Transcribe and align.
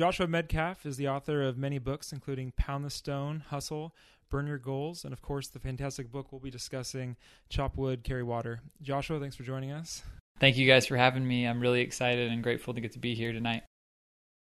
Joshua 0.00 0.26
Medcalf 0.26 0.86
is 0.86 0.96
the 0.96 1.08
author 1.08 1.42
of 1.42 1.58
many 1.58 1.76
books, 1.76 2.10
including 2.10 2.54
Pound 2.56 2.86
the 2.86 2.90
Stone, 2.90 3.44
Hustle, 3.50 3.94
Burn 4.30 4.46
Your 4.46 4.56
Goals, 4.56 5.04
and 5.04 5.12
of 5.12 5.20
course, 5.20 5.48
the 5.48 5.58
fantastic 5.58 6.10
book 6.10 6.32
we'll 6.32 6.40
be 6.40 6.50
discussing, 6.50 7.18
Chop 7.50 7.76
Wood, 7.76 8.02
Carry 8.02 8.22
Water. 8.22 8.62
Joshua, 8.80 9.20
thanks 9.20 9.36
for 9.36 9.42
joining 9.42 9.72
us. 9.72 10.02
Thank 10.38 10.56
you 10.56 10.66
guys 10.66 10.86
for 10.86 10.96
having 10.96 11.28
me. 11.28 11.44
I'm 11.44 11.60
really 11.60 11.82
excited 11.82 12.32
and 12.32 12.42
grateful 12.42 12.72
to 12.72 12.80
get 12.80 12.92
to 12.92 12.98
be 12.98 13.14
here 13.14 13.30
tonight. 13.30 13.64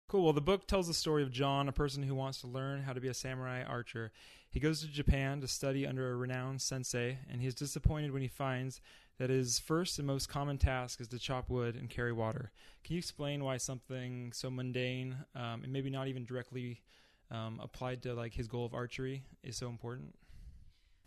Cool. 0.07 0.23
Well, 0.23 0.31
the 0.31 0.39
book 0.39 0.65
tells 0.65 0.87
the 0.87 0.93
story 0.93 1.23
of 1.23 1.29
John, 1.29 1.67
a 1.67 1.73
person 1.73 2.03
who 2.03 2.15
wants 2.15 2.39
to 2.39 2.47
learn 2.47 2.83
how 2.83 2.93
to 2.93 3.01
be 3.01 3.09
a 3.09 3.13
samurai 3.13 3.61
archer. 3.61 4.13
He 4.49 4.61
goes 4.61 4.79
to 4.79 4.87
Japan 4.87 5.41
to 5.41 5.47
study 5.49 5.85
under 5.85 6.09
a 6.09 6.15
renowned 6.15 6.61
sensei, 6.61 7.17
and 7.29 7.41
he 7.41 7.47
is 7.47 7.53
disappointed 7.53 8.13
when 8.13 8.21
he 8.21 8.29
finds 8.29 8.79
that 9.19 9.29
his 9.29 9.59
first 9.59 9.99
and 9.99 10.07
most 10.07 10.29
common 10.29 10.57
task 10.57 10.99
is 10.99 11.07
to 11.09 11.19
chop 11.19 11.49
wood 11.49 11.75
and 11.75 11.89
carry 11.89 12.13
water. 12.13 12.51
Can 12.83 12.95
you 12.95 12.99
explain 12.99 13.43
why 13.43 13.57
something 13.57 14.31
so 14.33 14.49
mundane 14.49 15.15
um, 15.35 15.61
and 15.63 15.71
maybe 15.71 15.89
not 15.89 16.07
even 16.07 16.25
directly 16.25 16.81
um, 17.29 17.59
applied 17.61 18.01
to 18.03 18.13
like 18.13 18.33
his 18.33 18.47
goal 18.47 18.65
of 18.65 18.73
archery 18.73 19.23
is 19.43 19.57
so 19.57 19.67
important? 19.67 20.15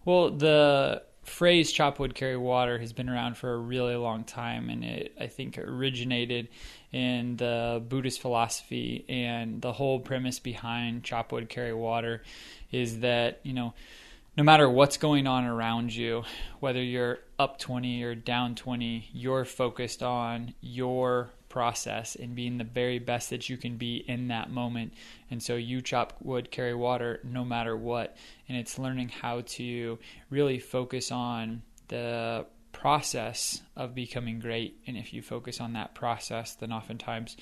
Well, 0.05 0.31
the 0.31 1.03
phrase 1.23 1.73
chop 1.73 1.99
wood 1.99 2.15
carry 2.15 2.37
water 2.37 2.79
has 2.79 2.93
been 2.93 3.09
around 3.09 3.37
for 3.37 3.55
a 3.55 3.59
really 3.59 3.95
long 3.95 4.25
time 4.25 4.69
and 4.69 4.85
it 4.85 5.15
I 5.21 5.29
think 5.29 5.57
originated 5.57 6.49
in 6.91 7.37
the 7.37 7.83
Buddhist 7.89 8.21
philosophy 8.21 9.05
and 9.09 9.63
the 9.63 9.73
whole 9.73 10.01
premise 10.01 10.41
behind 10.41 11.05
chop 11.05 11.33
wood 11.33 11.49
carry 11.49 11.73
water 11.73 12.23
is 12.73 13.01
that, 13.01 13.41
you 13.45 13.53
know, 13.53 13.75
no 14.37 14.43
matter 14.43 14.69
what's 14.69 14.97
going 14.97 15.27
on 15.27 15.45
around 15.45 15.95
you, 15.95 16.23
whether 16.61 16.83
you're 16.83 17.19
up 17.39 17.59
20 17.59 18.03
or 18.03 18.15
down 18.15 18.55
20, 18.55 19.11
you're 19.13 19.45
focused 19.45 20.03
on 20.03 20.55
your 20.61 21.31
process 21.49 22.17
and 22.17 22.35
being 22.35 22.57
the 22.57 22.65
very 22.65 22.99
best 22.99 23.29
that 23.29 23.51
you 23.51 23.59
can 23.59 23.77
be 23.77 23.97
in 24.09 24.29
that 24.29 24.51
moment. 24.51 24.95
And 25.31 25.43
so 25.43 25.57
you 25.57 25.83
chop 25.83 26.15
wood, 26.23 26.51
carry 26.51 26.75
water 26.75 27.21
no 27.25 27.45
matter 27.45 27.77
what. 27.77 28.17
And 28.49 28.57
it's 28.57 28.79
learning 28.79 29.11
how 29.11 29.43
to 29.43 29.99
really 30.31 30.59
focus 30.59 31.13
on 31.13 31.63
the 31.89 32.47
process 32.73 33.61
of 33.77 33.95
becoming 33.95 34.41
great. 34.41 34.79
And 34.87 34.97
if 34.97 35.13
you 35.13 35.21
focus 35.21 35.61
on 35.61 35.75
that 35.75 35.95
process, 35.95 36.55
then 36.55 36.73
oftentimes 36.73 37.37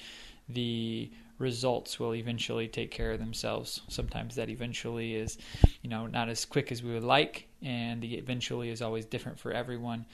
the 0.49 1.09
results 1.41 1.99
will 1.99 2.15
eventually 2.15 2.69
take 2.69 2.91
care 2.91 3.13
of 3.13 3.19
themselves. 3.19 3.81
Sometimes 3.89 4.37
that 4.37 4.51
eventually 4.51 5.15
is, 5.15 5.39
you 5.83 5.91
know, 5.91 6.07
not 6.07 6.29
as 6.29 6.45
quick 6.45 6.71
as 6.71 6.83
we 6.83 6.93
would 6.93 7.03
like, 7.03 7.49
and 7.63 8.03
the 8.03 8.15
eventually 8.15 8.69
is 8.69 8.83
always 8.83 9.07
different 9.07 9.39
for 9.41 9.51
everyone. 9.53 10.05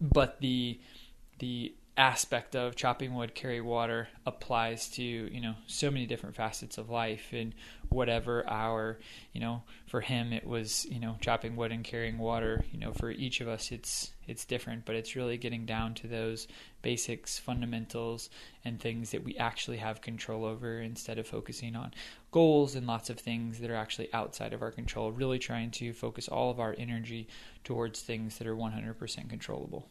But 0.00 0.40
the 0.40 0.78
the 1.38 1.74
aspect 1.98 2.54
of 2.54 2.76
chopping 2.76 3.12
wood 3.12 3.34
carry 3.34 3.60
water 3.60 4.08
applies 4.24 4.88
to 4.88 5.02
you 5.02 5.40
know 5.40 5.56
so 5.66 5.90
many 5.90 6.06
different 6.06 6.36
facets 6.36 6.78
of 6.78 6.88
life. 6.88 7.32
And 7.32 7.52
whatever 7.88 8.48
our 8.48 8.98
you 9.32 9.40
know 9.40 9.62
for 9.86 10.00
him 10.00 10.32
it 10.32 10.46
was 10.46 10.86
you 10.86 11.00
know 11.00 11.16
chopping 11.20 11.56
wood 11.56 11.72
and 11.72 11.82
carrying 11.84 12.16
water. 12.18 12.64
You 12.70 12.78
know 12.78 12.92
for 12.92 13.10
each 13.10 13.40
of 13.40 13.48
us 13.48 13.72
it's 13.72 14.12
it's 14.28 14.44
different 14.44 14.84
but 14.84 14.94
it's 14.94 15.16
really 15.16 15.38
getting 15.38 15.66
down 15.66 15.94
to 15.94 16.06
those 16.06 16.46
basics 16.82 17.38
fundamentals 17.38 18.30
and 18.64 18.78
things 18.78 19.10
that 19.10 19.24
we 19.24 19.36
actually 19.36 19.78
have 19.78 20.00
control 20.00 20.44
over 20.44 20.80
instead 20.80 21.18
of 21.18 21.26
focusing 21.26 21.74
on 21.74 21.92
goals 22.30 22.76
and 22.76 22.86
lots 22.86 23.10
of 23.10 23.18
things 23.18 23.58
that 23.58 23.70
are 23.70 23.74
actually 23.74 24.12
outside 24.14 24.52
of 24.52 24.62
our 24.62 24.70
control. 24.70 25.10
Really 25.10 25.40
trying 25.40 25.72
to 25.72 25.92
focus 25.92 26.28
all 26.28 26.50
of 26.50 26.60
our 26.60 26.76
energy 26.78 27.26
towards 27.64 28.02
things 28.02 28.38
that 28.38 28.46
are 28.46 28.56
100% 28.56 29.28
controllable 29.28 29.88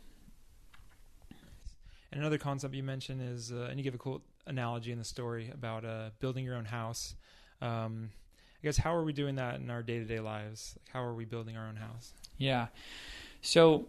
and 2.12 2.22
another 2.22 2.38
concept 2.38 2.74
you 2.74 2.84
mentioned 2.84 3.22
is, 3.22 3.52
uh, 3.52 3.68
and 3.70 3.80
you 3.80 3.84
give 3.84 3.96
a 3.96 3.98
cool 3.98 4.22
analogy 4.46 4.92
in 4.92 4.98
the 4.98 5.04
story 5.04 5.52
about 5.54 5.86
uh, 5.86 6.10
building 6.20 6.46
your 6.46 6.56
own 6.56 6.66
house. 6.66 7.16
Um, 7.62 8.12
I 8.62 8.64
guess 8.64 8.78
how 8.78 8.96
are 8.96 9.04
we 9.04 9.14
doing 9.14 9.36
that 9.36 9.60
in 9.60 9.70
our 9.70 9.84
day 9.84 10.00
to 10.00 10.06
day 10.06 10.20
lives? 10.20 10.76
Like 10.78 10.94
how 10.94 11.04
are 11.04 11.14
we 11.14 11.26
building 11.26 11.58
our 11.58 11.68
own 11.68 11.76
house? 11.76 12.14
Yeah. 12.38 12.68
So 13.42 13.88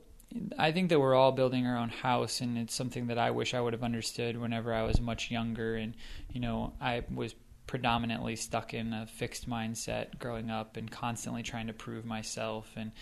I 0.58 0.72
think 0.72 0.90
that 0.90 1.00
we're 1.00 1.14
all 1.14 1.32
building 1.32 1.66
our 1.66 1.76
own 1.76 1.88
house, 1.88 2.40
and 2.40 2.58
it's 2.58 2.74
something 2.74 3.06
that 3.06 3.18
I 3.18 3.30
wish 3.30 3.54
I 3.54 3.60
would 3.60 3.72
have 3.72 3.82
understood 3.82 4.36
whenever 4.36 4.74
I 4.74 4.82
was 4.82 5.00
much 5.00 5.30
younger. 5.30 5.76
And, 5.76 5.94
you 6.32 6.40
know, 6.40 6.74
I 6.80 7.04
was 7.12 7.34
predominantly 7.66 8.36
stuck 8.36 8.74
in 8.74 8.92
a 8.92 9.06
fixed 9.06 9.48
mindset 9.48 10.18
growing 10.18 10.50
up 10.50 10.76
and 10.76 10.90
constantly 10.90 11.42
trying 11.42 11.66
to 11.66 11.72
prove 11.72 12.04
myself 12.04 12.70
and 12.76 12.92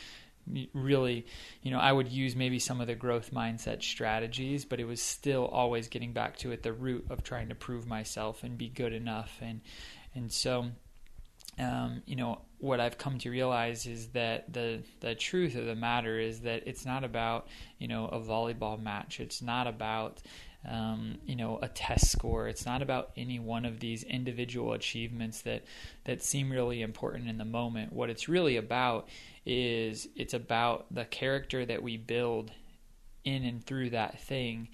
really, 0.72 1.26
you 1.62 1.70
know, 1.70 1.78
I 1.78 1.92
would 1.92 2.08
use 2.08 2.36
maybe 2.36 2.58
some 2.58 2.80
of 2.80 2.86
the 2.86 2.94
growth 2.94 3.32
mindset 3.32 3.82
strategies, 3.82 4.64
but 4.64 4.80
it 4.80 4.84
was 4.84 5.02
still 5.02 5.46
always 5.46 5.88
getting 5.88 6.12
back 6.12 6.36
to 6.38 6.52
at 6.52 6.62
the 6.62 6.72
root 6.72 7.06
of 7.10 7.22
trying 7.22 7.48
to 7.48 7.54
prove 7.54 7.86
myself 7.86 8.42
and 8.42 8.56
be 8.56 8.68
good 8.68 8.92
enough. 8.92 9.38
And, 9.40 9.60
and 10.14 10.32
so, 10.32 10.66
um, 11.58 12.02
you 12.06 12.16
know, 12.16 12.42
what 12.58 12.80
I've 12.80 12.98
come 12.98 13.18
to 13.18 13.30
realize 13.30 13.86
is 13.86 14.08
that 14.08 14.52
the 14.52 14.82
the 15.00 15.14
truth 15.14 15.56
of 15.56 15.66
the 15.66 15.74
matter 15.74 16.18
is 16.18 16.40
that 16.40 16.66
it's 16.66 16.86
not 16.86 17.04
about 17.04 17.48
you 17.78 17.88
know 17.88 18.06
a 18.06 18.18
volleyball 18.18 18.80
match. 18.80 19.20
It's 19.20 19.42
not 19.42 19.66
about 19.66 20.22
um, 20.68 21.18
you 21.26 21.36
know 21.36 21.58
a 21.62 21.68
test 21.68 22.10
score. 22.10 22.48
It's 22.48 22.66
not 22.66 22.82
about 22.82 23.10
any 23.16 23.38
one 23.38 23.64
of 23.64 23.80
these 23.80 24.02
individual 24.02 24.72
achievements 24.72 25.42
that 25.42 25.64
that 26.04 26.22
seem 26.22 26.50
really 26.50 26.82
important 26.82 27.28
in 27.28 27.38
the 27.38 27.44
moment. 27.44 27.92
What 27.92 28.10
it's 28.10 28.28
really 28.28 28.56
about 28.56 29.08
is 29.44 30.08
it's 30.16 30.34
about 30.34 30.86
the 30.90 31.04
character 31.04 31.64
that 31.64 31.82
we 31.82 31.96
build 31.96 32.50
in 33.24 33.44
and 33.44 33.64
through 33.64 33.90
that 33.90 34.20
thing 34.20 34.68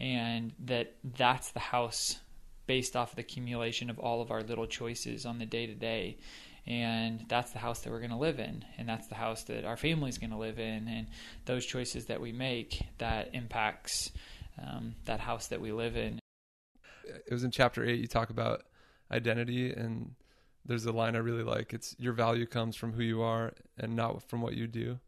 and 0.00 0.52
that 0.64 0.94
that's 1.16 1.50
the 1.50 1.60
house 1.60 2.18
based 2.66 2.96
off 2.96 3.10
of 3.10 3.16
the 3.16 3.22
accumulation 3.22 3.90
of 3.90 3.98
all 3.98 4.20
of 4.20 4.30
our 4.30 4.42
little 4.42 4.66
choices 4.66 5.26
on 5.26 5.38
the 5.38 5.46
day 5.46 5.66
to 5.66 5.74
day 5.74 6.16
and 6.66 7.24
that's 7.28 7.52
the 7.52 7.58
house 7.58 7.80
that 7.80 7.90
we're 7.90 7.98
going 7.98 8.10
to 8.10 8.16
live 8.16 8.38
in 8.38 8.64
and 8.78 8.88
that's 8.88 9.06
the 9.08 9.14
house 9.14 9.44
that 9.44 9.64
our 9.64 9.76
family's 9.76 10.18
going 10.18 10.30
to 10.30 10.36
live 10.36 10.58
in 10.58 10.88
and 10.88 11.06
those 11.44 11.64
choices 11.64 12.06
that 12.06 12.20
we 12.20 12.32
make 12.32 12.82
that 12.98 13.30
impacts 13.34 14.10
um, 14.58 14.94
that 15.04 15.20
house 15.20 15.48
that 15.48 15.60
we 15.60 15.72
live 15.72 15.96
in 15.96 16.18
it 17.04 17.32
was 17.32 17.44
in 17.44 17.50
chapter 17.50 17.84
8 17.84 18.00
you 18.00 18.06
talk 18.06 18.30
about 18.30 18.62
identity 19.10 19.72
and 19.72 20.14
there's 20.64 20.86
a 20.86 20.92
line 20.92 21.14
I 21.14 21.18
really 21.18 21.42
like. 21.42 21.72
It's 21.72 21.94
your 21.98 22.12
value 22.12 22.46
comes 22.46 22.76
from 22.76 22.92
who 22.92 23.02
you 23.02 23.22
are 23.22 23.52
and 23.78 23.94
not 23.94 24.22
from 24.22 24.40
what 24.40 24.54
you 24.54 24.66
do, 24.66 24.98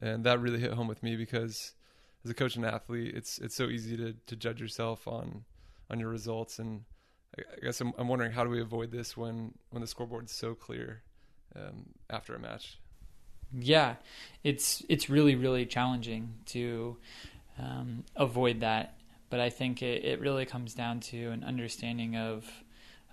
and 0.00 0.24
that 0.24 0.40
really 0.40 0.60
hit 0.60 0.72
home 0.72 0.86
with 0.86 1.02
me 1.02 1.16
because 1.16 1.74
as 2.24 2.30
a 2.30 2.34
coach 2.34 2.56
and 2.56 2.64
athlete, 2.64 3.14
it's 3.14 3.38
it's 3.38 3.54
so 3.54 3.68
easy 3.68 3.96
to 3.96 4.14
to 4.26 4.36
judge 4.36 4.60
yourself 4.60 5.08
on 5.08 5.44
on 5.90 5.98
your 5.98 6.08
results, 6.08 6.58
and 6.58 6.84
I, 7.36 7.42
guess 7.62 7.80
I'm, 7.80 7.92
I'm 7.98 8.08
wondering 8.08 8.32
how 8.32 8.44
do 8.44 8.50
we 8.50 8.60
avoid 8.60 8.92
this 8.92 9.16
when 9.16 9.54
when 9.70 9.80
the 9.80 9.86
scoreboard's 9.86 10.32
so 10.32 10.54
clear 10.54 11.02
um, 11.56 11.86
after 12.08 12.34
a 12.34 12.38
match. 12.38 12.78
Yeah, 13.52 13.96
it's 14.44 14.84
it's 14.88 15.10
really 15.10 15.34
really 15.34 15.66
challenging 15.66 16.34
to 16.46 16.98
um, 17.58 18.04
avoid 18.16 18.60
that, 18.60 18.96
but 19.30 19.40
I 19.40 19.50
think 19.50 19.82
it, 19.82 20.04
it 20.04 20.20
really 20.20 20.46
comes 20.46 20.74
down 20.74 21.00
to 21.00 21.30
an 21.30 21.44
understanding 21.44 22.16
of 22.16 22.44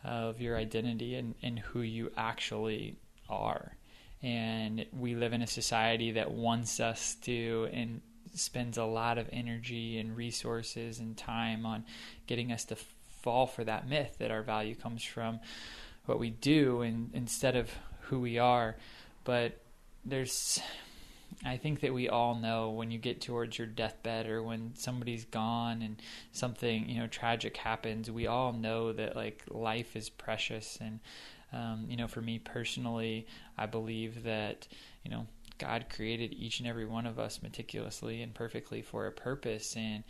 of 0.03 0.41
your 0.41 0.57
identity 0.57 1.15
and, 1.15 1.35
and 1.43 1.59
who 1.59 1.81
you 1.81 2.11
actually 2.17 2.95
are. 3.29 3.75
And 4.23 4.85
we 4.91 5.15
live 5.15 5.33
in 5.33 5.41
a 5.41 5.47
society 5.47 6.11
that 6.13 6.31
wants 6.31 6.79
us 6.79 7.15
to 7.21 7.69
and 7.71 8.01
spends 8.33 8.77
a 8.77 8.83
lot 8.83 9.17
of 9.17 9.29
energy 9.31 9.99
and 9.99 10.15
resources 10.15 10.99
and 10.99 11.17
time 11.17 11.65
on 11.65 11.85
getting 12.27 12.51
us 12.51 12.65
to 12.65 12.77
fall 13.21 13.45
for 13.45 13.63
that 13.63 13.87
myth 13.87 14.15
that 14.19 14.31
our 14.31 14.41
value 14.41 14.75
comes 14.75 15.03
from 15.03 15.39
what 16.05 16.19
we 16.19 16.29
do 16.29 16.81
and 16.81 17.11
instead 17.13 17.55
of 17.55 17.69
who 18.01 18.19
we 18.19 18.37
are. 18.37 18.75
But 19.23 19.59
there's 20.05 20.59
I 21.45 21.57
think 21.57 21.79
that 21.81 21.93
we 21.93 22.09
all 22.09 22.35
know 22.35 22.69
when 22.69 22.91
you 22.91 22.99
get 22.99 23.21
towards 23.21 23.57
your 23.57 23.67
deathbed 23.67 24.27
or 24.27 24.43
when 24.43 24.73
somebody's 24.75 25.25
gone 25.25 25.81
and 25.81 26.01
something 26.31 26.87
you 26.87 26.99
know 26.99 27.07
tragic 27.07 27.57
happens, 27.57 28.11
we 28.11 28.27
all 28.27 28.53
know 28.53 28.93
that 28.93 29.15
like 29.15 29.43
life 29.49 29.95
is 29.95 30.09
precious. 30.09 30.77
And 30.79 30.99
um, 31.53 31.85
you 31.89 31.97
know, 31.97 32.07
for 32.07 32.21
me 32.21 32.39
personally, 32.39 33.27
I 33.57 33.65
believe 33.65 34.23
that 34.23 34.67
you 35.03 35.11
know 35.11 35.27
God 35.57 35.85
created 35.89 36.33
each 36.33 36.59
and 36.59 36.67
every 36.67 36.85
one 36.85 37.05
of 37.05 37.19
us 37.19 37.41
meticulously 37.41 38.21
and 38.21 38.33
perfectly 38.33 38.81
for 38.81 39.07
a 39.07 39.11
purpose. 39.11 39.75
And 39.75 40.03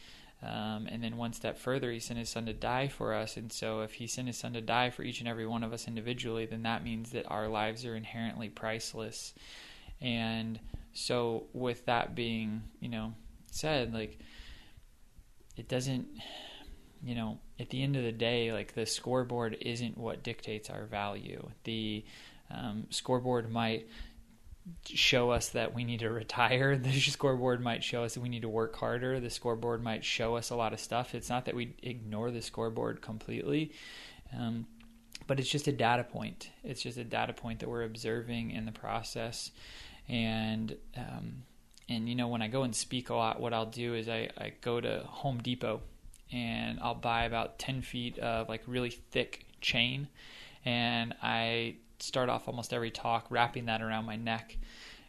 um, 0.43 0.87
and 0.89 1.03
then 1.03 1.17
one 1.17 1.33
step 1.33 1.57
further, 1.57 1.91
He 1.91 1.99
sent 1.99 2.17
His 2.17 2.29
Son 2.29 2.45
to 2.47 2.53
die 2.53 2.87
for 2.87 3.13
us. 3.13 3.37
And 3.37 3.51
so, 3.51 3.81
if 3.81 3.93
He 3.93 4.07
sent 4.07 4.27
His 4.27 4.37
Son 4.37 4.53
to 4.53 4.61
die 4.61 4.89
for 4.89 5.03
each 5.03 5.19
and 5.19 5.29
every 5.29 5.45
one 5.45 5.63
of 5.63 5.71
us 5.71 5.87
individually, 5.87 6.45
then 6.47 6.63
that 6.63 6.83
means 6.83 7.11
that 7.11 7.29
our 7.29 7.47
lives 7.47 7.85
are 7.85 7.95
inherently 7.95 8.49
priceless. 8.49 9.33
And 10.01 10.59
so 10.93 11.47
with 11.53 11.85
that 11.85 12.15
being, 12.15 12.63
you 12.79 12.89
know, 12.89 13.13
said, 13.51 13.93
like 13.93 14.19
it 15.57 15.67
doesn't 15.67 16.07
you 17.03 17.15
know, 17.15 17.39
at 17.59 17.69
the 17.69 17.81
end 17.81 17.95
of 17.95 18.03
the 18.03 18.11
day, 18.11 18.51
like 18.53 18.73
the 18.73 18.85
scoreboard 18.85 19.57
isn't 19.61 19.97
what 19.97 20.23
dictates 20.23 20.69
our 20.69 20.85
value. 20.85 21.49
The 21.63 22.05
um, 22.51 22.85
scoreboard 22.89 23.51
might 23.51 23.87
show 24.85 25.31
us 25.31 25.49
that 25.49 25.73
we 25.73 25.83
need 25.83 26.01
to 26.01 26.09
retire. 26.09 26.77
The 26.81 26.99
scoreboard 26.99 27.61
might 27.61 27.83
show 27.83 28.03
us 28.03 28.13
that 28.13 28.21
we 28.21 28.29
need 28.29 28.43
to 28.43 28.49
work 28.49 28.75
harder. 28.75 29.19
The 29.19 29.29
scoreboard 29.29 29.83
might 29.83 30.05
show 30.05 30.35
us 30.35 30.51
a 30.51 30.55
lot 30.55 30.73
of 30.73 30.79
stuff. 30.79 31.15
It's 31.15 31.29
not 31.29 31.45
that 31.45 31.55
we 31.55 31.75
ignore 31.81 32.29
the 32.29 32.41
scoreboard 32.41 33.01
completely. 33.01 33.71
Um, 34.37 34.67
but 35.27 35.39
it's 35.39 35.49
just 35.49 35.67
a 35.67 35.71
data 35.71 36.03
point. 36.03 36.51
It's 36.63 36.81
just 36.81 36.97
a 36.97 37.03
data 37.03 37.33
point 37.33 37.59
that 37.59 37.69
we're 37.69 37.83
observing 37.83 38.51
in 38.51 38.65
the 38.65 38.71
process, 38.71 39.51
and 40.11 40.75
um, 40.97 41.43
and 41.89 42.07
you 42.07 42.13
know 42.13 42.27
when 42.27 42.41
I 42.43 42.47
go 42.47 42.63
and 42.63 42.75
speak 42.75 43.09
a 43.09 43.15
lot, 43.15 43.39
what 43.39 43.53
I'll 43.53 43.65
do 43.65 43.95
is 43.95 44.07
I, 44.07 44.29
I 44.37 44.53
go 44.61 44.79
to 44.79 45.03
Home 45.07 45.39
Depot 45.41 45.81
and 46.31 46.79
I'll 46.81 46.93
buy 46.93 47.23
about 47.23 47.57
ten 47.57 47.81
feet 47.81 48.19
of 48.19 48.49
like 48.49 48.61
really 48.67 48.91
thick 48.91 49.45
chain, 49.61 50.09
and 50.65 51.15
I 51.23 51.77
start 51.99 52.29
off 52.29 52.47
almost 52.47 52.73
every 52.73 52.91
talk 52.91 53.25
wrapping 53.29 53.65
that 53.65 53.81
around 53.81 54.05
my 54.05 54.17
neck. 54.17 54.57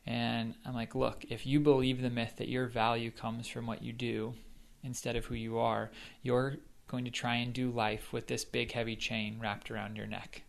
And 0.05 0.55
I'm 0.65 0.75
like, 0.75 0.95
look, 0.95 1.25
if 1.29 1.47
you 1.47 1.61
believe 1.61 2.03
the 2.03 2.11
myth 2.11 2.35
that 2.39 2.49
your 2.49 2.67
value 2.67 3.11
comes 3.11 3.47
from 3.47 3.67
what 3.67 3.83
you 3.83 3.93
do 3.93 4.35
instead 4.83 5.15
of 5.15 5.27
who 5.27 5.35
you 5.37 5.59
are, 5.59 5.91
you're 6.23 6.57
going 6.89 7.05
to 7.05 7.11
try 7.11 7.37
and 7.37 7.53
do 7.53 7.71
life 7.71 8.13
with 8.13 8.27
this 8.27 8.45
big, 8.45 8.73
heavy 8.73 8.97
chain 8.97 9.39
wrapped 9.41 9.71
around 9.71 9.97
your 9.97 10.07
neck. 10.07 10.43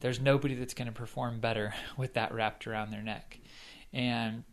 There's 0.00 0.20
nobody 0.20 0.54
that's 0.54 0.74
going 0.74 0.86
to 0.86 0.92
perform 0.92 1.40
better 1.40 1.74
with 1.96 2.14
that 2.14 2.32
wrapped 2.32 2.66
around 2.66 2.90
their 2.90 3.02
neck. 3.02 3.38
And 3.92 4.44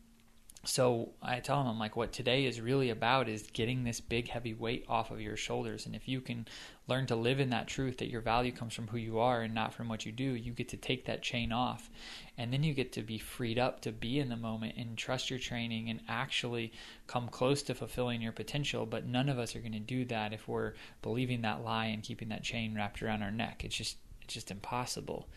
so 0.63 1.09
I 1.23 1.39
tell 1.39 1.57
them, 1.57 1.67
I'm 1.67 1.79
like, 1.79 1.95
what 1.95 2.13
today 2.13 2.45
is 2.45 2.61
really 2.61 2.91
about 2.91 3.27
is 3.27 3.47
getting 3.51 3.83
this 3.83 3.99
big, 3.99 4.27
heavy 4.27 4.53
weight 4.53 4.85
off 4.87 5.09
of 5.09 5.19
your 5.19 5.35
shoulders. 5.35 5.87
And 5.87 5.95
if 5.95 6.07
you 6.07 6.21
can 6.21 6.47
learn 6.87 7.07
to 7.07 7.15
live 7.15 7.39
in 7.39 7.49
that 7.49 7.67
truth 7.67 7.97
that 7.97 8.11
your 8.11 8.21
value 8.21 8.51
comes 8.51 8.75
from 8.75 8.87
who 8.87 8.97
you 8.97 9.17
are 9.17 9.41
and 9.41 9.55
not 9.55 9.73
from 9.73 9.89
what 9.89 10.05
you 10.05 10.11
do, 10.11 10.23
you 10.23 10.51
get 10.51 10.69
to 10.69 10.77
take 10.77 11.05
that 11.05 11.23
chain 11.23 11.51
off. 11.51 11.89
And 12.37 12.53
then 12.53 12.61
you 12.61 12.75
get 12.75 12.91
to 12.93 13.01
be 13.01 13.17
freed 13.17 13.57
up 13.57 13.81
to 13.81 13.91
be 13.91 14.19
in 14.19 14.29
the 14.29 14.37
moment 14.37 14.75
and 14.77 14.95
trust 14.95 15.31
your 15.31 15.39
training 15.39 15.89
and 15.89 16.01
actually 16.07 16.73
come 17.07 17.27
close 17.27 17.63
to 17.63 17.73
fulfilling 17.73 18.21
your 18.21 18.31
potential. 18.31 18.85
But 18.85 19.07
none 19.07 19.29
of 19.29 19.39
us 19.39 19.55
are 19.55 19.61
going 19.61 19.71
to 19.71 19.79
do 19.79 20.05
that 20.05 20.31
if 20.31 20.47
we're 20.47 20.73
believing 21.01 21.41
that 21.41 21.63
lie 21.63 21.85
and 21.85 22.03
keeping 22.03 22.29
that 22.29 22.43
chain 22.43 22.75
wrapped 22.75 23.01
around 23.01 23.23
our 23.23 23.31
neck. 23.31 23.63
It's 23.65 23.75
just, 23.75 23.97
just 24.33 24.51
impossible. 24.51 25.27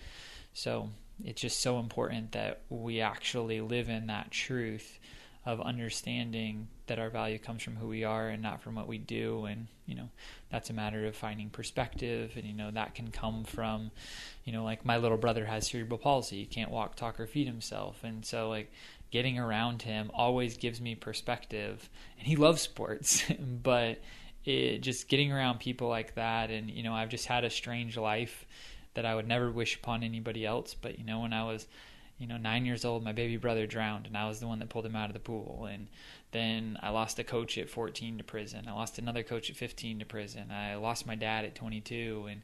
So 0.52 0.90
it's 1.24 1.40
just 1.40 1.60
so 1.60 1.78
important 1.78 2.32
that 2.32 2.62
we 2.68 3.00
actually 3.00 3.60
live 3.60 3.88
in 3.88 4.06
that 4.08 4.30
truth 4.30 4.98
of 5.46 5.60
understanding 5.60 6.68
that 6.86 6.98
our 6.98 7.10
value 7.10 7.38
comes 7.38 7.62
from 7.62 7.76
who 7.76 7.86
we 7.86 8.02
are 8.02 8.28
and 8.28 8.42
not 8.42 8.62
from 8.62 8.74
what 8.74 8.88
we 8.88 8.98
do. 8.98 9.44
And 9.44 9.66
you 9.86 9.94
know 9.94 10.08
that's 10.50 10.70
a 10.70 10.72
matter 10.72 11.06
of 11.06 11.14
finding 11.14 11.50
perspective. 11.50 12.32
And 12.36 12.44
you 12.44 12.54
know 12.54 12.70
that 12.70 12.94
can 12.94 13.10
come 13.10 13.44
from 13.44 13.90
you 14.44 14.52
know 14.52 14.64
like 14.64 14.84
my 14.84 14.96
little 14.96 15.18
brother 15.18 15.44
has 15.44 15.66
cerebral 15.66 15.98
palsy. 15.98 16.38
He 16.38 16.46
can't 16.46 16.70
walk 16.70 16.96
talk 16.96 17.20
or 17.20 17.26
feed 17.26 17.46
himself. 17.46 18.02
And 18.04 18.24
so 18.24 18.48
like 18.48 18.72
getting 19.10 19.38
around 19.38 19.82
him 19.82 20.10
always 20.14 20.56
gives 20.56 20.80
me 20.80 20.94
perspective. 20.94 21.88
And 22.18 22.26
he 22.26 22.36
loves 22.36 22.62
sports 22.62 23.22
but 23.62 24.00
it, 24.44 24.78
just 24.78 25.08
getting 25.08 25.30
around 25.32 25.60
people 25.60 25.88
like 25.88 26.14
that. 26.14 26.50
And 26.50 26.70
you 26.70 26.82
know 26.82 26.94
I've 26.94 27.10
just 27.10 27.26
had 27.26 27.44
a 27.44 27.50
strange 27.50 27.98
life 27.98 28.46
that 28.94 29.06
I 29.06 29.14
would 29.14 29.28
never 29.28 29.50
wish 29.50 29.76
upon 29.76 30.02
anybody 30.02 30.46
else 30.46 30.74
but 30.74 30.98
you 30.98 31.04
know 31.04 31.20
when 31.20 31.32
I 31.32 31.44
was 31.44 31.66
you 32.18 32.28
know, 32.28 32.36
nine 32.36 32.64
years 32.64 32.84
old, 32.84 33.02
my 33.02 33.12
baby 33.12 33.36
brother 33.36 33.66
drowned, 33.66 34.06
and 34.06 34.16
I 34.16 34.28
was 34.28 34.38
the 34.38 34.46
one 34.46 34.60
that 34.60 34.68
pulled 34.68 34.86
him 34.86 34.94
out 34.94 35.10
of 35.10 35.14
the 35.14 35.20
pool. 35.20 35.68
And 35.70 35.88
then 36.30 36.78
I 36.80 36.90
lost 36.90 37.18
a 37.18 37.24
coach 37.24 37.58
at 37.58 37.68
14 37.68 38.18
to 38.18 38.24
prison. 38.24 38.66
I 38.68 38.72
lost 38.72 38.98
another 38.98 39.22
coach 39.22 39.50
at 39.50 39.56
15 39.56 39.98
to 39.98 40.04
prison. 40.04 40.50
I 40.50 40.76
lost 40.76 41.06
my 41.06 41.16
dad 41.16 41.44
at 41.44 41.54
22, 41.54 42.28
and 42.30 42.42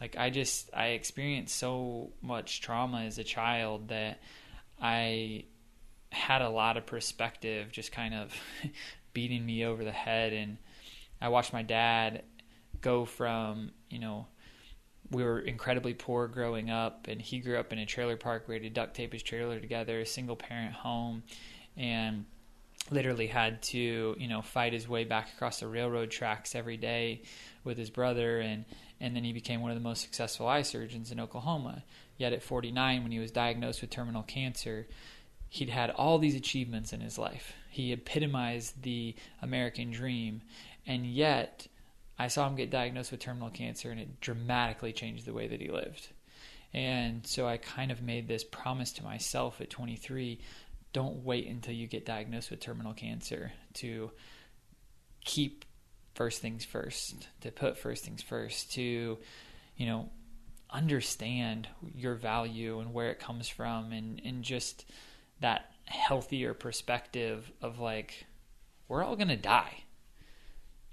like 0.00 0.16
I 0.18 0.30
just 0.30 0.68
I 0.74 0.88
experienced 0.88 1.56
so 1.56 2.10
much 2.22 2.60
trauma 2.60 3.02
as 3.02 3.18
a 3.18 3.24
child 3.24 3.88
that 3.88 4.20
I 4.80 5.44
had 6.10 6.42
a 6.42 6.50
lot 6.50 6.76
of 6.76 6.86
perspective, 6.86 7.70
just 7.70 7.92
kind 7.92 8.14
of 8.14 8.34
beating 9.12 9.46
me 9.46 9.64
over 9.64 9.84
the 9.84 9.92
head. 9.92 10.32
And 10.32 10.58
I 11.20 11.28
watched 11.28 11.52
my 11.52 11.62
dad 11.62 12.24
go 12.80 13.04
from 13.04 13.70
you 13.88 14.00
know 14.00 14.26
we 15.10 15.22
were 15.22 15.40
incredibly 15.40 15.94
poor 15.94 16.28
growing 16.28 16.70
up, 16.70 17.06
and 17.08 17.20
he 17.20 17.38
grew 17.40 17.58
up 17.58 17.72
in 17.72 17.78
a 17.78 17.86
trailer 17.86 18.16
park 18.16 18.46
where 18.46 18.58
he 18.58 18.64
had 18.64 18.74
to 18.74 18.80
duct 18.80 18.94
tape 18.94 19.12
his 19.12 19.22
trailer 19.22 19.60
together, 19.60 20.00
a 20.00 20.06
single 20.06 20.36
parent 20.36 20.72
home, 20.72 21.22
and 21.76 22.24
literally 22.90 23.26
had 23.26 23.62
to 23.62 24.14
you 24.18 24.28
know 24.28 24.42
fight 24.42 24.72
his 24.72 24.88
way 24.88 25.04
back 25.04 25.32
across 25.34 25.60
the 25.60 25.66
railroad 25.66 26.10
tracks 26.10 26.54
every 26.54 26.76
day 26.76 27.22
with 27.64 27.78
his 27.78 27.90
brother 27.90 28.40
and 28.40 28.64
and 29.00 29.16
then 29.16 29.24
he 29.24 29.32
became 29.32 29.60
one 29.60 29.70
of 29.70 29.76
the 29.76 29.82
most 29.82 30.02
successful 30.02 30.46
eye 30.46 30.62
surgeons 30.62 31.10
in 31.10 31.20
Oklahoma. 31.20 31.82
Yet 32.16 32.32
at 32.32 32.42
49 32.42 33.02
when 33.02 33.12
he 33.12 33.18
was 33.18 33.30
diagnosed 33.30 33.80
with 33.80 33.90
terminal 33.90 34.22
cancer 34.22 34.86
he'd 35.48 35.70
had 35.70 35.90
all 35.90 36.18
these 36.18 36.34
achievements 36.34 36.92
in 36.92 37.00
his 37.00 37.18
life. 37.18 37.54
He 37.70 37.92
epitomized 37.92 38.82
the 38.82 39.14
american 39.42 39.90
dream 39.90 40.42
and 40.86 41.06
yet 41.06 41.66
I 42.18 42.28
saw 42.28 42.46
him 42.46 42.56
get 42.56 42.70
diagnosed 42.70 43.10
with 43.10 43.20
terminal 43.20 43.50
cancer, 43.50 43.90
and 43.90 44.00
it 44.00 44.20
dramatically 44.20 44.92
changed 44.92 45.24
the 45.24 45.32
way 45.32 45.48
that 45.48 45.60
he 45.60 45.68
lived. 45.68 46.08
And 46.72 47.26
so 47.26 47.46
I 47.46 47.56
kind 47.56 47.90
of 47.90 48.02
made 48.02 48.28
this 48.28 48.44
promise 48.44 48.92
to 48.94 49.04
myself 49.04 49.60
at 49.60 49.70
23 49.70 50.40
don't 50.92 51.24
wait 51.24 51.48
until 51.48 51.74
you 51.74 51.88
get 51.88 52.06
diagnosed 52.06 52.50
with 52.50 52.60
terminal 52.60 52.94
cancer 52.94 53.52
to 53.74 54.12
keep 55.24 55.64
first 56.14 56.40
things 56.40 56.64
first, 56.64 57.28
to 57.40 57.50
put 57.50 57.76
first 57.76 58.04
things 58.04 58.22
first, 58.22 58.72
to, 58.74 59.18
you 59.76 59.86
know, 59.86 60.08
understand 60.70 61.68
your 61.96 62.14
value 62.14 62.78
and 62.78 62.94
where 62.94 63.10
it 63.10 63.18
comes 63.18 63.48
from, 63.48 63.92
and, 63.92 64.22
and 64.24 64.44
just 64.44 64.84
that 65.40 65.72
healthier 65.86 66.54
perspective 66.54 67.50
of 67.60 67.80
like, 67.80 68.26
we're 68.86 69.02
all 69.02 69.16
going 69.16 69.28
to 69.28 69.36
die 69.36 69.83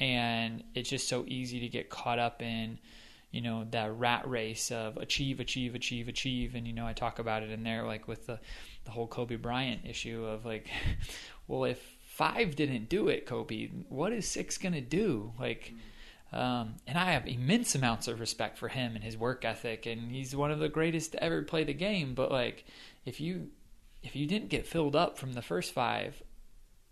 and 0.02 0.64
it's 0.74 0.90
just 0.90 1.08
so 1.08 1.24
easy 1.28 1.60
to 1.60 1.70
get 1.70 1.90
caught 1.90 2.20
up 2.20 2.42
in 2.42 2.80
you 3.30 3.40
know 3.40 3.66
that 3.70 3.96
rat 3.98 4.28
race 4.28 4.72
of 4.72 4.98
achieve 4.98 5.40
achieve 5.40 5.76
achieve 5.76 6.10
achieve. 6.10 6.56
And 6.56 6.68
you 6.68 6.74
know 6.74 6.86
i 6.86 6.92
talk 6.92 7.20
about 7.20 7.44
it 7.44 7.52
in 7.52 7.64
there 7.64 7.86
like 7.86 8.08
with 8.08 8.26
the 8.26 8.40
the 8.84 8.92
whole 8.92 9.08
kobe 9.08 9.36
bryant 9.36 9.86
issue 9.86 10.26
of 10.26 10.44
like 10.46 10.68
well 11.48 11.64
if 11.64 11.80
five 12.04 12.56
didn't 12.56 12.90
do 12.90 13.08
it 13.08 13.26
kobe 13.26 13.70
what 13.88 14.12
is 14.12 14.28
six 14.28 14.58
to 14.58 14.82
do? 14.82 15.32
Like 15.40 15.74
um, 16.34 16.76
and 16.88 16.98
i 16.98 17.12
have 17.12 17.28
immense 17.28 17.76
amounts 17.76 18.08
of 18.08 18.20
respect 18.20 18.58
for 18.58 18.70
him 18.70 18.96
and 18.96 19.04
his 19.04 19.18
work 19.18 19.46
ethic 19.46 19.86
and 19.86 20.12
he's 20.12 20.36
one 20.36 20.50
of 20.52 20.60
the 20.60 20.70
greatest 20.70 21.12
to 21.12 21.24
ever 21.24 21.44
play 21.44 21.64
the 21.64 21.74
game. 21.74 22.16
But 22.16 22.32
like 22.32 22.66
if 23.06 23.22
you 23.22 23.50
if 24.02 24.16
you 24.16 24.26
didn't 24.26 24.50
get 24.50 24.66
filled 24.66 24.96
up 24.96 25.20
from 25.20 25.34
the 25.34 25.44
first 25.44 25.74
five 25.74 26.24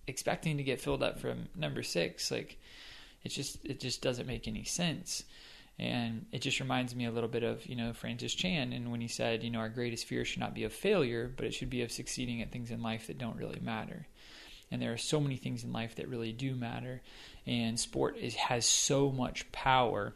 expecting 0.05 0.57
to 0.57 0.63
get 0.63 0.81
filled 0.81 1.03
up 1.03 1.19
from 1.19 1.47
number 1.55 1.83
six 1.83 2.31
like 2.31 2.58
it 3.23 3.29
just 3.29 3.63
it 3.65 3.79
just 3.79 4.01
doesn't 4.01 4.27
make 4.27 4.47
any 4.47 4.63
sense. 4.63 5.23
And 5.77 6.25
it 6.33 6.41
just 6.41 6.59
reminds 6.59 6.93
me 6.93 7.05
a 7.05 7.11
little 7.11 7.29
bit 7.29 7.43
of, 7.43 7.65
you 7.65 7.75
know, 7.75 7.93
Francis 7.93 8.33
Chan 8.33 8.73
and 8.73 8.91
when 8.91 8.99
he 8.99 9.07
said, 9.07 9.43
you 9.43 9.49
know, 9.49 9.59
our 9.59 9.69
greatest 9.69 10.05
fear 10.05 10.25
should 10.25 10.41
not 10.41 10.53
be 10.53 10.65
of 10.65 10.73
failure, 10.73 11.31
but 11.33 11.45
it 11.45 11.53
should 11.53 11.69
be 11.69 11.83
of 11.83 11.91
succeeding 11.91 12.41
at 12.41 12.51
things 12.51 12.69
in 12.69 12.81
life 12.81 13.07
that 13.07 13.17
don't 13.17 13.37
really 13.37 13.61
matter. 13.61 14.05
And 14.71 14.81
there 14.81 14.91
are 14.91 14.97
so 14.97 15.21
many 15.21 15.37
things 15.37 15.63
in 15.63 15.71
life 15.71 15.95
that 15.95 16.09
really 16.09 16.33
do 16.33 16.53
matter. 16.53 17.01
And 17.47 17.79
sport 17.79 18.17
is, 18.17 18.35
has 18.35 18.65
so 18.65 19.09
much 19.09 19.49
power. 19.53 20.13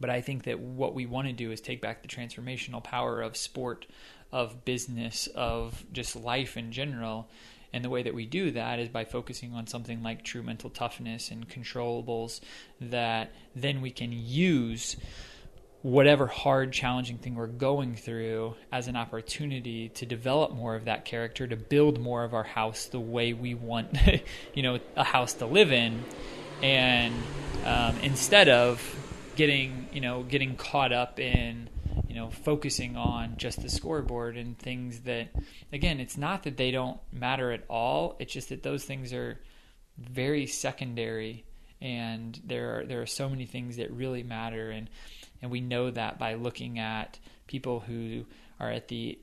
But 0.00 0.10
I 0.10 0.20
think 0.20 0.44
that 0.44 0.58
what 0.58 0.94
we 0.94 1.06
want 1.06 1.28
to 1.28 1.32
do 1.32 1.52
is 1.52 1.60
take 1.60 1.80
back 1.80 2.02
the 2.02 2.08
transformational 2.08 2.82
power 2.82 3.22
of 3.22 3.36
sport, 3.36 3.86
of 4.32 4.64
business, 4.64 5.28
of 5.28 5.84
just 5.92 6.16
life 6.16 6.56
in 6.56 6.72
general, 6.72 7.28
and 7.72 7.84
the 7.84 7.90
way 7.90 8.02
that 8.02 8.14
we 8.14 8.26
do 8.26 8.50
that 8.50 8.78
is 8.78 8.88
by 8.88 9.04
focusing 9.04 9.54
on 9.54 9.66
something 9.66 10.02
like 10.02 10.22
true 10.22 10.42
mental 10.42 10.70
toughness 10.70 11.30
and 11.30 11.48
controllables 11.48 12.40
that 12.80 13.32
then 13.54 13.80
we 13.80 13.90
can 13.90 14.12
use 14.12 14.96
whatever 15.82 16.28
hard, 16.28 16.72
challenging 16.72 17.18
thing 17.18 17.34
we're 17.34 17.46
going 17.48 17.96
through 17.96 18.54
as 18.70 18.86
an 18.86 18.96
opportunity 18.96 19.88
to 19.88 20.06
develop 20.06 20.52
more 20.52 20.76
of 20.76 20.84
that 20.84 21.04
character, 21.04 21.46
to 21.46 21.56
build 21.56 22.00
more 22.00 22.22
of 22.22 22.34
our 22.34 22.44
house 22.44 22.86
the 22.86 23.00
way 23.00 23.32
we 23.32 23.54
want, 23.54 23.96
you 24.54 24.62
know, 24.62 24.78
a 24.96 25.04
house 25.04 25.34
to 25.34 25.46
live 25.46 25.72
in, 25.72 26.04
and 26.62 27.12
um, 27.64 27.96
instead 28.02 28.48
of 28.48 28.80
getting, 29.34 29.88
you 29.92 30.00
know, 30.00 30.22
getting 30.22 30.54
caught 30.54 30.92
up 30.92 31.18
in 31.18 31.68
you 32.08 32.14
know, 32.14 32.30
focusing 32.30 32.96
on 32.96 33.36
just 33.36 33.62
the 33.62 33.68
scoreboard 33.68 34.36
and 34.36 34.58
things 34.58 35.00
that, 35.00 35.30
again, 35.72 36.00
it's 36.00 36.16
not 36.16 36.42
that 36.44 36.56
they 36.56 36.70
don't 36.70 36.98
matter 37.12 37.52
at 37.52 37.64
all. 37.68 38.16
It's 38.18 38.32
just 38.32 38.50
that 38.50 38.62
those 38.62 38.84
things 38.84 39.12
are 39.12 39.40
very 39.98 40.46
secondary, 40.46 41.44
and 41.80 42.38
there 42.44 42.78
are 42.78 42.86
there 42.86 43.02
are 43.02 43.06
so 43.06 43.28
many 43.28 43.46
things 43.46 43.76
that 43.76 43.90
really 43.92 44.22
matter, 44.22 44.70
and 44.70 44.88
and 45.40 45.50
we 45.50 45.60
know 45.60 45.90
that 45.90 46.18
by 46.18 46.34
looking 46.34 46.78
at 46.78 47.18
people 47.46 47.80
who 47.80 48.24
are 48.58 48.70
at 48.70 48.88
the 48.88 49.18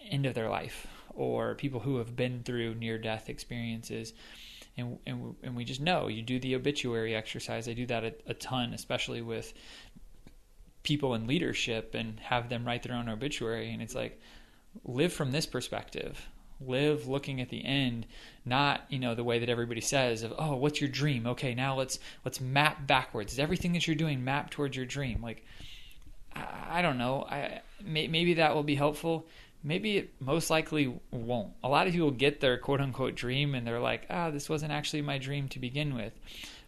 end 0.00 0.26
of 0.26 0.34
their 0.34 0.48
life 0.48 0.86
or 1.14 1.54
people 1.54 1.80
who 1.80 1.98
have 1.98 2.14
been 2.14 2.42
through 2.42 2.74
near 2.74 2.98
death 2.98 3.28
experiences. 3.28 4.12
And, 4.76 4.98
and, 5.06 5.34
and 5.42 5.54
we 5.54 5.64
just 5.64 5.82
know 5.82 6.08
you 6.08 6.22
do 6.22 6.40
the 6.40 6.54
obituary 6.54 7.14
exercise. 7.14 7.68
I 7.68 7.74
do 7.74 7.84
that 7.86 8.04
a, 8.04 8.14
a 8.28 8.34
ton, 8.34 8.72
especially 8.72 9.20
with 9.20 9.52
people 10.82 11.14
in 11.14 11.26
leadership 11.26 11.94
and 11.94 12.18
have 12.20 12.48
them 12.48 12.66
write 12.66 12.82
their 12.82 12.96
own 12.96 13.08
obituary 13.08 13.72
and 13.72 13.82
it's 13.82 13.94
like 13.94 14.20
live 14.84 15.12
from 15.12 15.30
this 15.30 15.46
perspective 15.46 16.28
live 16.60 17.06
looking 17.06 17.40
at 17.40 17.48
the 17.48 17.64
end 17.64 18.06
not 18.44 18.82
you 18.88 18.98
know 18.98 19.14
the 19.14 19.24
way 19.24 19.38
that 19.38 19.48
everybody 19.48 19.80
says 19.80 20.22
of 20.22 20.32
oh 20.38 20.56
what's 20.56 20.80
your 20.80 20.90
dream 20.90 21.26
okay 21.26 21.54
now 21.54 21.74
let's 21.74 21.98
let's 22.24 22.40
map 22.40 22.86
backwards 22.86 23.32
is 23.32 23.38
everything 23.38 23.72
that 23.72 23.86
you're 23.86 23.96
doing 23.96 24.24
map 24.24 24.50
towards 24.50 24.76
your 24.76 24.86
dream 24.86 25.20
like 25.22 25.44
I, 26.34 26.78
I 26.78 26.82
don't 26.82 26.98
know. 26.98 27.26
I 27.28 27.60
may, 27.84 28.08
maybe 28.08 28.34
that 28.34 28.54
will 28.54 28.62
be 28.62 28.74
helpful. 28.74 29.26
Maybe 29.64 29.98
it 29.98 30.10
most 30.20 30.50
likely 30.50 30.94
won't. 31.10 31.52
A 31.62 31.68
lot 31.68 31.86
of 31.86 31.92
people 31.92 32.10
get 32.10 32.40
their 32.40 32.58
quote 32.58 32.80
unquote 32.80 33.14
dream 33.14 33.54
and 33.54 33.66
they're 33.66 33.80
like, 33.80 34.06
ah, 34.10 34.30
this 34.30 34.48
wasn't 34.48 34.72
actually 34.72 35.02
my 35.02 35.18
dream 35.18 35.48
to 35.48 35.58
begin 35.58 35.94
with. 35.94 36.12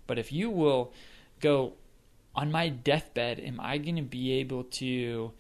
But 0.07 0.19
if 0.19 0.33
you 0.33 0.51
will 0.51 0.93
go 1.41 1.73
on 2.35 2.51
my 2.51 2.69
deathbed, 2.69 3.39
am 3.41 3.61
I 3.61 3.79
going 3.79 3.97
to 3.97 4.03
be 4.03 4.33
able 4.33 4.65
to 4.65 5.33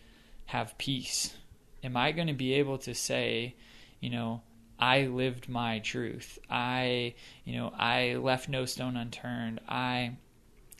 have 0.46 0.78
peace? 0.78 1.34
Am 1.82 1.96
I 1.96 2.12
going 2.12 2.28
to 2.28 2.34
be 2.34 2.54
able 2.54 2.78
to 2.78 2.94
say, 2.94 3.54
you 4.00 4.10
know, 4.10 4.42
I 4.78 5.06
lived 5.06 5.48
my 5.48 5.78
truth. 5.80 6.38
I, 6.50 7.14
you 7.44 7.56
know, 7.56 7.72
I 7.76 8.16
left 8.16 8.48
no 8.48 8.64
stone 8.64 8.96
unturned. 8.96 9.60
I, 9.68 10.16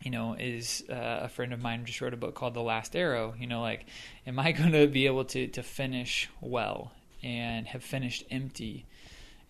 you 0.03 0.11
know, 0.11 0.35
is 0.35 0.85
uh, 0.91 1.21
a 1.23 1.29
friend 1.29 1.53
of 1.53 1.61
mine 1.61 1.85
just 1.85 2.01
wrote 2.01 2.15
a 2.15 2.19
book 2.19 2.35
called 2.35 2.55
The 2.55 2.63
Last 2.63 2.97
Arrow. 2.97 3.35
You 3.39 3.47
know, 3.47 3.61
like, 3.61 3.87
am 4.27 4.39
I 4.39 4.53
going 4.53 4.73
to 4.73 4.87
be 4.87 5.07
able 5.07 5.25
to 5.27 5.47
to 5.49 5.63
finish 5.63 6.29
well 6.41 6.93
and 7.23 7.67
have 7.69 7.85
finished 7.85 8.25
empty? 8.31 8.87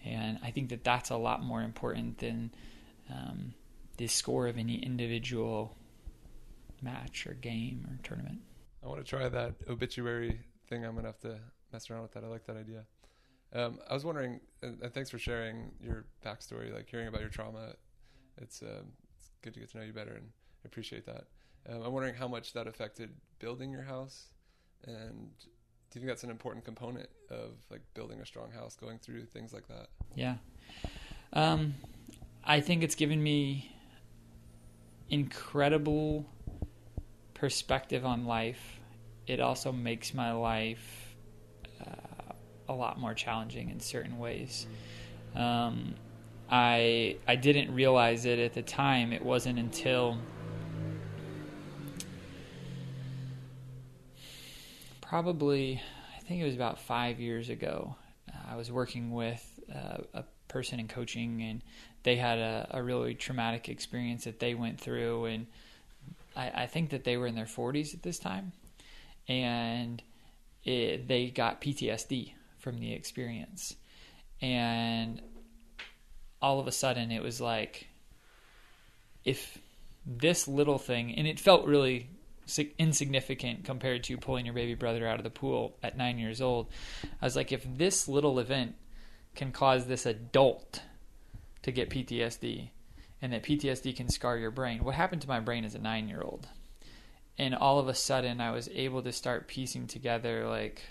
And 0.05 0.39
I 0.43 0.51
think 0.51 0.69
that 0.69 0.85
that's 0.85 1.11
a 1.11 1.17
lot 1.17 1.43
more 1.43 1.63
important 1.63 2.19
than 2.19 2.51
um, 3.11 3.55
the 3.97 4.07
score 4.07 4.47
of 4.47 4.59
any 4.59 4.77
individual 4.77 5.75
match 6.85 7.27
or 7.27 7.35
game 7.35 7.87
or 7.89 7.99
tournament. 8.03 8.39
I 8.85 8.89
want 8.89 9.05
to 9.05 9.09
try 9.09 9.29
that 9.29 9.55
obituary 9.69 10.41
thing. 10.69 10.85
I'm 10.85 10.95
gonna 10.95 11.09
have 11.09 11.21
to 11.21 11.39
mess 11.73 11.91
around 11.91 12.03
with 12.03 12.13
that. 12.13 12.23
I 12.23 12.29
like 12.29 12.47
that 12.47 12.57
idea. 12.57 12.85
Um, 13.55 13.79
I 13.89 13.95
was 13.95 14.05
wondering, 14.05 14.41
and, 14.63 14.81
and, 14.83 14.93
thanks 14.93 15.11
for 15.11 15.19
sharing 15.19 15.71
your 15.81 16.07
backstory, 16.25 16.75
like 16.75 16.89
hearing 16.89 17.07
about 17.07 17.21
your 17.21 17.31
trauma. 17.31 17.75
It's, 18.37 18.63
um, 18.63 18.93
it's 19.17 19.31
good 19.43 19.55
to 19.55 19.61
get 19.61 19.71
to 19.71 19.79
know 19.79 19.85
you 19.85 19.93
better, 19.93 20.15
and 20.15 20.27
I 20.65 20.67
appreciate 20.67 21.07
that. 21.07 21.27
Um, 21.69 21.83
I'm 21.83 21.93
wondering 21.93 22.17
how 22.17 22.27
much 22.27 22.53
that 22.55 22.67
affected 22.67 23.11
building 23.39 23.71
your 23.71 23.85
house, 23.85 24.27
and 24.85 25.31
do 25.39 26.01
you 26.01 26.01
think 26.01 26.07
that's 26.07 26.25
an 26.25 26.31
important 26.31 26.65
component 26.65 27.09
of 27.31 27.53
like 27.71 27.83
building 27.95 28.21
a 28.21 28.27
strong 28.27 28.51
house, 28.51 28.75
going 28.75 28.99
through 28.99 29.27
things 29.27 29.53
like 29.53 29.69
that? 29.69 29.87
Yeah, 30.17 30.35
um, 31.33 31.75
I 32.43 32.61
think 32.61 32.83
it's 32.83 32.97
given 32.97 33.23
me 33.23 33.71
incredible 35.11 36.27
perspective 37.45 38.07
on 38.07 38.25
life. 38.25 38.81
It 39.27 39.41
also 39.41 39.71
makes 39.71 40.15
my 40.15 40.33
life 40.33 41.05
a 42.69 42.73
lot 42.73 42.99
more 42.99 43.15
challenging 43.15 43.71
in 43.71 43.81
certain 43.81 44.19
ways. 44.19 44.67
Um, 45.35 45.95
I 46.51 47.17
I 47.27 47.37
didn't 47.37 47.75
realize 47.75 48.25
it 48.25 48.39
at 48.39 48.55
the 48.55 48.63
time. 48.63 49.13
It 49.13 49.23
wasn't 49.23 49.59
until 49.59 50.19
probably 55.01 55.81
I 56.17 56.21
think 56.21 56.41
it 56.41 56.45
was 56.45 56.55
about 56.55 56.79
five 56.79 57.21
years 57.21 57.49
ago. 57.49 57.97
Uh, 58.33 58.53
I 58.53 58.57
was 58.57 58.73
working 58.73 59.11
with 59.13 59.61
uh, 59.75 59.99
a 60.15 60.25
person 60.49 60.81
in 60.81 60.89
coaching, 60.89 61.43
and 61.43 61.63
they 62.03 62.17
had 62.17 62.39
a, 62.39 62.69
a, 62.71 62.83
really 62.83 63.15
traumatic 63.15 63.69
experience 63.69 64.25
that 64.25 64.39
they 64.39 64.55
went 64.55 64.81
through, 64.81 65.25
and 65.27 65.47
I, 66.37 66.51
I 66.55 66.67
think 66.67 66.91
that 66.91 67.05
they 67.05 67.17
were 67.17 67.27
in 67.27 67.35
their 67.35 67.45
40s 67.45 67.95
at 67.95 68.03
this 68.03 68.19
time, 68.19 68.53
and 69.29 70.03
it, 70.65 71.09
they 71.09 71.31
got 71.31 71.61
PTSD 71.61 72.33
from 72.59 72.79
the 72.79 72.93
experience. 72.93 73.77
And 74.41 75.21
all 76.41 76.61
of 76.61 76.67
a 76.67 76.73
sudden 76.73 77.11
it 77.11 77.23
was 77.23 77.41
like 77.41 77.87
if 79.25 79.59
this 80.05 80.47
little 80.47 80.79
thing 80.79 81.15
and 81.15 81.27
it 81.27 81.41
felt 81.41 81.67
really 81.67 82.11
insignificant 82.79 83.65
compared 83.65 84.05
to 84.05 84.19
pulling 84.19 84.45
your 84.45 84.55
baby 84.55 84.75
brother 84.75 85.07
out 85.07 85.19
of 85.19 85.25
the 85.25 85.31
pool 85.31 85.79
at 85.83 85.97
9 85.97 86.19
years 86.19 86.43
old. 86.43 86.69
I 87.23 87.25
was 87.25 87.37
like 87.37 87.53
if 87.53 87.67
this 87.79 88.09
little 88.09 88.39
event 88.39 88.75
can 89.35 89.53
cause 89.53 89.87
this 89.87 90.05
adult 90.05 90.83
to 91.63 91.73
get 91.73 91.89
PTSD 91.89 92.69
and 93.25 93.33
that 93.33 93.43
PTSD 93.43 93.97
can 93.97 94.11
scar 94.11 94.37
your 94.37 94.51
brain. 94.51 94.85
What 94.85 94.97
happened 94.97 95.23
to 95.23 95.29
my 95.29 95.41
brain 95.41 95.65
as 95.65 95.75
a 95.75 95.79
9-year-old? 95.79 96.47
And 97.39 97.55
all 97.55 97.79
of 97.79 97.89
a 97.89 97.95
sudden 97.95 98.39
I 98.39 98.51
was 98.51 98.69
able 98.69 99.01
to 99.03 99.13
start 99.13 99.49
piecing 99.49 99.87
together 99.87 100.47
like 100.47 100.83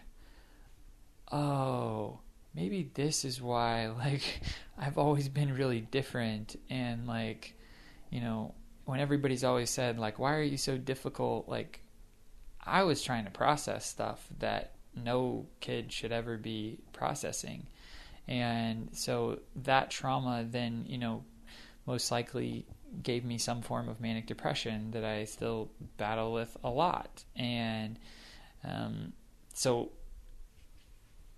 oh, 1.32 2.22
maybe 2.56 2.90
this 2.96 3.24
is 3.24 3.40
why 3.40 3.88
like 4.00 4.42
I've 4.80 4.98
always 4.98 5.30
been 5.30 5.54
really 5.54 5.82
different 5.82 6.60
and 6.72 7.06
like 7.06 7.54
you 8.10 8.20
know 8.20 8.56
when 8.86 9.00
everybody's 9.00 9.44
always 9.44 9.70
said 9.70 10.00
like 10.00 10.18
why 10.18 10.34
are 10.34 10.42
you 10.42 10.58
so 10.58 10.76
difficult 10.76 11.48
like 11.48 11.82
I 12.66 12.82
was 12.82 13.04
trying 13.04 13.26
to 13.26 13.32
process 13.32 13.86
stuff 13.86 14.28
that 14.40 14.74
no 14.96 15.46
kid 15.60 15.94
should 15.94 16.12
ever 16.12 16.38
be 16.38 16.80
processing 16.94 17.68
and 18.28 18.90
so 18.94 19.40
that 19.56 19.92
trauma 19.92 20.48
then 20.50 20.86
you 20.88 20.98
know 20.98 21.24
most 21.86 22.12
likely 22.12 22.66
gave 23.02 23.26
me 23.26 23.38
some 23.38 23.62
form 23.62 23.90
of 23.90 24.00
manic 24.00 24.28
depression 24.28 24.92
that 24.92 25.04
I 25.04 25.26
still 25.26 25.72
battle 25.98 26.34
with 26.34 26.56
a 26.64 26.70
lot 26.70 27.24
and 27.36 27.98
um, 28.64 29.14
so 29.54 29.92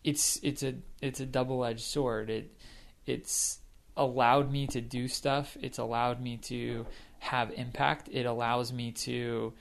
it's 0.06 0.40
it's 0.44 0.64
a 0.64 0.76
it's 1.02 1.20
a 1.20 1.26
double 1.26 1.66
edged 1.66 1.82
sword. 1.82 2.30
It 2.30 2.56
it's 3.06 3.60
allowed 3.98 4.52
me 4.52 4.68
to 4.68 4.82
do 4.82 5.08
stuff. 5.08 5.58
It's 5.62 5.80
allowed 5.80 6.22
me 6.22 6.38
to 6.38 6.86
have 7.20 7.52
impact. 7.52 8.10
It 8.12 8.26
allows 8.26 8.72
me 8.72 8.92
to 8.92 9.54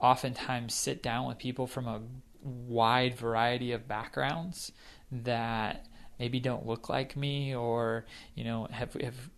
oftentimes 0.00 0.74
sit 0.74 1.02
down 1.02 1.28
with 1.28 1.38
people 1.38 1.66
from 1.66 1.86
a 1.86 2.00
wide 2.42 3.14
variety 3.16 3.72
of 3.72 3.86
backgrounds 3.86 4.72
that 5.12 5.86
maybe 6.18 6.40
don't 6.40 6.66
look 6.66 6.88
like 6.88 7.16
me 7.16 7.54
or 7.54 8.06
you 8.34 8.44
know 8.44 8.66
have 8.70 8.94
have 8.94 9.30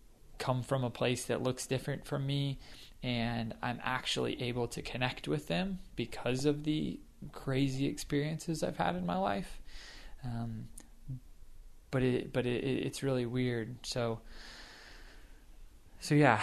come 0.43 0.61
from 0.61 0.83
a 0.83 0.89
place 0.89 1.23
that 1.23 1.41
looks 1.41 1.65
different 1.65 2.05
from 2.05 2.27
me 2.27 2.59
and 3.01 3.53
I'm 3.61 3.79
actually 3.81 4.41
able 4.41 4.67
to 4.67 4.81
connect 4.81 5.25
with 5.25 5.47
them 5.47 5.79
because 5.95 6.43
of 6.43 6.65
the 6.65 6.99
crazy 7.31 7.85
experiences 7.85 8.61
I've 8.61 8.75
had 8.75 8.97
in 8.97 9.05
my 9.05 9.17
life. 9.17 9.61
Um, 10.25 10.67
but 11.91 12.03
it, 12.03 12.33
but 12.33 12.45
it, 12.45 12.61
it's 12.61 13.01
really 13.01 13.25
weird. 13.25 13.85
So, 13.85 14.19
so 16.01 16.13
yeah, 16.13 16.41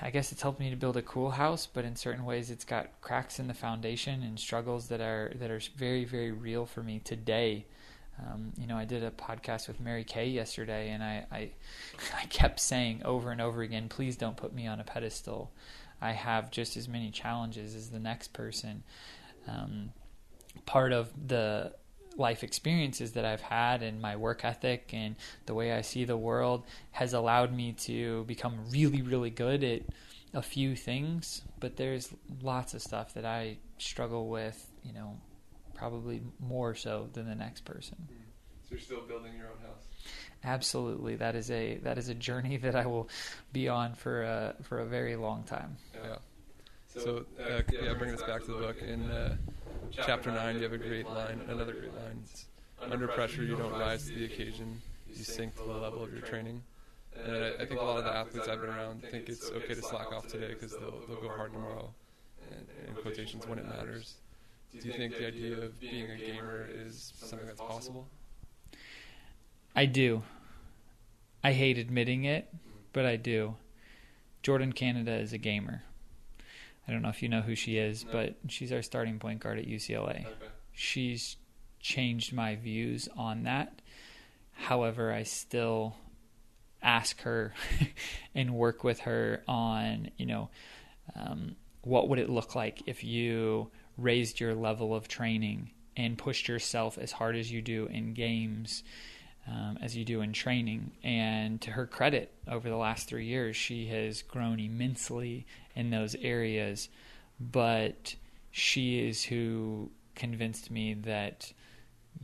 I 0.00 0.08
guess 0.08 0.32
it's 0.32 0.40
helped 0.40 0.60
me 0.60 0.70
to 0.70 0.76
build 0.76 0.96
a 0.96 1.02
cool 1.02 1.32
house, 1.32 1.66
but 1.66 1.84
in 1.84 1.96
certain 1.96 2.24
ways, 2.24 2.50
it's 2.50 2.64
got 2.64 2.98
cracks 3.02 3.38
in 3.38 3.46
the 3.46 3.54
foundation 3.54 4.22
and 4.22 4.40
struggles 4.40 4.88
that 4.88 5.02
are 5.02 5.32
that 5.36 5.50
are 5.50 5.60
very, 5.76 6.06
very 6.06 6.32
real 6.32 6.64
for 6.64 6.82
me 6.82 6.98
today. 6.98 7.66
Um, 8.18 8.52
you 8.58 8.66
know, 8.66 8.76
I 8.76 8.84
did 8.84 9.02
a 9.02 9.10
podcast 9.10 9.66
with 9.66 9.80
Mary 9.80 10.04
Kay 10.04 10.28
yesterday, 10.28 10.90
and 10.90 11.02
I, 11.02 11.26
I, 11.30 11.50
I 12.22 12.26
kept 12.26 12.60
saying 12.60 13.02
over 13.04 13.30
and 13.30 13.40
over 13.40 13.62
again, 13.62 13.88
"Please 13.88 14.16
don't 14.16 14.36
put 14.36 14.52
me 14.52 14.66
on 14.66 14.80
a 14.80 14.84
pedestal. 14.84 15.52
I 16.00 16.12
have 16.12 16.50
just 16.50 16.76
as 16.76 16.88
many 16.88 17.10
challenges 17.10 17.74
as 17.74 17.90
the 17.90 17.98
next 17.98 18.32
person." 18.32 18.82
Um, 19.48 19.90
part 20.66 20.92
of 20.92 21.10
the 21.28 21.74
life 22.16 22.44
experiences 22.44 23.12
that 23.12 23.24
I've 23.24 23.40
had 23.40 23.82
and 23.82 24.00
my 24.00 24.16
work 24.16 24.44
ethic 24.44 24.90
and 24.92 25.16
the 25.46 25.54
way 25.54 25.72
I 25.72 25.80
see 25.80 26.04
the 26.04 26.16
world 26.16 26.64
has 26.92 27.12
allowed 27.12 27.52
me 27.52 27.72
to 27.72 28.24
become 28.24 28.70
really, 28.70 29.02
really 29.02 29.30
good 29.30 29.64
at 29.64 29.82
a 30.32 30.42
few 30.42 30.76
things. 30.76 31.42
But 31.60 31.76
there's 31.76 32.10
lots 32.42 32.74
of 32.74 32.82
stuff 32.82 33.14
that 33.14 33.24
I 33.24 33.58
struggle 33.78 34.28
with, 34.28 34.70
you 34.84 34.92
know, 34.92 35.18
probably 35.74 36.22
more 36.40 36.74
so 36.74 37.08
than 37.12 37.28
the 37.28 37.34
next 37.34 37.64
person. 37.64 37.96
So 38.62 38.68
you're 38.70 38.80
still 38.80 39.02
building 39.02 39.32
your 39.36 39.46
own 39.46 39.58
house. 39.66 39.84
Absolutely, 40.44 41.16
that 41.16 41.34
is 41.34 41.50
a 41.50 41.78
that 41.78 41.98
is 41.98 42.08
a 42.08 42.14
journey 42.14 42.56
that 42.62 42.74
I 42.76 42.86
will 42.86 43.08
be 43.52 43.68
on 43.68 43.94
for 43.94 44.22
a 44.22 44.54
for 44.62 44.80
a 44.80 44.86
very 44.86 45.16
long 45.16 45.44
time. 45.44 45.76
Yeah. 45.94 46.16
So, 46.88 47.24
uh, 47.40 47.62
yeah, 47.72 47.92
bringing 47.94 48.14
us 48.14 48.22
back 48.22 48.44
to 48.44 48.52
the 48.52 48.58
book 48.58 48.80
in. 48.80 49.10
Uh, 49.10 49.36
chapter 50.02 50.30
9, 50.30 50.56
you 50.56 50.62
have 50.62 50.72
a 50.72 50.78
great 50.78 51.06
line, 51.08 51.40
another 51.48 51.72
great 51.72 51.94
line. 51.94 52.20
It's, 52.24 52.46
under 52.80 53.08
pressure, 53.08 53.42
you 53.42 53.56
don't 53.56 53.72
rise 53.72 54.06
to 54.08 54.14
the 54.14 54.24
occasion, 54.24 54.80
you 55.08 55.24
sink 55.24 55.54
to 55.56 55.62
the 55.62 55.72
level 55.72 56.02
of 56.02 56.12
your 56.12 56.22
training. 56.22 56.62
And 57.24 57.44
I, 57.44 57.62
I 57.62 57.66
think 57.66 57.80
a 57.80 57.84
lot 57.84 57.98
of 57.98 58.04
the 58.04 58.14
athletes 58.14 58.48
I've 58.48 58.60
been 58.60 58.70
around 58.70 59.02
think 59.02 59.28
it's 59.28 59.50
okay 59.50 59.74
to 59.74 59.82
slack 59.82 60.12
off 60.12 60.26
today 60.26 60.48
because 60.48 60.72
they'll, 60.72 61.00
they'll 61.06 61.20
go 61.20 61.28
hard 61.28 61.52
tomorrow, 61.52 61.90
and, 62.50 62.66
in 62.88 62.94
quotations, 63.02 63.46
when 63.46 63.58
it 63.58 63.66
matters. 63.68 64.14
Do 64.80 64.88
you 64.88 64.94
think 64.94 65.16
the 65.16 65.26
idea 65.26 65.58
of 65.58 65.78
being 65.80 66.10
a 66.10 66.16
gamer 66.16 66.68
is 66.68 67.12
something 67.16 67.46
that's 67.46 67.60
possible? 67.60 68.08
I 69.74 69.86
do. 69.86 70.22
I 71.42 71.52
hate 71.52 71.78
admitting 71.78 72.24
it, 72.24 72.52
but 72.92 73.06
I 73.06 73.16
do. 73.16 73.56
Jordan 74.42 74.72
Canada 74.72 75.12
is 75.12 75.32
a 75.32 75.38
gamer. 75.38 75.82
I 76.86 76.92
don't 76.92 77.02
know 77.02 77.08
if 77.08 77.22
you 77.22 77.28
know 77.28 77.40
who 77.40 77.54
she 77.54 77.78
is, 77.78 78.04
no. 78.04 78.12
but 78.12 78.34
she's 78.48 78.72
our 78.72 78.82
starting 78.82 79.18
point 79.18 79.40
guard 79.40 79.58
at 79.58 79.66
UCLA. 79.66 80.20
Okay. 80.20 80.30
She's 80.72 81.36
changed 81.80 82.32
my 82.32 82.56
views 82.56 83.08
on 83.16 83.44
that. 83.44 83.80
However, 84.52 85.12
I 85.12 85.22
still 85.22 85.96
ask 86.82 87.20
her 87.22 87.54
and 88.34 88.54
work 88.54 88.84
with 88.84 89.00
her 89.00 89.42
on, 89.48 90.10
you 90.16 90.26
know, 90.26 90.50
um, 91.16 91.56
what 91.82 92.08
would 92.08 92.18
it 92.18 92.30
look 92.30 92.54
like 92.54 92.82
if 92.86 93.04
you 93.04 93.70
raised 93.96 94.40
your 94.40 94.54
level 94.54 94.94
of 94.94 95.08
training 95.08 95.70
and 95.96 96.18
pushed 96.18 96.48
yourself 96.48 96.98
as 96.98 97.12
hard 97.12 97.36
as 97.36 97.50
you 97.50 97.62
do 97.62 97.86
in 97.86 98.14
games 98.14 98.82
um, 99.46 99.78
as 99.82 99.96
you 99.96 100.04
do 100.04 100.20
in 100.20 100.32
training. 100.32 100.92
And 101.02 101.60
to 101.62 101.70
her 101.70 101.86
credit, 101.86 102.32
over 102.48 102.68
the 102.68 102.76
last 102.76 103.08
three 103.08 103.26
years, 103.26 103.56
she 103.56 103.86
has 103.88 104.22
grown 104.22 104.58
immensely 104.58 105.46
in 105.74 105.90
those 105.90 106.14
areas. 106.14 106.88
But 107.38 108.14
she 108.50 109.06
is 109.06 109.22
who 109.24 109.90
convinced 110.14 110.70
me 110.70 110.94
that 110.94 111.52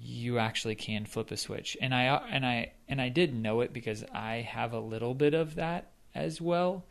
you 0.01 0.39
actually 0.39 0.77
can 0.77 1.05
flip 1.05 1.31
a 1.31 1.37
switch. 1.37 1.77
And 1.81 1.95
I 1.95 2.05
and 2.31 2.47
I 2.47 2.73
and 2.89 3.01
I 3.01 3.09
did 3.09 3.35
know 3.35 3.61
it 3.61 3.73
because 3.73 4.05
I 4.13 4.37
have 4.37 4.73
a 4.73 4.81
little 4.81 5.15
bit 5.15 5.35
of 5.35 5.57
that 5.57 5.91
as 6.15 6.41
well. 6.41 6.87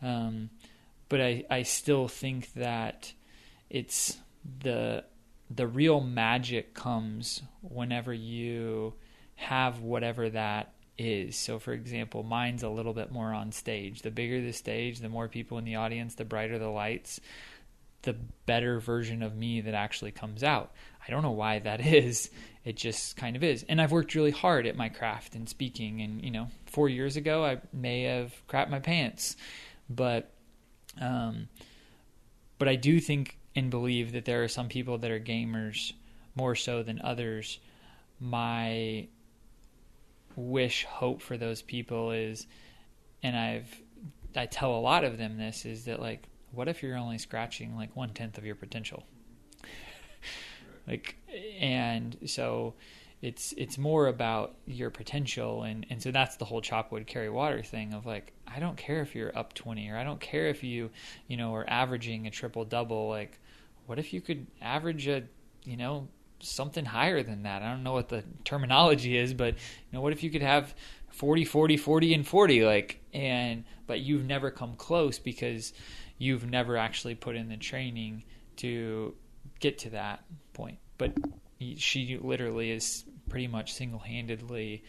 Um, 0.00 0.50
but 1.08 1.20
I 1.20 1.44
I 1.50 1.62
still 1.62 2.08
think 2.08 2.52
that 2.54 3.12
it's 3.70 4.18
the 4.60 5.04
the 5.50 5.66
real 5.66 6.00
magic 6.00 6.74
comes 6.74 7.42
whenever 7.62 8.12
you 8.12 8.94
have 9.36 9.80
whatever 9.80 10.28
that 10.28 10.74
is. 10.98 11.36
So, 11.36 11.58
for 11.58 11.72
example, 11.72 12.22
mine's 12.22 12.62
a 12.62 12.68
little 12.68 12.92
bit 12.92 13.10
more 13.10 13.32
on 13.32 13.52
stage. 13.52 14.02
The 14.02 14.10
bigger 14.10 14.42
the 14.42 14.52
stage, 14.52 14.98
the 14.98 15.08
more 15.08 15.28
people 15.28 15.58
in 15.58 15.64
the 15.64 15.76
audience, 15.76 16.16
the 16.16 16.24
brighter 16.24 16.58
the 16.58 16.68
lights, 16.68 17.20
the 18.02 18.14
better 18.46 18.80
version 18.80 19.22
of 19.22 19.36
me 19.36 19.60
that 19.60 19.74
actually 19.74 20.10
comes 20.10 20.42
out. 20.42 20.72
I 21.06 21.10
don't 21.10 21.22
know 21.22 21.30
why 21.30 21.60
that 21.60 21.80
is. 21.86 22.30
It 22.64 22.76
just 22.76 23.16
kind 23.16 23.36
of 23.36 23.44
is. 23.44 23.64
And 23.68 23.80
I've 23.80 23.92
worked 23.92 24.14
really 24.14 24.32
hard 24.32 24.66
at 24.66 24.76
my 24.76 24.88
craft 24.88 25.34
and 25.34 25.48
speaking. 25.48 26.02
And, 26.02 26.22
you 26.22 26.30
know, 26.30 26.48
four 26.66 26.88
years 26.88 27.16
ago, 27.16 27.44
I 27.44 27.58
may 27.72 28.02
have 28.02 28.34
crapped 28.48 28.68
my 28.68 28.80
pants. 28.80 29.36
But, 29.88 30.30
um, 31.00 31.48
but 32.58 32.68
I 32.68 32.74
do 32.74 33.00
think 33.00 33.37
and 33.58 33.70
believe 33.70 34.12
that 34.12 34.24
there 34.24 34.44
are 34.44 34.48
some 34.48 34.68
people 34.68 34.98
that 34.98 35.10
are 35.10 35.18
gamers 35.18 35.92
more 36.36 36.54
so 36.54 36.84
than 36.84 37.00
others. 37.02 37.58
My 38.20 39.08
wish 40.36 40.84
hope 40.84 41.20
for 41.20 41.36
those 41.36 41.62
people 41.62 42.12
is 42.12 42.46
and 43.24 43.36
I've 43.36 43.82
I 44.36 44.46
tell 44.46 44.76
a 44.76 44.78
lot 44.78 45.02
of 45.02 45.18
them 45.18 45.36
this 45.36 45.66
is 45.66 45.86
that 45.86 45.98
like 45.98 46.28
what 46.52 46.68
if 46.68 46.84
you're 46.84 46.96
only 46.96 47.18
scratching 47.18 47.76
like 47.76 47.96
one 47.96 48.10
tenth 48.10 48.38
of 48.38 48.46
your 48.46 48.54
potential 48.54 49.02
like 50.86 51.16
and 51.58 52.16
so 52.26 52.74
it's 53.20 53.52
it's 53.56 53.76
more 53.76 54.06
about 54.06 54.54
your 54.66 54.90
potential 54.90 55.64
and 55.64 55.84
and 55.90 56.00
so 56.00 56.12
that's 56.12 56.36
the 56.36 56.44
whole 56.44 56.60
chop 56.60 56.92
wood 56.92 57.08
carry 57.08 57.28
water 57.28 57.60
thing 57.64 57.92
of 57.92 58.06
like 58.06 58.32
I 58.46 58.60
don't 58.60 58.76
care 58.76 59.02
if 59.02 59.16
you're 59.16 59.36
up 59.36 59.54
20 59.54 59.90
or 59.90 59.96
I 59.96 60.04
don't 60.04 60.20
care 60.20 60.46
if 60.46 60.62
you 60.62 60.90
you 61.26 61.36
know 61.36 61.52
are 61.56 61.68
averaging 61.68 62.28
a 62.28 62.30
triple 62.30 62.64
double 62.64 63.08
like 63.08 63.40
what 63.88 63.98
if 63.98 64.12
you 64.12 64.20
could 64.20 64.46
average 64.60 65.08
a 65.08 65.24
you 65.64 65.76
know 65.76 66.08
something 66.40 66.84
higher 66.84 67.22
than 67.22 67.42
that. 67.42 67.62
I 67.62 67.70
don't 67.70 67.82
know 67.82 67.92
what 67.92 68.08
the 68.08 68.22
terminology 68.44 69.16
is, 69.16 69.34
but 69.34 69.54
you 69.54 69.92
know, 69.92 70.00
what 70.00 70.12
if 70.12 70.22
you 70.22 70.30
could 70.30 70.42
have 70.42 70.74
40, 71.10 71.44
40, 71.44 71.76
40, 71.76 72.14
and 72.14 72.26
40, 72.26 72.64
like, 72.64 73.00
and, 73.12 73.64
but 73.86 74.00
you've 74.00 74.24
never 74.24 74.50
come 74.50 74.74
close 74.76 75.18
because 75.18 75.72
you've 76.18 76.48
never 76.48 76.76
actually 76.76 77.14
put 77.14 77.36
in 77.36 77.48
the 77.48 77.56
training 77.56 78.24
to 78.56 79.14
get 79.60 79.78
to 79.78 79.90
that 79.90 80.24
point. 80.52 80.78
But 80.96 81.14
she 81.76 82.18
literally 82.20 82.70
is 82.70 83.04
pretty 83.28 83.46
much 83.46 83.74
single 83.74 83.98
handedly 83.98 84.84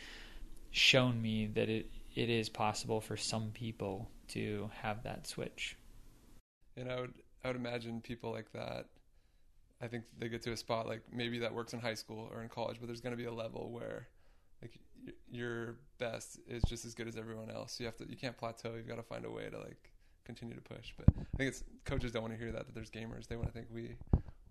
shown 0.71 1.21
me 1.21 1.47
that 1.47 1.69
it, 1.69 1.89
it 2.15 2.29
is 2.29 2.49
possible 2.49 3.01
for 3.01 3.17
some 3.17 3.51
people 3.53 4.09
to 4.29 4.69
have 4.81 5.03
that 5.03 5.25
switch. 5.25 5.75
And 6.77 6.91
I 6.91 7.01
would, 7.01 7.13
I 7.43 7.47
would 7.47 7.55
imagine 7.55 8.01
people 8.01 8.31
like 8.31 8.51
that 8.53 8.87
I 9.81 9.87
think 9.87 10.05
they 10.17 10.27
get 10.27 10.41
to 10.43 10.51
a 10.51 10.57
spot 10.57 10.87
like 10.87 11.01
maybe 11.11 11.39
that 11.39 11.53
works 11.53 11.73
in 11.73 11.79
high 11.79 11.93
school 11.93 12.29
or 12.33 12.41
in 12.41 12.49
college, 12.49 12.77
but 12.79 12.87
there's 12.87 13.01
going 13.01 13.15
to 13.15 13.17
be 13.17 13.25
a 13.25 13.33
level 13.33 13.69
where 13.71 14.07
like 14.61 14.77
your 15.31 15.75
best 15.99 16.39
is 16.47 16.63
just 16.63 16.85
as 16.85 16.93
good 16.93 17.07
as 17.07 17.15
everyone 17.15 17.49
else. 17.49 17.79
You 17.79 17.85
have 17.85 17.95
to 17.97 18.09
you 18.09 18.17
can't 18.17 18.37
plateau. 18.37 18.73
You've 18.75 18.87
got 18.87 18.97
to 18.97 19.03
find 19.03 19.25
a 19.25 19.31
way 19.31 19.49
to 19.49 19.57
like 19.57 19.91
continue 20.25 20.53
to 20.55 20.61
push. 20.61 20.93
But 20.97 21.07
I 21.17 21.37
think 21.37 21.49
it's 21.49 21.63
coaches 21.85 22.11
don't 22.11 22.23
want 22.23 22.33
to 22.33 22.39
hear 22.39 22.51
that 22.51 22.65
that 22.65 22.75
there's 22.75 22.91
gamers. 22.91 23.27
They 23.27 23.37
want 23.37 23.47
to 23.47 23.53
think 23.53 23.67
we 23.73 23.95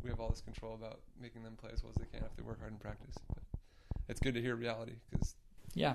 we 0.02 0.08
have 0.08 0.18
all 0.18 0.30
this 0.30 0.40
control 0.40 0.74
about 0.74 1.00
making 1.20 1.42
them 1.42 1.56
play 1.60 1.70
as 1.72 1.82
well 1.82 1.92
as 1.94 1.96
they 1.96 2.18
can 2.18 2.24
if 2.24 2.34
they 2.36 2.42
work 2.42 2.60
hard 2.60 2.72
in 2.72 2.78
practice. 2.78 3.16
But 3.28 3.42
it's 4.08 4.20
good 4.20 4.34
to 4.34 4.40
hear 4.40 4.56
reality 4.56 4.94
because 5.10 5.34
yeah, 5.74 5.94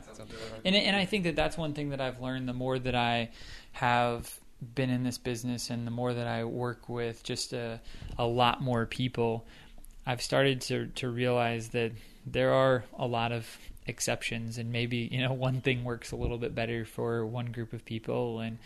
and 0.63 0.75
and 0.75 0.95
I 0.95 1.05
think 1.05 1.23
that 1.23 1.35
that's 1.35 1.57
one 1.57 1.73
thing 1.73 1.89
that 1.89 1.99
I've 1.99 2.21
learned 2.21 2.47
the 2.47 2.53
more 2.53 2.77
that 2.77 2.93
I 2.93 3.31
have 3.71 4.39
been 4.63 4.89
in 4.89 5.03
this 5.03 5.17
business 5.17 5.69
and 5.69 5.85
the 5.85 5.91
more 5.91 6.13
that 6.13 6.27
I 6.27 6.43
work 6.43 6.89
with 6.89 7.23
just 7.23 7.53
a, 7.53 7.79
a 8.17 8.25
lot 8.25 8.61
more 8.61 8.85
people, 8.85 9.45
I've 10.05 10.21
started 10.21 10.61
to, 10.61 10.87
to 10.87 11.09
realize 11.09 11.69
that 11.69 11.91
there 12.25 12.53
are 12.53 12.83
a 12.97 13.05
lot 13.05 13.31
of 13.31 13.57
exceptions 13.85 14.57
and 14.57 14.71
maybe, 14.71 15.09
you 15.11 15.19
know, 15.21 15.33
one 15.33 15.61
thing 15.61 15.83
works 15.83 16.11
a 16.11 16.15
little 16.15 16.37
bit 16.37 16.55
better 16.55 16.85
for 16.85 17.25
one 17.25 17.47
group 17.47 17.73
of 17.73 17.85
people 17.85 18.39
and, 18.39 18.57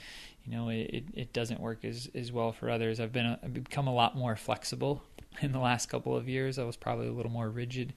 you 0.45 0.55
know, 0.55 0.69
it, 0.69 1.03
it 1.13 1.33
doesn't 1.33 1.59
work 1.59 1.83
as, 1.83 2.09
as 2.15 2.31
well 2.31 2.51
for 2.51 2.69
others. 2.69 2.99
I've 2.99 3.13
been, 3.13 3.37
I've 3.43 3.53
become 3.53 3.87
a 3.87 3.93
lot 3.93 4.15
more 4.15 4.35
flexible 4.35 5.03
in 5.41 5.51
the 5.51 5.59
last 5.59 5.87
couple 5.87 6.15
of 6.15 6.29
years. 6.29 6.57
I 6.57 6.63
was 6.63 6.77
probably 6.77 7.07
a 7.07 7.13
little 7.13 7.31
more 7.31 7.49
rigid, 7.49 7.93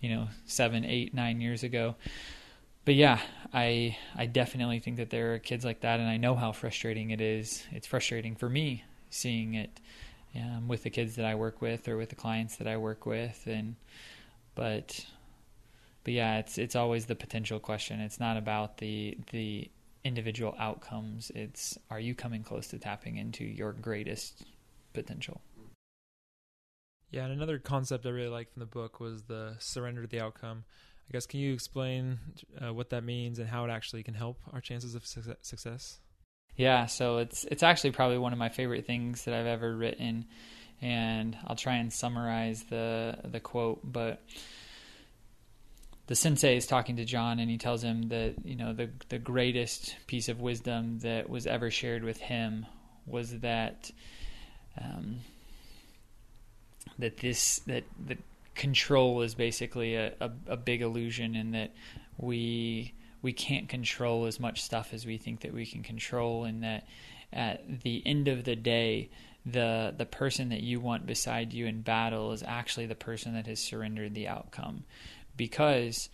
you 0.00 0.10
know, 0.10 0.28
seven, 0.46 0.84
eight, 0.84 1.14
nine 1.14 1.40
years 1.40 1.62
ago 1.62 1.94
but 2.84 2.94
yeah, 2.94 3.20
I 3.52 3.96
I 4.14 4.26
definitely 4.26 4.80
think 4.80 4.96
that 4.98 5.10
there 5.10 5.34
are 5.34 5.38
kids 5.38 5.64
like 5.64 5.80
that, 5.80 6.00
and 6.00 6.08
I 6.08 6.16
know 6.16 6.34
how 6.34 6.52
frustrating 6.52 7.10
it 7.10 7.20
is. 7.20 7.64
It's 7.72 7.86
frustrating 7.86 8.36
for 8.36 8.48
me 8.48 8.84
seeing 9.10 9.54
it 9.54 9.80
um, 10.36 10.68
with 10.68 10.82
the 10.82 10.90
kids 10.90 11.16
that 11.16 11.24
I 11.24 11.34
work 11.34 11.62
with 11.62 11.88
or 11.88 11.96
with 11.96 12.08
the 12.08 12.16
clients 12.16 12.56
that 12.56 12.66
I 12.66 12.76
work 12.76 13.06
with, 13.06 13.46
and 13.46 13.76
but 14.54 15.06
but 16.04 16.12
yeah, 16.12 16.38
it's 16.38 16.58
it's 16.58 16.76
always 16.76 17.06
the 17.06 17.14
potential 17.14 17.58
question. 17.58 18.00
It's 18.00 18.20
not 18.20 18.36
about 18.36 18.78
the 18.78 19.16
the 19.30 19.70
individual 20.04 20.54
outcomes. 20.58 21.32
It's 21.34 21.78
are 21.90 22.00
you 22.00 22.14
coming 22.14 22.42
close 22.42 22.68
to 22.68 22.78
tapping 22.78 23.16
into 23.16 23.44
your 23.44 23.72
greatest 23.72 24.44
potential? 24.92 25.40
Yeah, 27.10 27.24
and 27.24 27.32
another 27.32 27.58
concept 27.58 28.06
I 28.06 28.10
really 28.10 28.28
liked 28.28 28.52
from 28.52 28.60
the 28.60 28.66
book 28.66 28.98
was 28.98 29.22
the 29.22 29.54
surrender 29.60 30.02
to 30.02 30.08
the 30.08 30.20
outcome. 30.20 30.64
I 31.08 31.12
guess 31.12 31.26
can 31.26 31.40
you 31.40 31.52
explain 31.52 32.18
uh, 32.60 32.72
what 32.72 32.90
that 32.90 33.04
means 33.04 33.38
and 33.38 33.48
how 33.48 33.64
it 33.64 33.70
actually 33.70 34.02
can 34.02 34.14
help 34.14 34.38
our 34.52 34.60
chances 34.60 34.94
of 34.94 35.06
success? 35.06 35.98
Yeah, 36.56 36.86
so 36.86 37.18
it's 37.18 37.44
it's 37.44 37.62
actually 37.62 37.90
probably 37.90 38.18
one 38.18 38.32
of 38.32 38.38
my 38.38 38.48
favorite 38.48 38.86
things 38.86 39.24
that 39.24 39.34
I've 39.34 39.46
ever 39.46 39.76
written, 39.76 40.26
and 40.80 41.36
I'll 41.46 41.56
try 41.56 41.76
and 41.76 41.92
summarize 41.92 42.64
the 42.64 43.18
the 43.24 43.40
quote. 43.40 43.80
But 43.82 44.22
the 46.06 46.14
sensei 46.14 46.56
is 46.56 46.66
talking 46.66 46.96
to 46.96 47.04
John, 47.04 47.38
and 47.40 47.50
he 47.50 47.58
tells 47.58 47.82
him 47.82 48.08
that 48.08 48.34
you 48.44 48.54
know 48.54 48.72
the 48.72 48.90
the 49.08 49.18
greatest 49.18 49.96
piece 50.06 50.28
of 50.28 50.40
wisdom 50.40 51.00
that 51.00 51.28
was 51.28 51.46
ever 51.46 51.70
shared 51.70 52.04
with 52.04 52.18
him 52.18 52.66
was 53.06 53.40
that 53.40 53.90
um, 54.80 55.18
that 56.98 57.18
this 57.18 57.58
that 57.66 57.84
that 58.06 58.18
control 58.54 59.22
is 59.22 59.34
basically 59.34 59.96
a, 59.96 60.12
a, 60.20 60.30
a 60.48 60.56
big 60.56 60.82
illusion 60.82 61.34
in 61.34 61.52
that 61.52 61.72
we 62.16 62.94
we 63.22 63.32
can't 63.32 63.68
control 63.68 64.26
as 64.26 64.38
much 64.38 64.62
stuff 64.62 64.92
as 64.92 65.06
we 65.06 65.16
think 65.16 65.40
that 65.40 65.52
we 65.52 65.64
can 65.64 65.82
control 65.82 66.44
and 66.44 66.62
that 66.62 66.86
at 67.32 67.82
the 67.82 68.02
end 68.06 68.28
of 68.28 68.44
the 68.44 68.54
day 68.54 69.08
the 69.46 69.94
the 69.96 70.06
person 70.06 70.50
that 70.50 70.62
you 70.62 70.80
want 70.80 71.06
beside 71.06 71.52
you 71.52 71.66
in 71.66 71.82
battle 71.82 72.32
is 72.32 72.42
actually 72.42 72.86
the 72.86 72.94
person 72.94 73.34
that 73.34 73.46
has 73.46 73.60
surrendered 73.60 74.14
the 74.14 74.28
outcome. 74.28 74.84
Because 75.36 76.08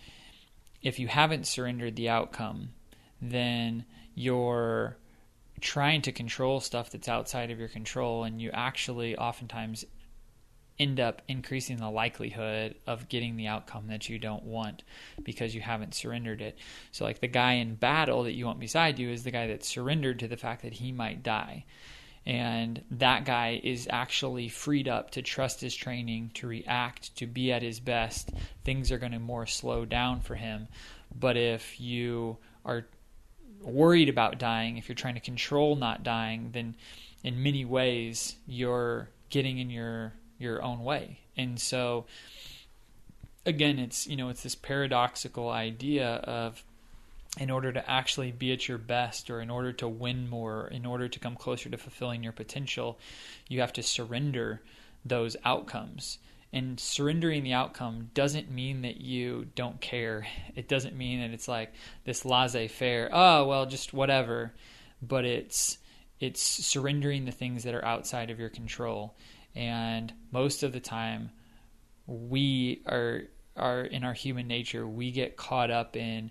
if 0.83 0.99
you 0.99 1.09
haven't 1.09 1.47
surrendered 1.47 1.97
the 1.97 2.09
outcome 2.09 2.71
then 3.21 3.85
you're 4.15 4.97
trying 5.61 6.01
to 6.01 6.13
control 6.13 6.59
stuff 6.59 6.91
that's 6.91 7.09
outside 7.09 7.51
of 7.51 7.59
your 7.59 7.69
control 7.69 8.25
and 8.25 8.41
you 8.41 8.51
actually 8.53 9.15
oftentimes 9.17 9.85
end 10.81 10.99
up 10.99 11.21
increasing 11.29 11.77
the 11.77 11.91
likelihood 11.91 12.75
of 12.87 13.09
getting 13.09 13.37
the 13.37 13.47
outcome 13.47 13.89
that 13.89 14.09
you 14.09 14.19
don't 14.19 14.45
want 14.45 14.83
because 15.23 15.55
you 15.55 15.61
haven't 15.61 15.95
surrendered 15.95 16.41
it. 16.41 16.59
So, 16.91 17.05
like 17.05 17.21
the 17.21 17.29
guy 17.29 17.55
in 17.55 17.75
battle 17.75 18.25
that 18.25 18.33
you 18.33 18.47
want 18.47 18.59
beside 18.59 18.99
you 18.99 19.11
is 19.11 19.23
the 19.23 19.31
guy 19.31 19.47
that 19.49 19.63
surrendered 19.63 20.19
to 20.21 20.29
the 20.29 20.39
fact 20.39 20.63
that 20.63 20.73
he 20.73 20.91
might 20.91 21.23
die. 21.23 21.67
And 22.27 22.83
that 22.93 23.25
guy 23.25 23.61
is 23.63 23.89
actually 23.91 24.49
freed 24.49 24.89
up 24.89 25.11
to 25.13 25.23
trust 25.23 25.61
his 25.61 25.75
training, 25.75 26.33
to 26.35 26.47
react, 26.47 27.17
to 27.17 27.27
be 27.27 27.53
at 27.53 27.63
his 27.63 27.81
best. 27.81 28.31
Things 28.65 28.93
are 28.93 28.99
going 28.99 29.13
to 29.13 29.19
more 29.19 29.47
slow 29.47 29.85
down 29.85 30.21
for 30.21 30.35
him. 30.35 30.69
But 31.19 31.37
if 31.37 31.81
you 31.81 32.39
are 32.65 32.87
worried 33.63 34.09
about 34.09 34.39
dying, 34.39 34.77
if 34.77 34.89
you're 34.89 34.97
trying 34.97 35.15
to 35.15 35.21
control 35.21 35.77
not 35.77 36.03
dying, 36.03 36.51
then 36.53 36.77
in 37.23 37.43
many 37.43 37.65
ways 37.65 38.37
you're 38.47 39.09
getting 39.31 39.59
in 39.59 39.71
your 39.71 40.13
your 40.41 40.63
own 40.63 40.83
way. 40.83 41.19
And 41.37 41.61
so 41.61 42.07
again, 43.47 43.79
it's 43.79 44.07
you 44.07 44.17
know, 44.17 44.29
it's 44.29 44.43
this 44.43 44.55
paradoxical 44.55 45.49
idea 45.49 46.09
of 46.09 46.65
in 47.39 47.51
order 47.51 47.73
to 47.73 47.91
actually 47.91 48.33
be 48.33 48.53
at 48.53 48.69
your 48.69 48.79
best 48.79 49.31
or 49.31 49.41
in 49.41 49.51
order 49.51 49.73
to 49.73 49.87
win 49.87 50.29
more, 50.29 50.67
in 50.69 50.85
order 50.85 51.09
to 51.09 51.19
come 51.19 51.37
closer 51.37 51.71
to 51.71 51.79
fulfilling 51.79 52.25
your 52.25 52.33
potential, 52.33 52.99
you 53.49 53.61
have 53.61 53.73
to 53.73 53.83
surrender 53.83 54.61
those 55.05 55.37
outcomes. 55.45 56.19
And 56.53 56.81
surrendering 56.81 57.45
the 57.45 57.53
outcome 57.53 58.11
doesn't 58.13 58.51
mean 58.51 58.83
that 58.83 59.01
you 59.01 59.47
don't 59.55 59.81
care. 59.81 60.27
It 60.57 60.67
doesn't 60.67 60.97
mean 60.97 61.21
that 61.21 61.31
it's 61.31 61.47
like 61.47 61.73
this 62.05 62.25
laissez 62.25 62.67
faire, 62.67 63.09
oh, 63.13 63.47
well, 63.47 63.67
just 63.67 63.93
whatever. 63.93 64.53
But 65.01 65.25
it's 65.25 65.79
it's 66.19 66.43
surrendering 66.43 67.25
the 67.25 67.33
things 67.33 67.63
that 67.63 67.75
are 67.75 67.85
outside 67.85 68.31
of 68.31 68.41
your 68.41 68.51
control. 68.51 69.15
And 69.55 70.13
most 70.31 70.63
of 70.63 70.73
the 70.73 70.81
time, 70.81 71.31
we 72.07 72.83
are 72.87 73.23
are 73.57 73.83
in 73.83 74.05
our 74.05 74.15
human 74.15 74.47
nature, 74.47 74.87
we 74.87 75.11
get 75.11 75.37
caught 75.37 75.71
up 75.71 75.97
in 75.97 76.31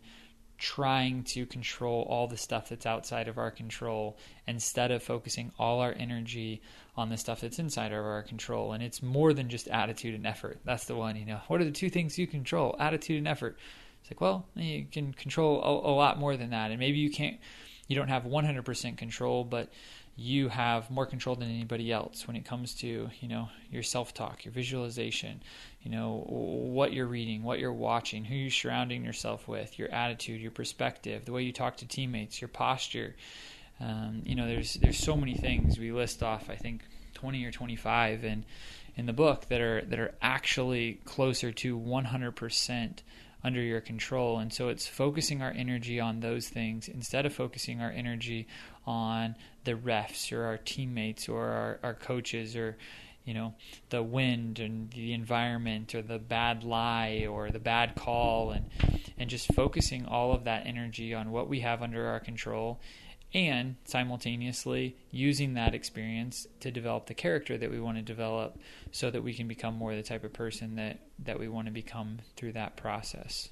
trying 0.58 1.24
to 1.24 1.46
control 1.46 2.06
all 2.10 2.28
the 2.28 2.36
stuff 2.36 2.68
that's 2.68 2.86
outside 2.86 3.30
of 3.30 3.38
our 3.38 3.50
control 3.50 4.18
instead 4.46 4.92
of 4.92 5.02
focusing 5.02 5.52
all 5.58 5.80
our 5.80 5.94
energy 5.98 6.62
on 6.98 7.10
the 7.10 7.16
stuff 7.16 7.40
that's 7.40 7.60
inside 7.60 7.94
of 7.94 8.04
our 8.04 8.24
control. 8.24 8.74
And 8.74 8.84
it's 8.84 9.02
more 9.02 9.32
than 9.32 9.48
just 9.48 9.70
attitude 9.70 10.16
and 10.16 10.28
effort. 10.28 10.60
That's 10.66 10.86
the 10.86 10.96
one, 10.96 11.16
you 11.16 11.26
know. 11.26 11.40
What 11.48 11.62
are 11.62 11.66
the 11.66 11.72
two 11.72 11.90
things 11.90 12.18
you 12.18 12.28
control? 12.28 12.76
Attitude 12.78 13.20
and 13.20 13.28
effort. 13.28 13.58
It's 14.02 14.12
like, 14.12 14.20
well, 14.20 14.48
you 14.56 14.86
can 14.92 15.14
control 15.14 15.64
a, 15.64 15.92
a 15.92 15.96
lot 15.96 16.20
more 16.20 16.36
than 16.36 16.50
that. 16.50 16.72
And 16.72 16.80
maybe 16.80 16.98
you 16.98 17.10
can't, 17.10 17.38
you 17.88 17.96
don't 17.96 18.10
have 18.10 18.24
100% 18.24 18.98
control, 18.98 19.46
but 19.46 19.70
you 20.20 20.50
have 20.50 20.92
more 20.92 21.06
control 21.06 21.36
than 21.36 21.50
anybody 21.50 21.92
else 21.92 22.28
when 22.28 22.36
it 22.36 22.44
comes 22.44 22.74
to 22.74 23.10
you 23.22 23.28
know 23.28 23.48
your 23.72 23.82
self-talk 23.82 24.44
your 24.44 24.52
visualization 24.52 25.42
you 25.82 25.90
know 25.90 26.24
what 26.28 26.92
you're 26.92 27.08
reading 27.08 27.42
what 27.42 27.58
you're 27.58 27.72
watching 27.72 28.26
who 28.26 28.36
you're 28.36 28.52
surrounding 28.52 29.04
yourself 29.04 29.48
with 29.48 29.80
your 29.80 29.90
attitude 29.92 30.42
your 30.42 30.52
perspective 30.52 31.24
the 31.26 31.32
way 31.32 31.42
you 31.42 31.54
talk 31.54 31.78
to 31.78 31.88
teammates 31.88 32.42
your 32.42 32.50
posture 32.50 33.16
um, 33.80 34.22
you 34.26 34.36
know 34.36 34.46
there's 34.46 34.74
there's 34.76 34.98
so 34.98 35.16
many 35.16 35.36
things 35.36 35.80
we 35.80 35.92
list 35.92 36.22
off 36.22 36.50
i 36.50 36.56
think 36.56 36.82
20 37.14 37.46
or 37.46 37.52
25 37.52 38.26
in 38.26 38.46
in 38.98 39.06
the 39.06 39.14
book 39.14 39.48
that 39.48 39.62
are 39.62 39.82
that 39.86 40.00
are 40.00 40.14
actually 40.22 41.00
closer 41.06 41.54
to 41.54 41.80
100% 41.80 43.00
under 43.44 43.62
your 43.62 43.82
control. 43.82 44.40
And 44.40 44.52
so 44.52 44.70
it's 44.70 44.88
focusing 44.88 45.42
our 45.42 45.52
energy 45.52 46.00
on 46.00 46.20
those 46.20 46.50
things 46.50 46.88
instead 46.88 47.26
of 47.26 47.34
focusing 47.34 47.82
our 47.82 47.92
energy 47.92 48.48
on 48.86 49.36
the 49.64 49.74
refs 49.74 50.32
or 50.32 50.44
our 50.44 50.58
teammates 50.58 51.30
or 51.30 51.46
our, 51.46 51.80
our 51.84 51.94
coaches 51.94 52.56
or 52.56 52.78
you 53.26 53.34
know 53.34 53.54
the 53.90 54.02
wind 54.02 54.60
and 54.60 54.90
the 54.92 55.14
environment 55.14 55.94
or 55.94 56.02
the 56.02 56.18
bad 56.18 56.64
lie 56.64 57.28
or 57.30 57.52
the 57.52 57.60
bad 57.60 57.96
call 57.96 58.52
and 58.52 58.66
and 59.18 59.30
just 59.30 59.54
focusing 59.54 60.06
all 60.06 60.34
of 60.34 60.46
that 60.46 60.66
energy 60.66 61.14
on 61.14 61.32
what 61.32 61.48
we 61.48 61.60
have 61.60 61.82
under 61.82 62.08
our 62.08 62.20
control 62.20 62.80
and 63.34 63.76
simultaneously 63.86 64.96
using 65.12 65.54
that 65.54 65.76
experience 65.76 66.48
to 66.60 66.72
develop 66.72 67.06
the 67.06 67.14
character 67.14 67.58
that 67.58 67.70
we 67.70 67.80
want 67.80 67.98
to 67.98 68.02
develop 68.02 68.58
so 68.92 69.12
that 69.12 69.22
we 69.22 69.34
can 69.34 69.48
become 69.48 69.76
more 69.76 69.96
the 69.96 70.02
type 70.02 70.24
of 70.24 70.34
person 70.34 70.76
that 70.76 71.00
that 71.20 71.40
we 71.40 71.48
want 71.48 71.68
to 71.68 71.72
become 71.72 72.18
through 72.36 72.52
that 72.54 72.76
process. 72.76 73.50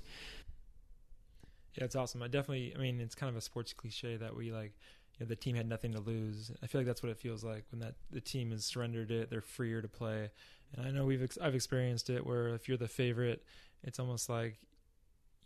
Yeah 1.78 1.84
it's 1.84 1.96
awesome. 1.96 2.24
I 2.24 2.28
definitely 2.28 2.74
i 2.76 2.80
mean 2.80 3.00
it's 3.00 3.14
kind 3.14 3.30
of 3.30 3.36
a 3.36 3.42
sports 3.42 3.74
cliche 3.74 4.18
that 4.18 4.36
we 4.36 4.52
like 4.52 4.74
you 5.20 5.26
know, 5.26 5.30
the 5.30 5.36
team 5.36 5.56
had 5.56 5.68
nothing 5.68 5.92
to 5.92 6.00
lose 6.00 6.52
i 6.62 6.68
feel 6.68 6.82
like 6.82 6.88
that's 6.88 7.04
what 7.04 7.12
it 7.12 7.18
feels 7.18 7.44
like 7.44 7.66
when 7.72 7.80
that 7.80 7.96
the 8.12 8.22
team 8.22 8.52
has 8.52 8.66
surrendered 8.66 9.12
it 9.12 9.30
they're 9.30 9.42
freer 9.42 9.82
to 9.82 9.88
play 9.88 10.30
and 10.76 10.86
i 10.86 10.92
know 10.92 11.06
we've 11.06 11.24
ex- 11.24 11.38
i've 11.42 11.56
experienced 11.56 12.10
it 12.10 12.26
where 12.26 12.50
if 12.50 12.68
you're 12.68 12.78
the 12.78 12.88
favorite 12.88 13.44
it's 13.84 14.00
almost 14.00 14.30
like 14.30 14.60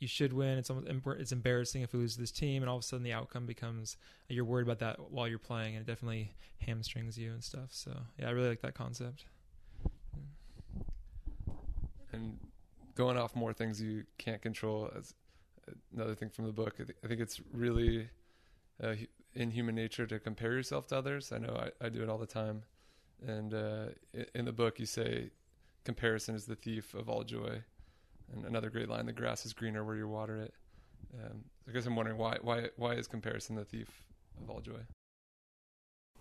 you 0.02 0.08
should 0.08 0.34
win. 0.34 0.58
It's 0.58 0.70
almost 0.70 0.88
it's 1.20 1.32
embarrassing 1.32 1.84
if 1.84 1.94
we 1.94 2.00
lose 2.00 2.18
this 2.18 2.32
team, 2.32 2.64
and 2.64 2.70
all 2.70 2.78
of 2.78 2.84
a 2.84 2.86
sudden 2.86 3.04
the 3.04 3.14
outcome 3.14 3.46
becomes 3.46 3.98
you're 4.28 4.44
worried 4.44 4.64
about 4.66 4.80
that 4.80 5.12
while 5.12 5.28
you're 5.28 5.38
playing, 5.38 5.76
and 5.76 5.88
it 5.88 5.92
definitely 5.92 6.34
hamstrings 6.58 7.18
you 7.18 7.32
and 7.32 7.44
stuff. 7.44 7.70
So 7.70 7.92
yeah, 8.18 8.28
I 8.28 8.32
really 8.32 8.50
like 8.50 8.62
that 8.62 8.74
concept. 8.74 9.26
And 12.12 12.40
going 12.96 13.16
off 13.16 13.36
more 13.36 13.54
things 13.54 13.80
you 13.80 14.04
can't 14.18 14.42
control 14.42 14.92
as 14.98 15.14
another 15.96 16.16
thing 16.16 16.30
from 16.30 16.48
the 16.48 16.52
book. 16.52 16.74
I, 16.80 16.84
th- 16.84 16.98
I 17.06 17.08
think 17.08 17.22
it's 17.22 17.40
really 17.54 18.10
uh, 18.84 18.96
in 19.34 19.52
human 19.52 19.76
nature 19.76 20.06
to 20.08 20.20
compare 20.20 20.54
yourself 20.54 20.88
to 20.88 20.98
others. 20.98 21.32
I 21.32 21.38
know 21.38 21.56
I, 21.82 21.86
I 21.86 21.90
do 21.90 22.04
it 22.04 22.10
all 22.10 22.18
the 22.18 22.26
time, 22.26 22.64
and 23.26 23.54
uh, 23.54 23.86
in 24.36 24.46
the 24.46 24.52
book 24.52 24.80
you 24.80 24.86
say 24.86 25.32
comparison 25.84 26.36
is 26.36 26.46
the 26.46 26.56
thief 26.56 26.94
of 26.94 27.10
all 27.10 27.24
joy 27.24 27.64
and 28.34 28.46
another 28.46 28.70
great 28.70 28.90
line: 28.90 29.06
"The 29.06 29.14
grass 29.14 29.46
is 29.46 29.54
greener 29.54 29.84
where 29.84 29.96
you 29.96 30.08
water 30.08 30.38
it." 30.38 30.54
Um, 31.14 31.44
I 31.68 31.72
guess 31.72 31.86
I'm 31.86 31.96
wondering 31.96 32.18
why 32.18 32.38
why 32.42 32.70
why 32.78 32.94
is 32.94 33.08
comparison 33.08 33.56
the 33.56 33.66
thief 33.66 33.90
of 34.42 34.50
all 34.50 34.62
joy? 34.62 34.80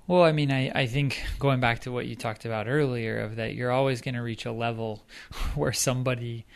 Well, 0.07 0.25
I 0.25 0.33
mean, 0.33 0.51
I, 0.51 0.73
I 0.75 0.87
think 0.87 1.23
going 1.39 1.61
back 1.61 1.81
to 1.81 1.93
what 1.93 2.07
you 2.07 2.17
talked 2.17 2.45
about 2.45 2.67
earlier, 2.67 3.21
of 3.21 3.37
that 3.37 3.55
you're 3.55 3.71
always 3.71 4.01
going 4.01 4.17
to 4.17 4.23
reach 4.23 4.45
a 4.45 4.53
level 4.53 5.07
where 5.55 5.73
somebody 5.73 6.47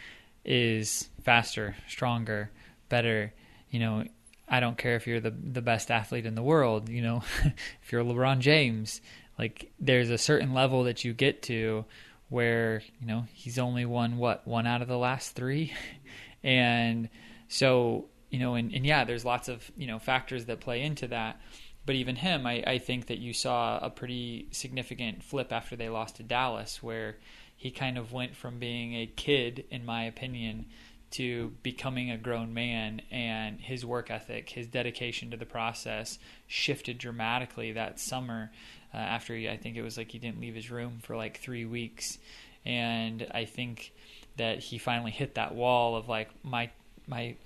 is 0.44 1.08
faster, 1.22 1.76
stronger, 1.88 2.50
better. 2.88 3.32
You 3.70 3.80
know, 3.80 4.04
I 4.48 4.60
don't 4.60 4.78
care 4.78 4.96
if 4.96 5.06
you're 5.06 5.20
the 5.20 5.30
the 5.30 5.62
best 5.62 5.90
athlete 5.90 6.26
in 6.26 6.34
the 6.34 6.42
world. 6.42 6.88
You 6.88 7.02
know, 7.02 7.22
if 7.82 7.92
you're 7.92 8.04
LeBron 8.04 8.40
James, 8.40 9.00
like 9.38 9.72
there's 9.80 10.10
a 10.10 10.18
certain 10.18 10.54
level 10.54 10.84
that 10.84 11.04
you 11.04 11.12
get 11.12 11.42
to 11.44 11.84
where 12.28 12.82
you 13.00 13.06
know 13.06 13.26
he's 13.32 13.58
only 13.58 13.84
won 13.84 14.16
what 14.16 14.46
one 14.46 14.66
out 14.66 14.82
of 14.82 14.88
the 14.88 14.98
last 14.98 15.34
three, 15.34 15.72
and 16.42 17.08
so 17.48 18.06
you 18.30 18.40
know, 18.40 18.54
and, 18.54 18.72
and 18.74 18.84
yeah, 18.84 19.04
there's 19.04 19.24
lots 19.24 19.48
of 19.48 19.70
you 19.76 19.86
know 19.86 19.98
factors 19.98 20.46
that 20.46 20.60
play 20.60 20.82
into 20.82 21.06
that. 21.08 21.40
But 21.86 21.96
even 21.96 22.16
him, 22.16 22.46
I, 22.46 22.64
I 22.66 22.78
think 22.78 23.06
that 23.06 23.18
you 23.18 23.34
saw 23.34 23.78
a 23.78 23.90
pretty 23.90 24.48
significant 24.52 25.22
flip 25.22 25.52
after 25.52 25.76
they 25.76 25.90
lost 25.90 26.16
to 26.16 26.22
Dallas, 26.22 26.82
where 26.82 27.18
he 27.56 27.70
kind 27.70 27.98
of 27.98 28.12
went 28.12 28.34
from 28.34 28.58
being 28.58 28.94
a 28.94 29.06
kid, 29.06 29.64
in 29.70 29.84
my 29.84 30.04
opinion, 30.04 30.66
to 31.14 31.52
becoming 31.62 32.10
a 32.10 32.18
grown 32.18 32.52
man 32.52 33.00
and 33.10 33.60
his 33.60 33.86
work 33.86 34.10
ethic, 34.10 34.50
his 34.50 34.66
dedication 34.66 35.30
to 35.30 35.36
the 35.36 35.46
process 35.46 36.18
shifted 36.48 36.98
dramatically 36.98 37.70
that 37.70 38.00
summer 38.00 38.50
uh, 38.92 38.96
after 38.96 39.36
he, 39.36 39.48
I 39.48 39.56
think 39.56 39.76
it 39.76 39.82
was 39.82 39.96
like 39.96 40.10
he 40.10 40.18
didn't 40.18 40.40
leave 40.40 40.56
his 40.56 40.72
room 40.72 40.98
for 41.02 41.16
like 41.16 41.38
three 41.38 41.64
weeks, 41.64 42.18
and 42.64 43.26
I 43.30 43.44
think 43.44 43.92
that 44.36 44.58
he 44.58 44.78
finally 44.78 45.12
hit 45.12 45.36
that 45.36 45.54
wall 45.54 45.94
of 45.94 46.08
like 46.08 46.30
my 46.42 46.70
my 47.06 47.36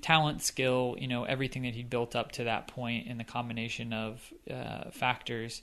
talent, 0.00 0.42
skill, 0.42 0.96
you 0.98 1.08
know, 1.08 1.24
everything 1.24 1.62
that 1.62 1.74
he'd 1.74 1.90
built 1.90 2.14
up 2.14 2.32
to 2.32 2.44
that 2.44 2.68
point 2.68 3.06
in 3.08 3.18
the 3.18 3.24
combination 3.24 3.92
of 3.92 4.32
uh, 4.50 4.90
factors 4.90 5.62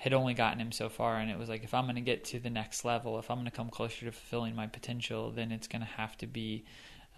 had 0.00 0.14
only 0.14 0.32
gotten 0.32 0.58
him 0.58 0.72
so 0.72 0.88
far. 0.88 1.18
And 1.18 1.30
it 1.30 1.38
was 1.38 1.50
like, 1.50 1.62
if 1.62 1.74
I'm 1.74 1.84
going 1.84 1.96
to 1.96 2.00
get 2.00 2.24
to 2.26 2.40
the 2.40 2.48
next 2.48 2.86
level, 2.86 3.18
if 3.18 3.30
I'm 3.30 3.36
going 3.36 3.44
to 3.44 3.50
come 3.50 3.68
closer 3.68 4.06
to 4.06 4.12
fulfilling 4.12 4.56
my 4.56 4.66
potential, 4.66 5.30
then 5.30 5.52
it's 5.52 5.68
going 5.68 5.82
to 5.82 5.86
have 5.86 6.16
to 6.18 6.26
be 6.26 6.64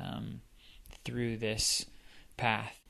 um, 0.01 0.41
through 1.05 1.37
this 1.37 1.87
path. 2.37 2.81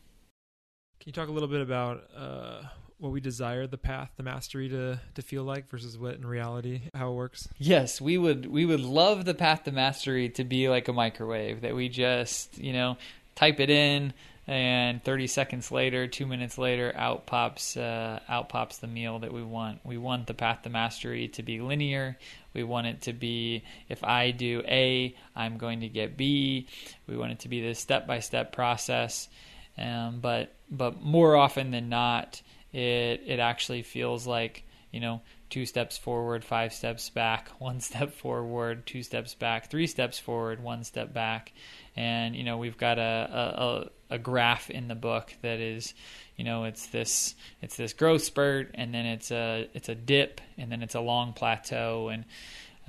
Can 0.98 1.10
you 1.10 1.12
talk 1.12 1.28
a 1.28 1.32
little 1.32 1.48
bit 1.48 1.60
about 1.60 2.04
uh, 2.16 2.62
what 2.96 3.12
we 3.12 3.20
desire 3.20 3.66
the 3.66 3.76
path 3.76 4.12
the 4.16 4.22
mastery 4.22 4.70
to 4.70 4.98
to 5.14 5.20
feel 5.20 5.42
like 5.42 5.68
versus 5.68 5.98
what 5.98 6.14
in 6.14 6.24
reality 6.24 6.82
how 6.94 7.10
it 7.10 7.14
works 7.14 7.48
yes 7.58 8.00
we 8.00 8.16
would 8.16 8.46
we 8.46 8.64
would 8.64 8.78
love 8.78 9.24
the 9.24 9.34
path 9.34 9.64
to 9.64 9.72
mastery 9.72 10.28
to 10.28 10.44
be 10.44 10.68
like 10.68 10.86
a 10.86 10.92
microwave 10.92 11.62
that 11.62 11.74
we 11.74 11.88
just 11.88 12.56
you 12.58 12.72
know 12.72 12.96
type 13.34 13.58
it 13.58 13.70
in 13.70 14.12
and 14.52 15.02
30 15.02 15.28
seconds 15.28 15.72
later 15.72 16.06
2 16.06 16.26
minutes 16.26 16.58
later 16.58 16.92
out 16.94 17.24
pops 17.24 17.74
uh, 17.74 18.20
out 18.28 18.50
pops 18.50 18.76
the 18.76 18.86
meal 18.86 19.20
that 19.20 19.32
we 19.32 19.42
want. 19.42 19.80
We 19.82 19.96
want 19.96 20.26
the 20.26 20.34
path 20.34 20.60
to 20.62 20.68
mastery 20.68 21.28
to 21.28 21.42
be 21.42 21.62
linear. 21.62 22.18
We 22.52 22.62
want 22.62 22.86
it 22.86 23.00
to 23.02 23.14
be 23.14 23.64
if 23.88 24.04
i 24.04 24.30
do 24.30 24.62
a 24.68 25.16
i'm 25.34 25.56
going 25.56 25.80
to 25.80 25.88
get 25.88 26.18
b. 26.18 26.68
We 27.06 27.16
want 27.16 27.32
it 27.32 27.40
to 27.40 27.48
be 27.48 27.62
this 27.62 27.78
step 27.78 28.06
by 28.06 28.20
step 28.20 28.52
process. 28.52 29.28
Um, 29.78 30.20
but 30.20 30.54
but 30.70 31.00
more 31.00 31.34
often 31.34 31.70
than 31.70 31.88
not 31.88 32.42
it 32.74 33.22
it 33.24 33.38
actually 33.38 33.82
feels 33.82 34.26
like 34.26 34.64
you 34.90 35.00
know 35.00 35.22
two 35.52 35.66
steps 35.66 35.98
forward, 35.98 36.42
five 36.42 36.72
steps 36.72 37.10
back, 37.10 37.48
one 37.58 37.78
step 37.78 38.14
forward, 38.14 38.86
two 38.86 39.02
steps 39.02 39.34
back, 39.34 39.70
three 39.70 39.86
steps 39.86 40.18
forward, 40.18 40.62
one 40.62 40.82
step 40.82 41.12
back, 41.12 41.52
and 41.94 42.34
you 42.34 42.42
know 42.42 42.56
we've 42.56 42.78
got 42.78 42.98
a 42.98 43.90
a, 44.10 44.14
a 44.14 44.18
graph 44.18 44.70
in 44.70 44.88
the 44.88 44.94
book 44.94 45.34
that 45.42 45.60
is 45.60 45.92
you 46.36 46.44
know 46.44 46.64
it's 46.64 46.86
this 46.86 47.34
it's 47.60 47.76
this 47.76 47.92
growth 47.92 48.22
spurt 48.22 48.70
and 48.74 48.94
then 48.94 49.04
it's 49.04 49.30
a 49.30 49.68
it's 49.74 49.90
a 49.90 49.94
dip 49.94 50.40
and 50.56 50.72
then 50.72 50.82
it's 50.82 50.94
a 50.94 51.00
long 51.00 51.34
plateau. 51.34 52.08
And 52.08 52.24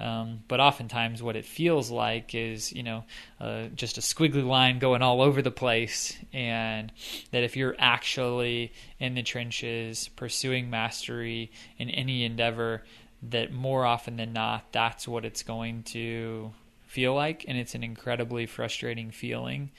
um, 0.03 0.43
but 0.49 0.59
oftentimes, 0.59 1.23
what 1.23 1.37
it 1.37 1.45
feels 1.45 1.89
like 1.89 2.35
is, 2.35 2.73
you 2.73 2.83
know, 2.83 3.05
uh, 3.39 3.67
just 3.73 3.97
a 3.97 4.01
squiggly 4.01 4.45
line 4.45 4.79
going 4.79 5.01
all 5.01 5.21
over 5.21 5.41
the 5.41 5.49
place. 5.49 6.17
And 6.33 6.91
that 7.31 7.43
if 7.43 7.55
you're 7.55 7.75
actually 7.79 8.73
in 8.99 9.15
the 9.15 9.23
trenches 9.23 10.09
pursuing 10.09 10.69
mastery 10.69 11.51
in 11.77 11.89
any 11.89 12.25
endeavor, 12.25 12.83
that 13.29 13.53
more 13.53 13.85
often 13.85 14.17
than 14.17 14.33
not, 14.33 14.65
that's 14.73 15.07
what 15.07 15.23
it's 15.23 15.41
going 15.41 15.83
to 15.83 16.51
feel 16.85 17.15
like. 17.15 17.45
And 17.47 17.57
it's 17.57 17.73
an 17.73 17.83
incredibly 17.85 18.45
frustrating 18.45 19.09
feeling. 19.09 19.71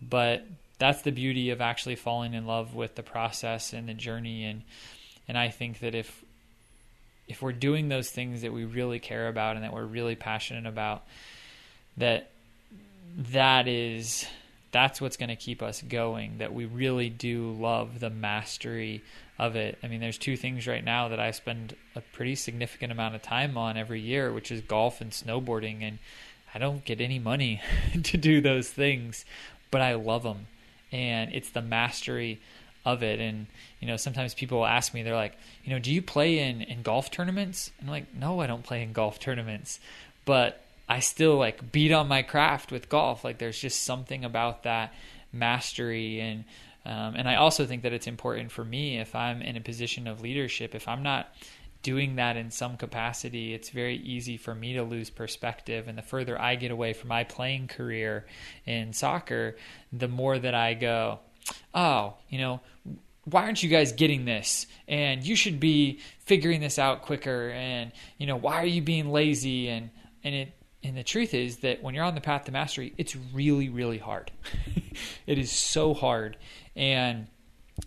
But 0.00 0.44
that's 0.78 1.02
the 1.02 1.12
beauty 1.12 1.50
of 1.50 1.60
actually 1.60 1.94
falling 1.94 2.34
in 2.34 2.46
love 2.46 2.74
with 2.74 2.96
the 2.96 3.04
process 3.04 3.72
and 3.72 3.88
the 3.88 3.94
journey. 3.94 4.42
And, 4.42 4.62
and 5.28 5.38
I 5.38 5.50
think 5.50 5.78
that 5.78 5.94
if 5.94 6.21
if 7.28 7.42
we're 7.42 7.52
doing 7.52 7.88
those 7.88 8.10
things 8.10 8.42
that 8.42 8.52
we 8.52 8.64
really 8.64 8.98
care 8.98 9.28
about 9.28 9.56
and 9.56 9.64
that 9.64 9.72
we're 9.72 9.84
really 9.84 10.16
passionate 10.16 10.66
about, 10.66 11.04
that 11.96 12.30
that 13.16 13.68
is 13.68 14.26
that's 14.72 15.00
what's 15.00 15.18
going 15.18 15.28
to 15.28 15.36
keep 15.36 15.62
us 15.62 15.82
going. 15.82 16.38
That 16.38 16.52
we 16.52 16.64
really 16.64 17.10
do 17.10 17.52
love 17.52 18.00
the 18.00 18.10
mastery 18.10 19.02
of 19.38 19.54
it. 19.54 19.78
I 19.82 19.88
mean, 19.88 20.00
there's 20.00 20.18
two 20.18 20.36
things 20.36 20.66
right 20.66 20.84
now 20.84 21.08
that 21.08 21.20
I 21.20 21.30
spend 21.30 21.76
a 21.94 22.00
pretty 22.00 22.34
significant 22.34 22.90
amount 22.90 23.14
of 23.14 23.22
time 23.22 23.56
on 23.58 23.76
every 23.76 24.00
year, 24.00 24.32
which 24.32 24.50
is 24.50 24.62
golf 24.62 25.00
and 25.00 25.10
snowboarding, 25.10 25.82
and 25.82 25.98
I 26.54 26.58
don't 26.58 26.84
get 26.84 27.00
any 27.00 27.18
money 27.18 27.60
to 28.02 28.16
do 28.16 28.40
those 28.40 28.68
things, 28.68 29.24
but 29.70 29.80
I 29.80 29.94
love 29.94 30.22
them, 30.22 30.46
and 30.90 31.34
it's 31.34 31.50
the 31.50 31.62
mastery 31.62 32.40
of 32.84 33.02
it. 33.02 33.20
And 33.20 33.46
you 33.80 33.88
know, 33.88 33.96
sometimes 33.96 34.34
people 34.34 34.64
ask 34.64 34.94
me, 34.94 35.02
they're 35.02 35.14
like, 35.14 35.36
you 35.64 35.72
know, 35.72 35.78
do 35.78 35.92
you 35.92 36.02
play 36.02 36.38
in 36.38 36.62
in 36.62 36.82
golf 36.82 37.10
tournaments? 37.10 37.70
And 37.78 37.88
I'm 37.88 37.92
like, 37.92 38.14
no, 38.14 38.40
I 38.40 38.46
don't 38.46 38.64
play 38.64 38.82
in 38.82 38.92
golf 38.92 39.18
tournaments, 39.18 39.80
but 40.24 40.60
I 40.88 41.00
still 41.00 41.36
like 41.36 41.72
beat 41.72 41.92
on 41.92 42.08
my 42.08 42.22
craft 42.22 42.72
with 42.72 42.88
golf. 42.88 43.24
Like 43.24 43.38
there's 43.38 43.58
just 43.58 43.84
something 43.84 44.24
about 44.24 44.64
that 44.64 44.92
mastery 45.32 46.20
and 46.20 46.44
um, 46.84 47.14
and 47.14 47.28
I 47.28 47.36
also 47.36 47.64
think 47.64 47.82
that 47.82 47.92
it's 47.92 48.08
important 48.08 48.50
for 48.50 48.64
me 48.64 48.98
if 48.98 49.14
I'm 49.14 49.40
in 49.40 49.56
a 49.56 49.60
position 49.60 50.08
of 50.08 50.20
leadership, 50.20 50.74
if 50.74 50.88
I'm 50.88 51.04
not 51.04 51.32
doing 51.82 52.16
that 52.16 52.36
in 52.36 52.50
some 52.50 52.76
capacity, 52.76 53.54
it's 53.54 53.70
very 53.70 53.96
easy 53.96 54.36
for 54.36 54.54
me 54.54 54.74
to 54.74 54.82
lose 54.82 55.10
perspective. 55.10 55.88
And 55.88 55.98
the 55.98 56.02
further 56.02 56.40
I 56.40 56.54
get 56.54 56.70
away 56.70 56.92
from 56.92 57.08
my 57.08 57.24
playing 57.24 57.68
career 57.68 58.26
in 58.66 58.92
soccer, 58.92 59.56
the 59.92 60.08
more 60.08 60.38
that 60.38 60.54
I 60.54 60.74
go, 60.74 61.20
oh, 61.74 62.14
you 62.28 62.38
know, 62.38 62.60
why 63.24 63.42
aren't 63.42 63.62
you 63.62 63.68
guys 63.68 63.92
getting 63.92 64.24
this? 64.24 64.66
And 64.88 65.24
you 65.24 65.36
should 65.36 65.60
be 65.60 66.00
figuring 66.20 66.60
this 66.60 66.78
out 66.78 67.02
quicker. 67.02 67.50
And, 67.50 67.92
you 68.18 68.26
know, 68.26 68.36
why 68.36 68.62
are 68.62 68.66
you 68.66 68.82
being 68.82 69.10
lazy? 69.10 69.68
And, 69.68 69.90
and 70.24 70.34
it, 70.34 70.52
and 70.82 70.96
the 70.96 71.04
truth 71.04 71.32
is 71.32 71.58
that 71.58 71.82
when 71.82 71.94
you're 71.94 72.04
on 72.04 72.14
the 72.14 72.20
path 72.20 72.44
to 72.46 72.52
mastery, 72.52 72.92
it's 72.98 73.14
really, 73.32 73.68
really 73.68 73.98
hard. 73.98 74.32
it 75.26 75.38
is 75.38 75.52
so 75.52 75.94
hard. 75.94 76.36
And 76.74 77.28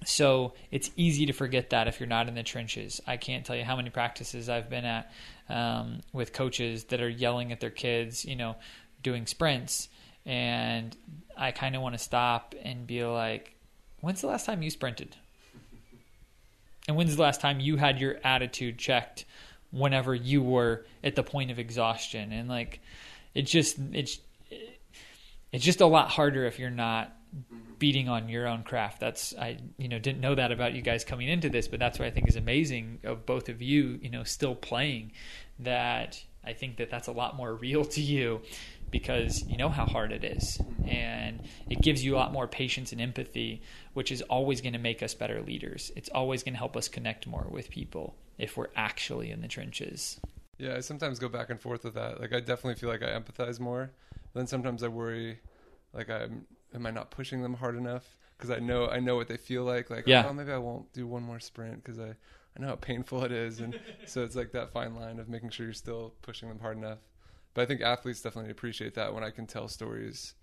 so 0.06 0.54
it's 0.72 0.90
easy 0.96 1.26
to 1.26 1.34
forget 1.34 1.72
that 1.72 1.88
if 1.88 2.00
you're 2.00 2.08
not 2.08 2.28
in 2.30 2.36
the 2.36 2.44
trenches. 2.44 3.02
I 3.06 3.18
can't 3.18 3.46
tell 3.46 3.56
you 3.56 3.66
how 3.66 3.76
many 3.76 3.90
practices 3.90 4.48
I've 4.48 4.70
been 4.70 4.86
at 4.86 5.12
um, 5.50 6.02
with 6.14 6.32
coaches 6.32 6.86
that 6.86 7.02
are 7.02 7.10
yelling 7.10 7.52
at 7.52 7.60
their 7.60 7.70
kids, 7.70 8.24
you 8.24 8.36
know, 8.36 8.56
doing 9.04 9.28
sprints. 9.28 9.90
And 10.26 10.96
I 11.38 11.52
kind 11.52 11.76
of 11.76 11.82
want 11.82 11.96
to 11.96 12.00
stop 12.00 12.56
and 12.64 12.88
be 12.88 13.06
like, 13.06 13.56
when's 14.02 14.22
the 14.22 14.28
last 14.28 14.46
time 14.46 14.62
you 14.62 14.70
sprinted? 14.70 15.16
And 16.88 16.98
when's 16.98 17.16
the 17.16 17.22
last 17.22 17.42
time 17.42 17.60
you 17.60 17.78
had 17.78 18.00
your 18.00 18.18
attitude 18.24 18.78
checked 18.78 19.26
whenever 19.72 20.16
you 20.16 20.42
were 20.42 20.86
at 21.04 21.16
the 21.16 21.24
point 21.24 21.52
of 21.52 21.60
exhaustion 21.60 22.32
and 22.32 22.48
like 22.48 22.80
it's 23.34 23.52
just 23.52 23.78
it's 23.92 24.20
it's 25.52 25.66
just 25.66 25.82
a 25.82 25.86
lot 25.86 26.10
harder 26.10 26.46
if 26.46 26.60
you're 26.60 26.70
not 26.70 27.14
beating 27.78 28.08
on 28.08 28.30
your 28.30 28.48
own 28.48 28.64
craft 28.64 29.02
that's 29.02 29.36
i 29.36 29.58
you 29.78 29.90
know 29.90 30.00
didn't 30.00 30.22
know 30.22 30.34
that 30.34 30.52
about 30.52 30.74
you 30.74 30.82
guys 30.82 31.04
coming 31.04 31.28
into 31.28 31.50
this 31.50 31.68
but 31.68 31.78
that's 31.78 32.00
what 32.00 32.08
i 32.08 32.12
think 32.12 32.30
is 32.30 32.38
amazing 32.38 33.00
of 33.04 33.26
both 33.26 33.50
of 33.50 33.62
you 33.62 34.00
you 34.02 34.10
know 34.10 34.24
still 34.24 34.56
playing 34.56 35.12
that 35.60 36.24
i 36.46 36.54
think 36.54 36.78
that 36.78 36.90
that's 36.90 37.10
a 37.10 37.12
lot 37.12 37.36
more 37.36 37.54
real 37.54 37.84
to 37.84 38.02
you 38.02 38.42
because 38.92 39.44
you 39.48 39.58
know 39.58 39.70
how 39.70 39.86
hard 39.86 40.12
it 40.12 40.24
is 40.24 40.58
mm-hmm. 40.58 40.90
and 40.90 41.42
it 41.70 41.82
gives 41.82 42.04
you 42.04 42.16
a 42.16 42.18
lot 42.18 42.32
more 42.32 42.48
patience 42.48 42.92
and 42.92 43.02
empathy 43.02 43.62
which 43.94 44.12
is 44.12 44.22
always 44.24 44.62
going 44.62 44.74
to 44.74 44.80
make 44.80 45.02
us 45.02 45.14
better 45.14 45.42
leaders 45.42 45.92
it's 45.96 46.10
always 46.10 46.44
going 46.44 46.54
to 46.54 46.60
help 46.60 46.78
us 46.78 46.88
connect 46.88 47.28
more 47.28 47.48
with 47.50 47.70
people 47.70 48.16
if 48.38 48.58
we're 48.58 48.68
actually 48.76 49.32
in 49.32 49.42
the 49.42 49.48
trenches. 49.48 50.20
Yeah, 50.58 50.76
I 50.76 50.80
sometimes 50.80 51.20
go 51.20 51.30
back 51.30 51.50
and 51.50 51.60
forth 51.60 51.84
with 51.84 51.96
that. 51.96 52.20
Like 52.20 52.34
I 52.34 52.40
definitely 52.40 52.76
feel 52.76 52.90
like 52.90 53.04
I 53.04 53.08
empathize 53.08 53.60
more. 53.60 53.92
But 54.12 54.40
Then 54.40 54.48
sometimes 54.48 54.84
I 54.84 54.88
worry, 54.88 55.40
like 55.94 56.10
I'm 56.10 56.46
am 56.74 56.86
I 56.86 56.92
not 56.92 57.12
pushing 57.12 57.42
them 57.42 57.56
hard 57.56 57.76
enough? 57.76 58.18
Because 58.38 58.52
I 58.52 58.60
know 58.60 58.88
I 58.88 59.00
know 59.00 59.16
what 59.16 59.28
they 59.28 59.38
feel 59.38 59.64
like. 59.64 59.90
Like 59.90 60.08
yeah. 60.08 60.26
oh 60.28 60.34
maybe 60.34 60.52
I 60.52 60.58
won't 60.58 60.92
do 60.94 61.08
one 61.08 61.24
more 61.24 61.40
sprint 61.40 61.84
because 61.84 62.00
I 62.00 62.16
I 62.58 62.62
know 62.62 62.68
how 62.68 62.76
painful 62.76 63.24
it 63.26 63.32
is, 63.32 63.60
and 63.60 63.78
so 64.06 64.24
it's 64.24 64.36
like 64.36 64.52
that 64.54 64.72
fine 64.72 64.96
line 64.96 65.20
of 65.20 65.28
making 65.28 65.50
sure 65.50 65.66
you're 65.66 65.74
still 65.74 66.14
pushing 66.22 66.48
them 66.48 66.60
hard 66.60 66.78
enough. 66.78 67.00
But 67.56 67.64
I 67.64 67.66
think 67.66 67.82
athletes 67.82 68.22
definitely 68.22 68.52
appreciate 68.52 68.94
that 68.94 69.16
when 69.16 69.24
I 69.24 69.32
can 69.32 69.48
tell 69.48 69.68
stories 69.68 70.36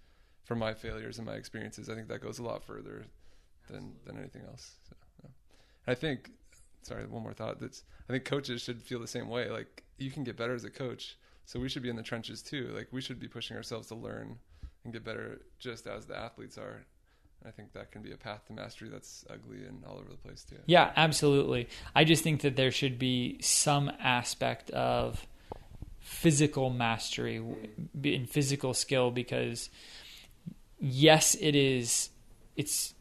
from 0.44 0.58
my 0.58 0.74
failures 0.74 1.18
and 1.18 1.26
my 1.26 1.34
experiences. 1.34 1.88
I 1.88 1.94
think 1.94 2.08
that 2.08 2.20
goes 2.20 2.40
a 2.40 2.42
lot 2.42 2.64
further 2.64 3.04
than 3.70 3.94
than 4.04 4.18
anything 4.18 4.42
else. 4.48 4.72
So, 4.88 4.96
yeah. 5.22 5.30
I 5.86 5.94
think 5.94 6.30
sorry, 6.82 7.06
one 7.06 7.22
more 7.22 7.34
thought. 7.34 7.60
That's 7.60 7.84
I 8.08 8.12
think 8.12 8.24
coaches 8.24 8.62
should 8.62 8.82
feel 8.82 8.98
the 8.98 9.06
same 9.06 9.28
way. 9.28 9.50
Like 9.50 9.84
you 9.98 10.10
can 10.10 10.24
get 10.24 10.36
better 10.36 10.54
as 10.54 10.64
a 10.64 10.70
coach, 10.70 11.16
so 11.44 11.60
we 11.60 11.68
should 11.68 11.82
be 11.82 11.90
in 11.90 11.96
the 11.96 12.02
trenches 12.02 12.42
too. 12.42 12.72
Like 12.74 12.88
we 12.90 13.02
should 13.02 13.20
be 13.20 13.28
pushing 13.28 13.56
ourselves 13.56 13.88
to 13.88 13.94
learn 13.94 14.38
and 14.84 14.92
get 14.92 15.04
better, 15.04 15.42
just 15.58 15.86
as 15.86 16.06
the 16.06 16.16
athletes 16.16 16.58
are. 16.58 16.84
I 17.44 17.50
think 17.50 17.72
that 17.72 17.90
can 17.90 18.02
be 18.02 18.12
a 18.12 18.16
path 18.16 18.46
to 18.46 18.52
mastery 18.52 18.88
that's 18.88 19.24
ugly 19.28 19.64
and 19.66 19.84
all 19.84 19.96
over 19.96 20.08
the 20.08 20.16
place 20.16 20.44
too. 20.44 20.58
Yeah, 20.66 20.92
absolutely. 20.94 21.68
I 21.94 22.04
just 22.04 22.22
think 22.22 22.42
that 22.42 22.54
there 22.54 22.70
should 22.70 23.00
be 23.00 23.38
some 23.42 23.90
aspect 23.98 24.70
of 24.70 25.26
physical 26.02 26.68
mastery 26.68 27.42
in 28.02 28.26
physical 28.26 28.74
skill 28.74 29.10
because 29.10 29.70
yes, 30.78 31.34
it 31.40 31.54
is. 31.54 32.10
It's 32.56 32.94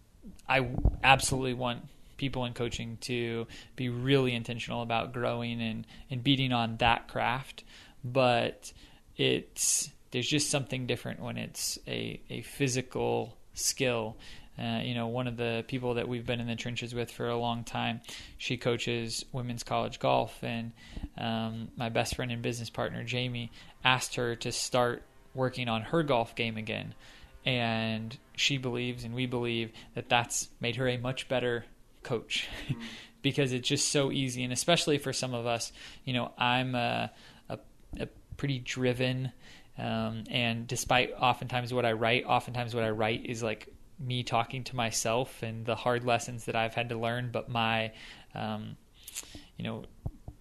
I 0.48 0.70
absolutely 1.04 1.56
want 1.56 1.82
people 2.18 2.46
in 2.46 2.54
coaching 2.54 2.98
to 3.02 3.48
be 3.76 3.90
really 3.90 4.34
intentional 4.36 4.84
about 4.84 5.12
growing 5.12 5.60
and, 5.60 5.88
and 6.12 6.24
beating 6.24 6.54
on 6.54 6.78
that 6.78 7.08
craft. 7.08 7.64
But 8.04 8.72
it's 9.18 9.90
there's 10.12 10.28
just 10.28 10.50
something 10.50 10.86
different 10.86 11.20
when 11.20 11.38
it's 11.38 11.80
a, 11.88 12.22
a 12.30 12.42
physical 12.44 13.38
skill. 13.54 14.18
Uh, 14.60 14.82
you 14.84 14.94
know, 14.94 15.08
one 15.08 15.28
of 15.28 15.38
the 15.38 15.64
people 15.68 15.96
that 15.96 16.08
we've 16.08 16.26
been 16.26 16.40
in 16.40 16.48
the 16.48 16.56
trenches 16.56 16.94
with 16.94 17.12
for 17.12 17.30
a 17.30 17.38
long 17.38 17.64
time, 17.64 18.02
she 18.38 18.58
coaches 18.58 19.26
women's 19.32 19.64
college 19.64 20.00
golf, 20.00 20.38
and 20.44 20.72
um, 21.18 21.70
my 21.78 21.90
best 21.90 22.16
friend 22.16 22.32
and 22.32 22.42
business 22.42 22.70
partner 22.70 23.04
Jamie 23.04 23.52
asked 23.84 24.16
her 24.16 24.36
to 24.36 24.52
start 24.52 25.04
working 25.34 25.70
on 25.70 25.82
her 25.82 26.04
golf 26.04 26.36
game 26.36 26.58
again, 26.58 26.94
and 27.46 28.18
she 28.36 28.58
believes 28.58 29.04
and 29.04 29.16
we 29.16 29.26
believe 29.26 29.72
that 29.96 30.10
that's 30.10 30.50
made 30.60 30.76
her 30.76 30.88
a 30.88 30.98
much 30.98 31.28
better 31.28 31.66
coach. 32.04 32.48
Mm-hmm. 32.68 32.82
because 33.22 33.54
it's 33.54 33.68
just 33.68 33.90
so 33.90 34.12
easy. 34.12 34.44
And 34.44 34.52
especially 34.52 34.98
for 34.98 35.14
some 35.14 35.36
of 35.36 35.46
us 35.46 35.72
you 36.06 36.14
know 36.14 36.32
i'm 36.38 36.76
a, 36.76 37.12
a, 37.50 37.60
a 38.00 38.08
pretty 38.38 38.60
driven 38.60 39.32
um, 39.78 40.24
and 40.30 40.68
despite 40.68 41.12
oftentimes 41.20 41.74
what 41.74 41.86
i 41.86 41.92
write 41.94 42.26
oftentimes 42.26 42.76
what 42.76 42.84
i 42.84 42.90
write 42.90 43.26
is 43.26 43.42
like 43.42 43.68
me 44.02 44.24
talking 44.24 44.64
to 44.64 44.76
myself 44.76 45.44
and 45.44 45.66
the 45.66 45.76
hard 45.76 46.04
lessons 46.04 46.46
that 46.46 46.56
i've 46.56 46.74
had 46.74 46.90
to 46.90 46.98
learn 46.98 47.30
but 47.32 47.50
my 47.50 47.92
um, 48.36 48.76
you 49.58 49.64
know 49.64 49.84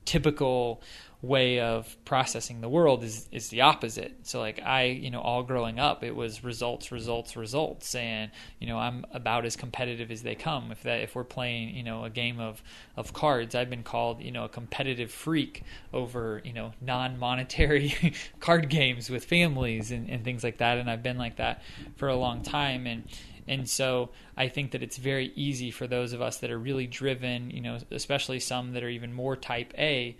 typical 0.05 0.83
way 1.23 1.61
of 1.61 2.03
processing 2.07 2.63
the 2.63 2.69
world 2.69 3.05
is 3.05 3.29
is 3.31 3.49
the 3.51 3.61
opposite. 3.61 4.13
So 4.23 4.41
like 4.41 4.61
I, 4.65 4.85
you 4.85 5.11
know, 5.11 5.21
all 5.21 5.43
growing 5.43 5.79
up 5.79 6.03
it 6.03 6.17
was 6.17 6.43
results, 6.43 6.91
results, 6.91 7.37
results 7.37 7.95
and 7.95 8.31
you 8.59 8.67
know, 8.67 8.79
I'm 8.79 9.05
about 9.13 9.45
as 9.45 9.55
competitive 9.55 10.11
as 10.11 10.23
they 10.23 10.35
come. 10.35 10.73
If 10.73 10.83
that 10.85 11.01
if 11.03 11.15
we're 11.15 11.25
playing, 11.25 11.77
you 11.77 11.83
know, 11.83 12.05
a 12.05 12.11
game 12.11 12.41
of 12.41 12.63
of 12.97 13.13
cards, 13.13 13.55
I've 13.55 13.69
been 13.69 13.83
called, 13.83 14.23
you 14.23 14.33
know, 14.33 14.45
a 14.45 14.49
competitive 14.49 15.13
freak 15.13 15.63
over, 15.93 16.41
you 16.45 16.55
know, 16.55 16.73
non-monetary 16.81 18.15
card 18.41 18.71
games 18.71 19.11
with 19.11 19.25
families 19.25 19.91
and, 19.91 20.09
and 20.09 20.25
things 20.25 20.43
like 20.43 20.59
that 20.59 20.79
and 20.79 20.91
I've 20.91 21.03
been 21.03 21.19
like 21.19 21.37
that 21.37 21.63
for 21.97 22.09
a 22.09 22.17
long 22.17 22.43
time 22.43 22.87
and 22.87 23.05
and 23.51 23.69
so 23.69 24.11
I 24.37 24.47
think 24.47 24.71
that 24.71 24.83
it's 24.83 24.97
very 24.97 25.33
easy 25.35 25.73
for 25.73 25.89
those 25.89 26.13
of 26.13 26.23
us 26.23 26.37
that 26.39 26.53
are 26.53 26.59
really 26.59 26.87
driven, 26.87 27.51
you 27.51 27.61
know, 27.61 27.79
especially 27.91 28.39
some 28.39 28.75
that 28.75 28.85
are 28.85 28.89
even 28.89 29.13
more 29.13 29.35
type 29.35 29.75
A, 29.77 30.17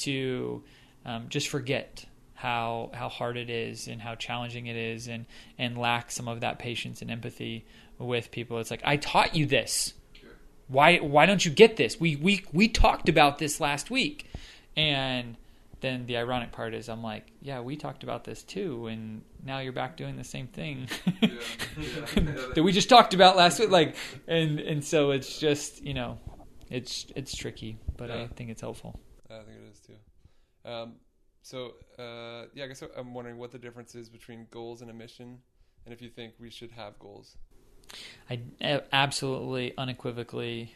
to 0.00 0.64
um, 1.06 1.26
just 1.28 1.46
forget 1.46 2.04
how 2.34 2.90
how 2.92 3.08
hard 3.08 3.36
it 3.36 3.48
is 3.48 3.86
and 3.86 4.02
how 4.02 4.16
challenging 4.16 4.66
it 4.66 4.74
is 4.74 5.06
and 5.06 5.26
and 5.58 5.78
lack 5.78 6.10
some 6.10 6.26
of 6.26 6.40
that 6.40 6.58
patience 6.58 7.00
and 7.02 7.10
empathy 7.10 7.64
with 7.98 8.32
people. 8.32 8.58
It's 8.58 8.72
like 8.72 8.82
I 8.84 8.96
taught 8.96 9.36
you 9.36 9.46
this. 9.46 9.94
Why 10.66 10.96
why 10.96 11.24
don't 11.26 11.44
you 11.44 11.52
get 11.52 11.76
this? 11.76 12.00
We 12.00 12.16
we 12.16 12.44
we 12.52 12.66
talked 12.66 13.08
about 13.08 13.38
this 13.38 13.60
last 13.60 13.92
week. 13.92 14.26
And 14.76 15.36
then 15.82 16.06
the 16.06 16.16
ironic 16.16 16.52
part 16.52 16.72
is 16.74 16.88
I'm 16.88 17.02
like, 17.02 17.30
yeah, 17.42 17.60
we 17.60 17.76
talked 17.76 18.02
about 18.02 18.24
this 18.24 18.42
too 18.42 18.86
and 18.86 19.22
now 19.44 19.58
you're 19.58 19.72
back 19.72 19.96
doing 19.96 20.16
the 20.16 20.24
same 20.24 20.46
thing 20.46 20.88
yeah, 21.20 21.28
yeah. 21.76 22.32
that 22.54 22.62
we 22.62 22.72
just 22.72 22.88
talked 22.88 23.12
about 23.12 23.36
last 23.36 23.60
week 23.60 23.70
like 23.70 23.96
and 24.26 24.58
and 24.58 24.82
so 24.82 25.10
it's 25.10 25.38
just, 25.38 25.84
you 25.84 25.92
know, 25.92 26.18
it's 26.72 27.06
it's 27.14 27.36
tricky, 27.36 27.78
but 27.98 28.08
yeah. 28.08 28.22
I 28.22 28.26
think 28.28 28.50
it's 28.50 28.62
helpful. 28.62 28.98
I 29.30 29.42
think 29.44 29.58
it 29.58 29.70
is 29.70 29.80
too. 29.80 30.70
Um, 30.70 30.94
so 31.42 31.74
uh, 31.98 32.46
yeah, 32.54 32.64
I 32.64 32.68
guess 32.68 32.82
I'm 32.96 33.12
wondering 33.12 33.36
what 33.36 33.50
the 33.50 33.58
difference 33.58 33.94
is 33.94 34.08
between 34.08 34.46
goals 34.50 34.80
and 34.80 34.90
a 34.90 34.94
mission, 34.94 35.38
and 35.84 35.92
if 35.92 36.00
you 36.00 36.08
think 36.08 36.32
we 36.40 36.48
should 36.48 36.70
have 36.70 36.98
goals. 36.98 37.36
I 38.30 38.40
absolutely, 38.92 39.74
unequivocally 39.76 40.72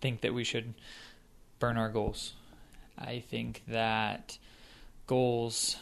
think 0.00 0.20
that 0.20 0.32
we 0.32 0.44
should 0.44 0.74
burn 1.58 1.76
our 1.76 1.88
goals. 1.88 2.34
I 2.98 3.20
think 3.20 3.62
that 3.68 4.38
goals 5.06 5.76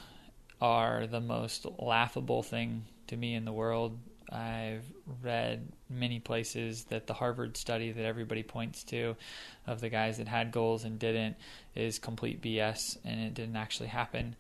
are 0.61 1.07
the 1.07 1.21
most 1.21 1.67
laughable 1.79 2.43
thing 2.43 2.85
to 3.09 3.17
me 3.17 3.35
in 3.35 3.45
the 3.45 3.53
world. 3.53 3.99
I've 4.31 4.85
read 5.23 5.67
many 5.89 6.21
places 6.21 6.85
that 6.85 7.07
the 7.07 7.15
Harvard 7.15 7.57
study 7.57 7.93
that 7.93 8.05
everybody 8.05 8.43
points 8.43 8.85
to 8.85 9.17
of 9.67 9.81
the 9.81 9.89
guys 9.89 10.19
that 10.19 10.29
had 10.29 10.53
goals 10.53 10.85
and 10.85 10.99
didn't 10.99 11.37
is 11.75 11.99
complete 11.99 12.43
BS 12.43 12.99
and 13.05 13.21
it 13.21 13.35
didn't 13.35 13.57
actually 13.57 13.89
happen. 13.89 14.37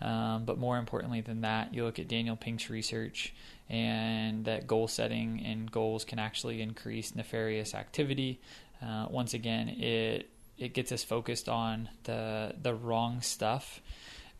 Um, 0.00 0.44
but 0.44 0.58
more 0.58 0.78
importantly 0.78 1.20
than 1.20 1.40
that, 1.42 1.74
you 1.74 1.84
look 1.84 1.98
at 1.98 2.08
Daniel 2.08 2.36
Pink's 2.36 2.70
research 2.70 3.32
and 3.68 4.44
that 4.44 4.66
goal 4.66 4.86
setting 4.86 5.42
and 5.44 5.70
goals 5.70 6.04
can 6.04 6.18
actually 6.18 6.60
increase 6.60 7.14
nefarious 7.14 7.74
activity. 7.74 8.40
Uh, 8.84 9.06
once 9.08 9.34
again, 9.34 9.68
it 9.68 10.28
it 10.58 10.74
gets 10.74 10.92
us 10.92 11.02
focused 11.02 11.48
on 11.48 11.88
the 12.04 12.54
the 12.60 12.74
wrong 12.74 13.20
stuff 13.20 13.80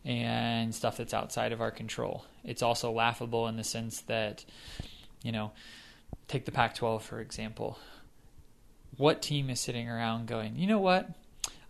and 0.05 0.73
stuff 0.73 0.97
that's 0.97 1.13
outside 1.13 1.51
of 1.51 1.61
our 1.61 1.71
control. 1.71 2.25
It's 2.43 2.61
also 2.61 2.91
laughable 2.91 3.47
in 3.47 3.57
the 3.57 3.63
sense 3.63 4.01
that, 4.01 4.45
you 5.23 5.31
know, 5.31 5.51
take 6.27 6.45
the 6.45 6.51
Pac 6.51 6.75
12 6.75 7.03
for 7.03 7.19
example. 7.19 7.79
What 8.97 9.21
team 9.21 9.49
is 9.49 9.59
sitting 9.59 9.89
around 9.89 10.27
going, 10.27 10.57
you 10.57 10.67
know 10.67 10.79
what? 10.79 11.09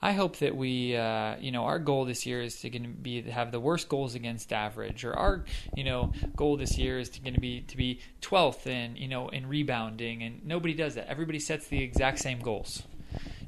I 0.02 0.12
hope 0.12 0.38
that 0.38 0.56
we, 0.56 0.96
uh, 0.96 1.38
you 1.40 1.52
know, 1.52 1.64
our 1.64 1.80
goal 1.80 2.06
this 2.06 2.28
year 2.28 2.42
is 2.42 2.60
to 2.60 2.70
going 2.70 2.84
to 2.84 2.90
be 2.90 3.24
to 3.24 3.32
have 3.32 3.52
the 3.52 3.60
worst 3.60 3.90
goals 3.90 4.14
against 4.14 4.54
average, 4.54 5.04
or 5.04 5.18
our, 5.18 5.46
you 5.76 5.84
know, 5.84 6.12
goal 6.36 6.58
this 6.58 6.78
year 6.78 7.00
is 7.00 7.10
to 7.12 7.22
going 7.22 7.34
to 7.34 7.40
be 7.40 7.62
to 7.62 7.76
be 7.76 8.02
12th 8.22 8.68
in, 8.68 8.98
you 8.98 9.08
know, 9.08 9.30
in 9.30 9.48
rebounding, 9.48 10.22
and 10.22 10.46
nobody 10.46 10.76
does 10.76 10.94
that. 10.94 11.08
Everybody 11.08 11.40
sets 11.40 11.70
the 11.70 11.82
exact 11.82 12.20
same 12.20 12.40
goals. 12.40 12.84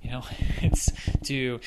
You 0.08 0.14
know, 0.14 0.24
it's 0.62 0.92
to 1.24 1.60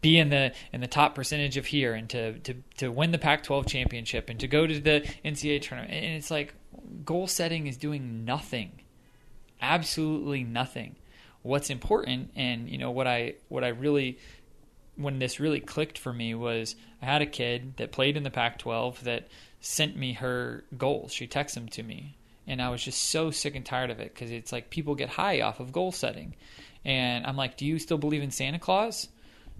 be 0.00 0.18
in 0.18 0.30
the 0.30 0.52
in 0.72 0.80
the 0.80 0.86
top 0.86 1.14
percentage 1.14 1.56
of 1.56 1.66
here 1.66 1.94
and 1.94 2.08
to 2.10 2.38
to 2.40 2.54
to 2.78 2.90
win 2.90 3.10
the 3.10 3.18
Pac-12 3.18 3.66
championship 3.66 4.30
and 4.30 4.38
to 4.40 4.48
go 4.48 4.66
to 4.66 4.80
the 4.80 5.06
NCAA 5.24 5.62
tournament. 5.62 5.92
And 5.92 6.14
it's 6.14 6.30
like 6.30 6.54
goal 7.04 7.26
setting 7.26 7.66
is 7.66 7.76
doing 7.76 8.24
nothing. 8.24 8.80
Absolutely 9.60 10.44
nothing. 10.44 10.96
What's 11.42 11.70
important 11.70 12.30
and 12.36 12.68
you 12.68 12.78
know 12.78 12.90
what 12.90 13.06
I 13.06 13.34
what 13.48 13.64
I 13.64 13.68
really 13.68 14.18
when 14.96 15.18
this 15.18 15.40
really 15.40 15.60
clicked 15.60 15.98
for 15.98 16.12
me 16.12 16.34
was 16.34 16.76
I 17.02 17.06
had 17.06 17.22
a 17.22 17.26
kid 17.26 17.76
that 17.78 17.90
played 17.90 18.16
in 18.16 18.22
the 18.22 18.30
Pac-12 18.30 19.00
that 19.00 19.28
sent 19.60 19.96
me 19.96 20.12
her 20.14 20.64
goals. 20.76 21.12
She 21.12 21.26
texted 21.26 21.54
them 21.54 21.68
to 21.68 21.82
me 21.82 22.16
and 22.46 22.60
I 22.60 22.70
was 22.70 22.82
just 22.82 23.04
so 23.04 23.30
sick 23.30 23.54
and 23.54 23.64
tired 23.64 23.90
of 23.90 24.00
it 24.00 24.12
because 24.12 24.30
it's 24.30 24.52
like 24.52 24.70
people 24.70 24.94
get 24.94 25.08
high 25.08 25.40
off 25.40 25.60
of 25.60 25.72
goal 25.72 25.92
setting. 25.92 26.34
And 26.84 27.26
I'm 27.26 27.36
like, 27.36 27.56
"Do 27.56 27.66
you 27.66 27.78
still 27.78 27.98
believe 27.98 28.22
in 28.22 28.30
Santa 28.30 28.58
Claus?" 28.58 29.08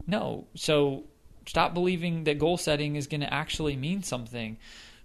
No. 0.06 0.46
So 0.54 1.04
stop 1.46 1.74
believing 1.74 2.24
that 2.24 2.38
goal 2.38 2.56
setting 2.56 2.96
is 2.96 3.06
going 3.06 3.20
to 3.20 3.32
actually 3.32 3.76
mean 3.76 4.02
something 4.02 4.56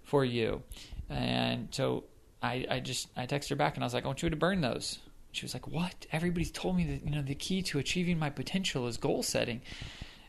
for 0.04 0.24
you. 0.24 0.62
And 1.08 1.68
so 1.70 2.04
I, 2.42 2.66
I 2.70 2.80
just 2.80 3.08
I 3.16 3.26
texted 3.26 3.50
her 3.50 3.56
back 3.56 3.74
and 3.74 3.84
I 3.84 3.86
was 3.86 3.94
like, 3.94 4.04
I 4.04 4.06
want 4.06 4.22
you 4.22 4.30
to 4.30 4.36
burn 4.36 4.60
those. 4.60 4.98
She 5.32 5.44
was 5.44 5.54
like, 5.54 5.66
What? 5.66 6.06
Everybody's 6.12 6.50
told 6.50 6.76
me 6.76 6.84
that 6.84 7.04
you 7.04 7.14
know 7.14 7.22
the 7.22 7.34
key 7.34 7.62
to 7.62 7.78
achieving 7.78 8.18
my 8.18 8.30
potential 8.30 8.86
is 8.86 8.96
goal 8.96 9.22
setting. 9.22 9.60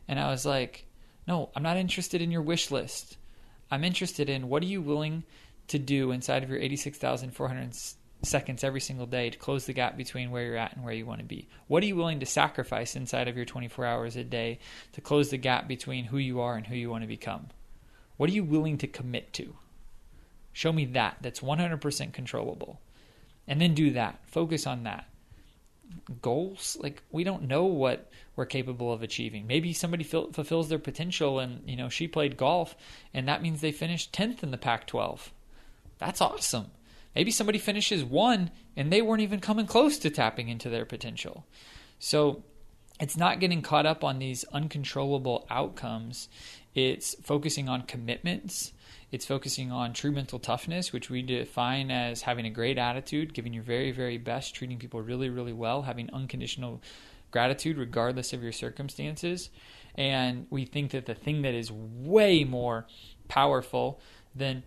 And 0.07 0.19
I 0.19 0.29
was 0.29 0.45
like, 0.45 0.85
No, 1.27 1.49
I'm 1.55 1.63
not 1.63 1.77
interested 1.77 2.21
in 2.21 2.31
your 2.31 2.41
wish 2.41 2.71
list. 2.71 3.17
I'm 3.69 3.83
interested 3.83 4.29
in 4.29 4.49
what 4.49 4.63
are 4.63 4.67
you 4.67 4.81
willing 4.81 5.23
to 5.67 5.77
do 5.77 6.11
inside 6.11 6.43
of 6.43 6.49
your 6.49 6.59
86,400 6.59 7.75
seconds 8.23 8.63
every 8.63 8.81
single 8.81 9.05
day 9.05 9.29
to 9.29 9.37
close 9.37 9.65
the 9.65 9.73
gap 9.73 9.97
between 9.97 10.31
where 10.31 10.43
you're 10.43 10.57
at 10.57 10.75
and 10.75 10.83
where 10.83 10.93
you 10.93 11.05
want 11.05 11.19
to 11.19 11.25
be? 11.25 11.47
What 11.67 11.83
are 11.83 11.85
you 11.85 11.95
willing 11.95 12.19
to 12.19 12.25
sacrifice 12.25 12.95
inside 12.95 13.27
of 13.27 13.35
your 13.35 13.45
24 13.45 13.85
hours 13.85 14.15
a 14.15 14.23
day 14.23 14.59
to 14.93 15.01
close 15.01 15.29
the 15.29 15.37
gap 15.37 15.67
between 15.67 16.05
who 16.05 16.17
you 16.17 16.39
are 16.39 16.55
and 16.55 16.65
who 16.65 16.75
you 16.75 16.89
want 16.89 17.03
to 17.03 17.07
become? 17.07 17.47
What 18.17 18.29
are 18.29 18.33
you 18.33 18.43
willing 18.43 18.77
to 18.79 18.87
commit 18.87 19.33
to? 19.33 19.55
Show 20.51 20.73
me 20.73 20.85
that. 20.85 21.17
That's 21.21 21.41
100% 21.41 22.13
controllable. 22.13 22.81
And 23.47 23.61
then 23.61 23.75
do 23.75 23.91
that. 23.91 24.19
Focus 24.25 24.65
on 24.65 24.83
that. 24.83 25.05
Goals, 26.21 26.75
like 26.81 27.03
we 27.11 27.23
don't 27.23 27.47
know 27.47 27.65
what 27.65 28.09
we're 28.35 28.45
capable 28.45 28.91
of 28.91 29.03
achieving. 29.03 29.47
Maybe 29.47 29.71
somebody 29.71 30.03
fil- 30.03 30.33
fulfills 30.33 30.67
their 30.67 30.79
potential 30.79 31.39
and, 31.39 31.61
you 31.69 31.77
know, 31.77 31.89
she 31.89 32.07
played 32.07 32.35
golf 32.37 32.75
and 33.13 33.27
that 33.27 33.41
means 33.41 33.61
they 33.61 33.71
finished 33.71 34.11
10th 34.11 34.43
in 34.43 34.51
the 34.51 34.57
Pac 34.57 34.87
12. 34.87 35.31
That's 35.99 36.21
awesome. 36.21 36.71
Maybe 37.17 37.31
somebody 37.31 37.57
finishes 37.57 38.05
one 38.05 38.51
and 38.75 38.93
they 38.93 39.01
weren't 39.01 39.23
even 39.23 39.39
coming 39.39 39.65
close 39.65 39.97
to 39.97 40.11
tapping 40.11 40.49
into 40.49 40.69
their 40.69 40.85
potential. 40.85 41.47
So 41.97 42.43
it's 42.99 43.17
not 43.17 43.39
getting 43.39 43.63
caught 43.63 43.87
up 43.87 44.03
on 44.03 44.19
these 44.19 44.43
uncontrollable 44.53 45.47
outcomes. 45.49 46.29
It's 46.75 47.15
focusing 47.23 47.67
on 47.69 47.87
commitments. 47.87 48.71
It's 49.11 49.25
focusing 49.25 49.71
on 49.71 49.93
true 49.93 50.11
mental 50.11 50.37
toughness, 50.37 50.93
which 50.93 51.09
we 51.09 51.23
define 51.23 51.89
as 51.89 52.21
having 52.21 52.45
a 52.45 52.51
great 52.51 52.77
attitude, 52.77 53.33
giving 53.33 53.51
your 53.51 53.63
very, 53.63 53.89
very 53.89 54.19
best, 54.19 54.53
treating 54.53 54.77
people 54.77 55.01
really, 55.01 55.31
really 55.31 55.53
well, 55.53 55.81
having 55.81 56.11
unconditional 56.13 56.83
gratitude 57.31 57.79
regardless 57.79 58.31
of 58.31 58.43
your 58.43 58.51
circumstances. 58.51 59.49
And 59.95 60.45
we 60.51 60.65
think 60.65 60.91
that 60.91 61.07
the 61.07 61.15
thing 61.15 61.41
that 61.41 61.55
is 61.55 61.71
way 61.71 62.43
more 62.43 62.85
powerful 63.27 63.99
than 64.35 64.61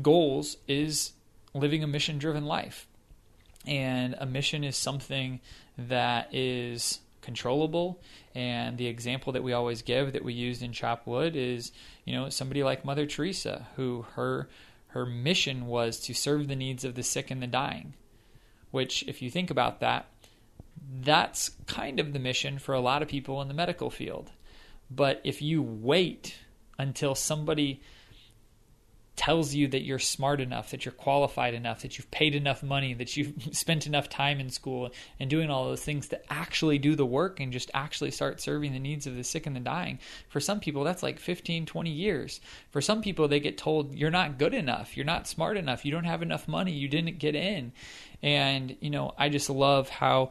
goals 0.00 0.56
is 0.66 1.12
living 1.54 1.82
a 1.82 1.86
mission 1.86 2.18
driven 2.18 2.44
life. 2.44 2.86
And 3.66 4.16
a 4.18 4.26
mission 4.26 4.64
is 4.64 4.76
something 4.76 5.40
that 5.78 6.34
is 6.34 7.00
controllable. 7.20 8.00
And 8.34 8.76
the 8.76 8.88
example 8.88 9.32
that 9.32 9.42
we 9.42 9.52
always 9.52 9.82
give 9.82 10.12
that 10.12 10.24
we 10.24 10.32
used 10.32 10.62
in 10.62 10.72
Chop 10.72 11.06
Wood 11.06 11.36
is, 11.36 11.72
you 12.04 12.14
know, 12.14 12.28
somebody 12.28 12.62
like 12.62 12.84
Mother 12.84 13.06
Teresa, 13.06 13.68
who 13.76 14.04
her 14.14 14.48
her 14.88 15.06
mission 15.06 15.66
was 15.66 15.98
to 16.00 16.12
serve 16.12 16.48
the 16.48 16.56
needs 16.56 16.84
of 16.84 16.94
the 16.94 17.02
sick 17.02 17.30
and 17.30 17.42
the 17.42 17.46
dying. 17.46 17.94
Which, 18.70 19.04
if 19.04 19.22
you 19.22 19.30
think 19.30 19.50
about 19.50 19.80
that, 19.80 20.06
that's 21.00 21.52
kind 21.66 21.98
of 21.98 22.12
the 22.12 22.18
mission 22.18 22.58
for 22.58 22.74
a 22.74 22.80
lot 22.80 23.02
of 23.02 23.08
people 23.08 23.40
in 23.40 23.48
the 23.48 23.54
medical 23.54 23.90
field. 23.90 24.30
But 24.90 25.20
if 25.24 25.40
you 25.40 25.62
wait 25.62 26.36
until 26.78 27.14
somebody 27.14 27.80
tells 29.14 29.54
you 29.54 29.68
that 29.68 29.82
you're 29.82 29.98
smart 29.98 30.40
enough, 30.40 30.70
that 30.70 30.84
you're 30.84 30.92
qualified 30.92 31.52
enough, 31.52 31.82
that 31.82 31.98
you've 31.98 32.10
paid 32.10 32.34
enough 32.34 32.62
money, 32.62 32.94
that 32.94 33.16
you've 33.16 33.34
spent 33.52 33.86
enough 33.86 34.08
time 34.08 34.40
in 34.40 34.48
school 34.48 34.90
and 35.20 35.28
doing 35.28 35.50
all 35.50 35.66
those 35.66 35.84
things 35.84 36.08
to 36.08 36.32
actually 36.32 36.78
do 36.78 36.96
the 36.96 37.04
work 37.04 37.38
and 37.38 37.52
just 37.52 37.70
actually 37.74 38.10
start 38.10 38.40
serving 38.40 38.72
the 38.72 38.78
needs 38.78 39.06
of 39.06 39.14
the 39.14 39.24
sick 39.24 39.46
and 39.46 39.54
the 39.54 39.60
dying. 39.60 39.98
For 40.28 40.40
some 40.40 40.60
people, 40.60 40.82
that's 40.82 41.02
like 41.02 41.18
15, 41.18 41.66
20 41.66 41.90
years. 41.90 42.40
For 42.70 42.80
some 42.80 43.02
people, 43.02 43.28
they 43.28 43.40
get 43.40 43.58
told, 43.58 43.94
you're 43.94 44.10
not 44.10 44.38
good 44.38 44.54
enough, 44.54 44.96
you're 44.96 45.06
not 45.06 45.28
smart 45.28 45.56
enough, 45.56 45.84
you 45.84 45.92
don't 45.92 46.04
have 46.04 46.22
enough 46.22 46.48
money, 46.48 46.72
you 46.72 46.88
didn't 46.88 47.18
get 47.18 47.34
in. 47.34 47.72
And, 48.22 48.76
you 48.80 48.90
know, 48.90 49.14
I 49.18 49.28
just 49.28 49.50
love 49.50 49.88
how 49.88 50.30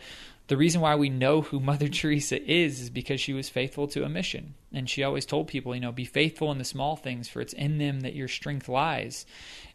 the 0.52 0.58
reason 0.58 0.82
why 0.82 0.96
we 0.96 1.08
know 1.08 1.40
who 1.44 1.62
Mother 1.62 1.88
Teresa 1.90 2.38
is 2.44 2.82
is 2.82 2.90
because 2.90 3.22
she 3.22 3.32
was 3.32 3.48
faithful 3.48 3.88
to 3.88 4.04
a 4.04 4.10
mission. 4.10 4.54
And 4.74 4.90
she 4.90 5.02
always 5.02 5.26
told 5.26 5.48
people, 5.48 5.74
you 5.74 5.80
know, 5.80 5.94
be 5.94 6.04
faithful 6.04 6.52
in 6.52 6.58
the 6.58 6.66
small 6.66 6.98
things, 6.98 7.30
for 7.30 7.40
it's 7.40 7.54
in 7.54 7.78
them 7.78 8.02
that 8.02 8.16
your 8.16 8.28
strength 8.28 8.68
lies. 8.68 9.26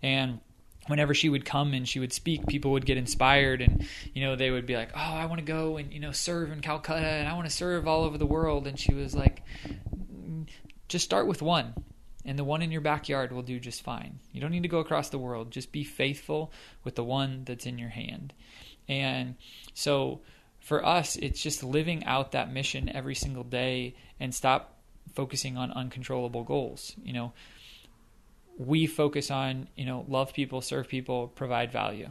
And 0.02 0.38
whenever 0.86 1.14
she 1.14 1.30
would 1.30 1.46
come 1.46 1.72
and 1.72 1.88
she 1.88 1.98
would 1.98 2.12
speak, 2.12 2.46
people 2.46 2.72
would 2.72 2.84
get 2.84 2.98
inspired 2.98 3.62
and, 3.62 3.88
you 4.12 4.22
know, 4.22 4.36
they 4.36 4.50
would 4.50 4.66
be 4.66 4.76
like, 4.76 4.90
oh, 4.94 4.98
I 4.98 5.24
want 5.24 5.38
to 5.38 5.46
go 5.46 5.78
and, 5.78 5.90
you 5.94 5.98
know, 5.98 6.12
serve 6.12 6.52
in 6.52 6.60
Calcutta 6.60 7.06
and 7.06 7.26
I 7.26 7.32
want 7.32 7.48
to 7.48 7.56
serve 7.56 7.88
all 7.88 8.04
over 8.04 8.18
the 8.18 8.26
world. 8.26 8.66
And 8.66 8.78
she 8.78 8.92
was 8.92 9.14
like, 9.14 9.44
just 10.88 11.06
start 11.06 11.26
with 11.26 11.40
one 11.40 11.72
and 12.26 12.38
the 12.38 12.44
one 12.44 12.60
in 12.60 12.70
your 12.70 12.82
backyard 12.82 13.32
will 13.32 13.40
do 13.40 13.58
just 13.58 13.80
fine. 13.80 14.18
You 14.30 14.42
don't 14.42 14.50
need 14.50 14.64
to 14.64 14.68
go 14.68 14.80
across 14.80 15.08
the 15.08 15.16
world. 15.16 15.52
Just 15.52 15.72
be 15.72 15.84
faithful 15.84 16.52
with 16.84 16.96
the 16.96 17.04
one 17.04 17.44
that's 17.46 17.64
in 17.64 17.78
your 17.78 17.88
hand. 17.88 18.34
And 18.88 19.36
so 19.72 20.20
for 20.66 20.84
us, 20.84 21.14
it's 21.14 21.40
just 21.40 21.62
living 21.62 22.04
out 22.06 22.32
that 22.32 22.52
mission 22.52 22.88
every 22.88 23.14
single 23.14 23.44
day 23.44 23.94
and 24.18 24.34
stop 24.34 24.80
focusing 25.14 25.56
on 25.56 25.70
uncontrollable 25.70 26.42
goals. 26.42 26.92
You 27.04 27.12
know, 27.12 27.32
we 28.58 28.88
focus 28.88 29.30
on, 29.30 29.68
you 29.76 29.86
know, 29.86 30.04
love 30.08 30.34
people, 30.34 30.60
serve 30.60 30.88
people, 30.88 31.28
provide 31.28 31.70
value. 31.70 32.10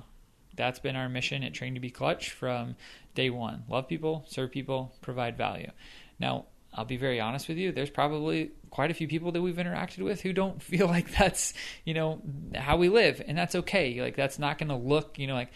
That's 0.56 0.80
been 0.80 0.96
our 0.96 1.10
mission 1.10 1.44
at 1.44 1.54
Train 1.54 1.74
to 1.74 1.82
Be 1.82 1.90
Clutch 1.90 2.32
from 2.32 2.78
day 3.14 3.30
one. 3.30 3.66
Love 3.68 3.90
people, 3.90 4.24
serve 4.26 4.52
people, 4.52 4.96
provide 5.02 5.36
value. 5.36 5.72
Now, 6.18 6.46
I'll 6.74 6.86
be 6.86 6.96
very 6.96 7.20
honest 7.20 7.50
with 7.50 7.58
you, 7.58 7.74
there's 7.74 7.90
probably 7.90 8.52
quite 8.70 8.90
a 8.90 8.94
few 8.94 9.10
people 9.10 9.34
that 9.34 9.42
we've 9.42 9.58
interacted 9.58 10.02
with 10.02 10.22
who 10.22 10.32
don't 10.32 10.64
feel 10.64 10.88
like 10.88 11.14
that's, 11.18 11.54
you 11.84 11.94
know, 11.94 12.22
how 12.56 12.78
we 12.78 12.88
live. 12.88 13.22
And 13.28 13.38
that's 13.38 13.56
okay. 13.56 14.02
Like, 14.02 14.16
that's 14.16 14.40
not 14.40 14.58
going 14.58 14.70
to 14.70 14.78
look, 14.78 15.20
you 15.20 15.28
know, 15.28 15.34
like, 15.34 15.52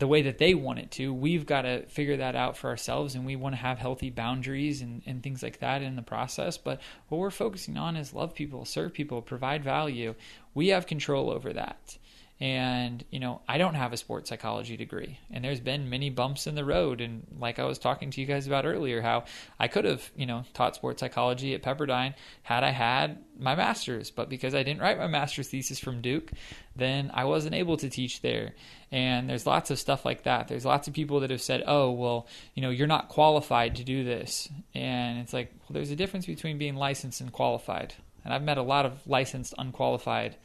the 0.00 0.08
way 0.08 0.22
that 0.22 0.38
they 0.38 0.54
want 0.54 0.78
it 0.78 0.90
to. 0.92 1.12
We've 1.12 1.46
got 1.46 1.62
to 1.62 1.86
figure 1.86 2.16
that 2.16 2.34
out 2.34 2.56
for 2.56 2.70
ourselves 2.70 3.14
and 3.14 3.24
we 3.24 3.36
want 3.36 3.54
to 3.54 3.60
have 3.60 3.78
healthy 3.78 4.10
boundaries 4.10 4.80
and, 4.80 5.02
and 5.06 5.22
things 5.22 5.42
like 5.42 5.60
that 5.60 5.82
in 5.82 5.94
the 5.94 6.02
process. 6.02 6.58
But 6.58 6.80
what 7.08 7.18
we're 7.18 7.30
focusing 7.30 7.76
on 7.76 7.96
is 7.96 8.14
love 8.14 8.34
people, 8.34 8.64
serve 8.64 8.92
people, 8.94 9.22
provide 9.22 9.62
value. 9.62 10.14
We 10.54 10.68
have 10.68 10.86
control 10.86 11.30
over 11.30 11.52
that. 11.52 11.98
And, 12.40 13.04
you 13.10 13.20
know, 13.20 13.42
I 13.46 13.58
don't 13.58 13.74
have 13.74 13.92
a 13.92 13.98
sports 13.98 14.30
psychology 14.30 14.78
degree. 14.78 15.18
And 15.30 15.44
there's 15.44 15.60
been 15.60 15.90
many 15.90 16.08
bumps 16.08 16.46
in 16.46 16.54
the 16.54 16.64
road. 16.64 17.02
And 17.02 17.26
like 17.38 17.58
I 17.58 17.64
was 17.64 17.78
talking 17.78 18.10
to 18.10 18.20
you 18.20 18.26
guys 18.26 18.46
about 18.46 18.64
earlier, 18.64 19.02
how 19.02 19.24
I 19.58 19.68
could 19.68 19.84
have, 19.84 20.10
you 20.16 20.24
know, 20.24 20.44
taught 20.54 20.74
sports 20.74 21.00
psychology 21.00 21.52
at 21.54 21.62
Pepperdine 21.62 22.14
had 22.42 22.64
I 22.64 22.70
had 22.70 23.18
my 23.38 23.54
master's. 23.54 24.10
But 24.10 24.30
because 24.30 24.54
I 24.54 24.62
didn't 24.62 24.80
write 24.80 24.96
my 24.96 25.06
master's 25.06 25.48
thesis 25.48 25.78
from 25.78 26.00
Duke, 26.00 26.30
then 26.74 27.10
I 27.12 27.24
wasn't 27.24 27.56
able 27.56 27.76
to 27.76 27.90
teach 27.90 28.22
there. 28.22 28.54
And 28.90 29.28
there's 29.28 29.46
lots 29.46 29.70
of 29.70 29.78
stuff 29.78 30.06
like 30.06 30.22
that. 30.22 30.48
There's 30.48 30.64
lots 30.64 30.88
of 30.88 30.94
people 30.94 31.20
that 31.20 31.30
have 31.30 31.42
said, 31.42 31.62
oh, 31.66 31.90
well, 31.90 32.26
you 32.54 32.62
know, 32.62 32.70
you're 32.70 32.86
not 32.86 33.10
qualified 33.10 33.76
to 33.76 33.84
do 33.84 34.02
this. 34.02 34.48
And 34.74 35.18
it's 35.18 35.34
like, 35.34 35.52
well, 35.60 35.74
there's 35.74 35.90
a 35.90 35.96
difference 35.96 36.24
between 36.24 36.56
being 36.56 36.76
licensed 36.76 37.20
and 37.20 37.30
qualified. 37.30 37.92
And 38.24 38.32
I've 38.32 38.42
met 38.42 38.56
a 38.56 38.62
lot 38.62 38.86
of 38.86 39.06
licensed, 39.06 39.52
unqualified 39.58 40.36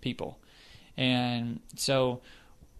people. 0.00 0.38
And 0.96 1.60
so, 1.76 2.20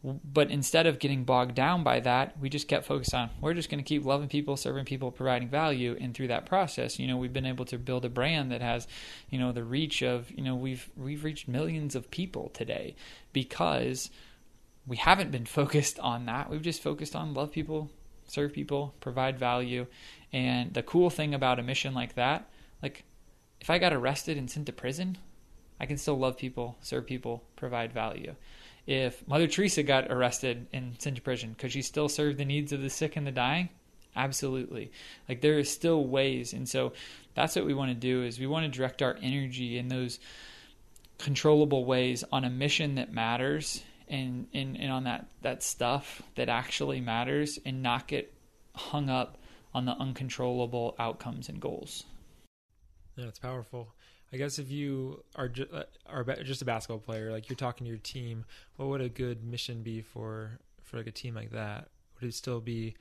but 0.02 0.50
instead 0.50 0.86
of 0.86 0.98
getting 0.98 1.24
bogged 1.24 1.54
down 1.54 1.82
by 1.84 2.00
that, 2.00 2.38
we 2.40 2.48
just 2.48 2.68
kept 2.68 2.86
focused 2.86 3.12
on 3.12 3.30
we're 3.40 3.54
just 3.54 3.68
going 3.68 3.82
to 3.82 3.88
keep 3.88 4.04
loving 4.04 4.28
people, 4.28 4.56
serving 4.56 4.86
people, 4.86 5.11
providing 5.11 5.48
value. 5.48 5.96
And 6.00 6.14
through 6.14 6.28
that 6.28 6.46
process, 6.46 6.98
you 6.98 7.06
know, 7.06 7.16
we've 7.16 7.32
been 7.32 7.46
able 7.46 7.66
to 7.66 7.78
build 7.78 8.04
a 8.04 8.08
brand 8.08 8.50
that 8.52 8.62
has, 8.62 8.88
you 9.28 9.38
know, 9.38 9.52
the 9.52 9.64
reach 9.64 10.02
of, 10.02 10.30
you 10.30 10.42
know, 10.42 10.54
we've 10.54 10.88
we've 10.96 11.24
reached 11.24 11.48
millions 11.48 11.94
of 11.94 12.11
people 12.11 12.50
today 12.54 12.96
because 13.32 14.11
we 14.86 14.96
haven't 14.96 15.30
been 15.30 15.46
focused 15.61 15.98
on 15.98 16.26
that. 16.26 16.50
We've 16.50 16.62
just 16.62 16.82
focused 16.82 17.14
on 17.14 17.34
love 17.34 17.52
people, 17.52 17.90
serve 18.26 18.52
people, 18.52 18.94
provide 19.00 19.38
value. 19.38 19.86
And 20.32 20.72
the 20.72 20.82
cool 20.82 21.11
thing 21.11 21.34
about 21.34 21.58
a 21.58 21.62
mission 21.62 21.92
like 21.92 22.14
that, 22.14 22.48
like 22.82 23.04
if 23.61 23.68
I 23.68 23.78
got 23.78 23.92
arrested 23.92 24.38
and 24.38 24.50
sent 24.50 24.66
to 24.66 24.72
prison, 24.72 25.18
I 25.81 25.87
can 25.87 25.97
still 25.97 26.18
love 26.18 26.37
people, 26.37 26.76
serve 26.83 27.07
people, 27.07 27.43
provide 27.57 27.93
value. 27.93 28.35
If 28.87 29.26
Mother 29.26 29.47
Teresa 29.47 29.83
got 29.83 30.11
arrested 30.11 30.66
and 30.72 31.01
sent 31.01 31.16
to 31.16 31.22
prison, 31.22 31.55
could 31.59 31.72
she 31.72 31.83
still 31.83 32.09
serve 32.09 32.37
the 32.37 32.45
needs 32.45 32.72
of 32.72 32.83
the 32.83 32.91
sick 32.91 33.16
and 33.16 33.26
the 33.26 33.33
dying? 33.33 33.70
Absolutely. 34.14 34.91
Like 35.28 35.41
there 35.41 35.59
is 35.59 35.70
still 35.70 36.05
ways, 36.05 36.53
and 36.53 36.68
so 36.68 36.93
that's 37.35 37.57
what 37.57 37.64
we 37.64 37.74
want 37.74 37.91
to 37.91 37.95
do 37.95 38.24
is 38.24 38.39
we 38.39 38.47
want 38.47 38.70
to 38.70 38.76
direct 38.76 39.03
our 39.03 39.16
energy 39.22 39.78
in 39.78 39.89
those 39.89 40.18
controllable 41.18 41.85
ways 41.85 42.24
on 42.33 42.45
a 42.45 42.51
mission 42.51 42.97
that 42.97 43.12
matters 43.12 43.83
and, 44.09 44.49
and, 44.53 44.76
and 44.78 44.91
on 44.91 45.05
that, 45.05 45.26
that 45.43 45.62
stuff 45.62 46.22
that 46.35 46.49
actually 46.49 47.01
matters 47.01 47.59
and 47.64 47.83
not 47.83 48.09
get 48.09 48.33
hung 48.74 49.09
up 49.09 49.39
on 49.72 49.85
the 49.85 49.93
uncontrollable 49.93 50.97
outcomes 50.99 51.49
and 51.49 51.61
goals. 51.61 52.05
Yeah, 53.16 53.26
it's 53.26 53.39
powerful. 53.39 53.95
I 54.33 54.37
guess 54.37 54.59
if 54.59 54.70
you 54.70 55.24
are 55.35 55.49
ju- 55.49 55.68
uh, 55.72 55.85
are 56.07 56.24
just 56.43 56.62
a 56.62 56.64
basketball 56.64 57.01
player, 57.01 57.33
like 57.33 57.49
you're 57.49 57.57
talking 57.57 57.85
to 57.85 57.89
your 57.89 57.99
team, 57.99 58.45
what 58.76 58.89
would 58.89 59.01
a 59.01 59.09
good 59.09 59.45
mission 59.45 59.83
be 59.83 60.03
for 60.03 60.59
for 60.83 60.99
like 60.99 61.07
a 61.07 61.12
team 61.12 61.35
like 61.35 61.51
that? 61.51 61.89
Would 62.20 62.28
it 62.28 62.35
still 62.35 62.61
be, 62.61 62.95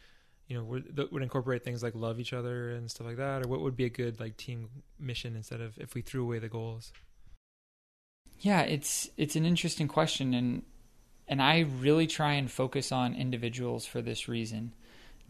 you 0.48 0.58
know, 0.58 0.64
would 0.64 1.12
would 1.12 1.22
incorporate 1.22 1.64
things 1.64 1.84
like 1.84 1.94
love 1.94 2.20
each 2.20 2.34
other 2.34 2.72
and 2.72 2.90
stuff 2.90 3.06
like 3.06 3.18
that, 3.18 3.46
or 3.46 3.48
what 3.48 3.62
would 3.62 3.78
be 3.78 3.86
a 3.86 3.90
good 3.90 4.20
like 4.20 4.38
team 4.38 4.70
mission 5.00 5.36
instead 5.36 5.62
of 5.62 5.78
if 5.78 5.94
we 5.94 6.02
threw 6.02 6.24
away 6.24 6.40
the 6.40 6.50
goals? 6.50 6.92
Yeah, 8.40 8.62
it's 8.62 9.10
it's 9.16 9.36
an 9.36 9.46
interesting 9.46 9.88
question, 9.88 10.34
and 10.34 10.64
and 11.28 11.44
I 11.44 11.60
really 11.80 12.08
try 12.08 12.34
and 12.34 12.50
focus 12.50 12.92
on 12.92 13.14
individuals 13.14 13.86
for 13.86 14.02
this 14.02 14.28
reason. 14.28 14.74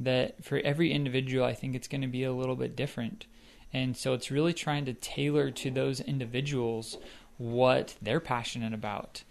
That 0.01 0.45
for 0.45 0.59
every 0.59 0.93
individual, 0.93 1.43
I 1.43 1.53
think 1.53 1.75
it's 1.75 1.89
going 1.89 2.01
to 2.01 2.07
be 2.07 2.23
a 2.23 2.31
little 2.31 2.55
bit 2.55 2.77
different 2.77 3.25
and 3.73 3.95
so 3.95 4.13
it's 4.13 4.31
really 4.31 4.53
trying 4.53 4.85
to 4.85 4.93
tailor 4.93 5.51
to 5.51 5.69
those 5.69 5.99
individuals 5.99 6.97
what 7.37 7.95
they're 8.01 8.19
passionate 8.19 8.73
about, 8.73 9.23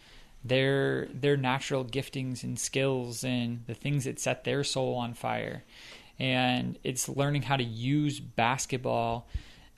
their 0.45 1.09
their 1.12 1.36
natural 1.36 1.84
giftings 1.84 2.43
and 2.43 2.59
skills 2.59 3.24
and 3.24 3.64
the 3.66 3.74
things 3.74 4.05
that 4.05 4.18
set 4.18 4.45
their 4.45 4.64
soul 4.64 4.95
on 4.95 5.14
fire. 5.14 5.64
And 6.18 6.78
it's 6.82 7.09
learning 7.09 7.43
how 7.43 7.57
to 7.57 7.64
use 7.64 8.18
basketball 8.18 9.28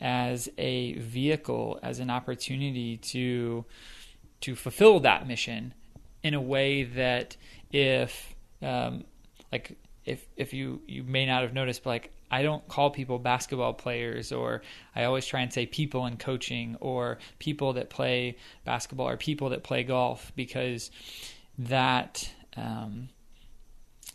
as 0.01 0.49
a 0.57 0.95
vehicle, 0.95 1.79
as 1.83 1.99
an 1.99 2.11
opportunity 2.11 2.97
to 2.97 3.65
to 4.43 4.55
fulfill 4.55 5.01
that 5.01 5.27
mission 5.27 5.75
in 6.23 6.35
a 6.35 6.41
way 6.41 6.85
that 6.85 7.37
if 7.73 8.35
um, 8.63 9.05
like 9.53 9.77
if 10.05 10.27
if 10.37 10.53
you 10.53 10.81
you 10.87 11.03
may 11.03 11.27
not 11.27 11.43
have 11.43 11.53
noticed, 11.53 11.85
but 11.85 11.91
like 11.91 12.13
I 12.31 12.43
don't 12.43 12.67
call 12.69 12.91
people 12.91 13.19
basketball 13.19 13.75
players, 13.75 14.33
or 14.33 14.63
I 14.95 15.05
always 15.05 15.27
try 15.27 15.41
and 15.41 15.53
say 15.53 15.67
people 15.67 16.07
in 16.07 16.17
coaching, 16.17 16.77
or 16.81 17.19
people 17.39 17.73
that 17.75 17.91
play 17.91 18.37
basketball, 18.65 19.09
or 19.09 19.17
people 19.17 19.51
that 19.51 19.65
play 19.65 19.83
golf, 19.83 20.33
because 20.37 20.91
that 21.59 22.33
um, 22.57 23.09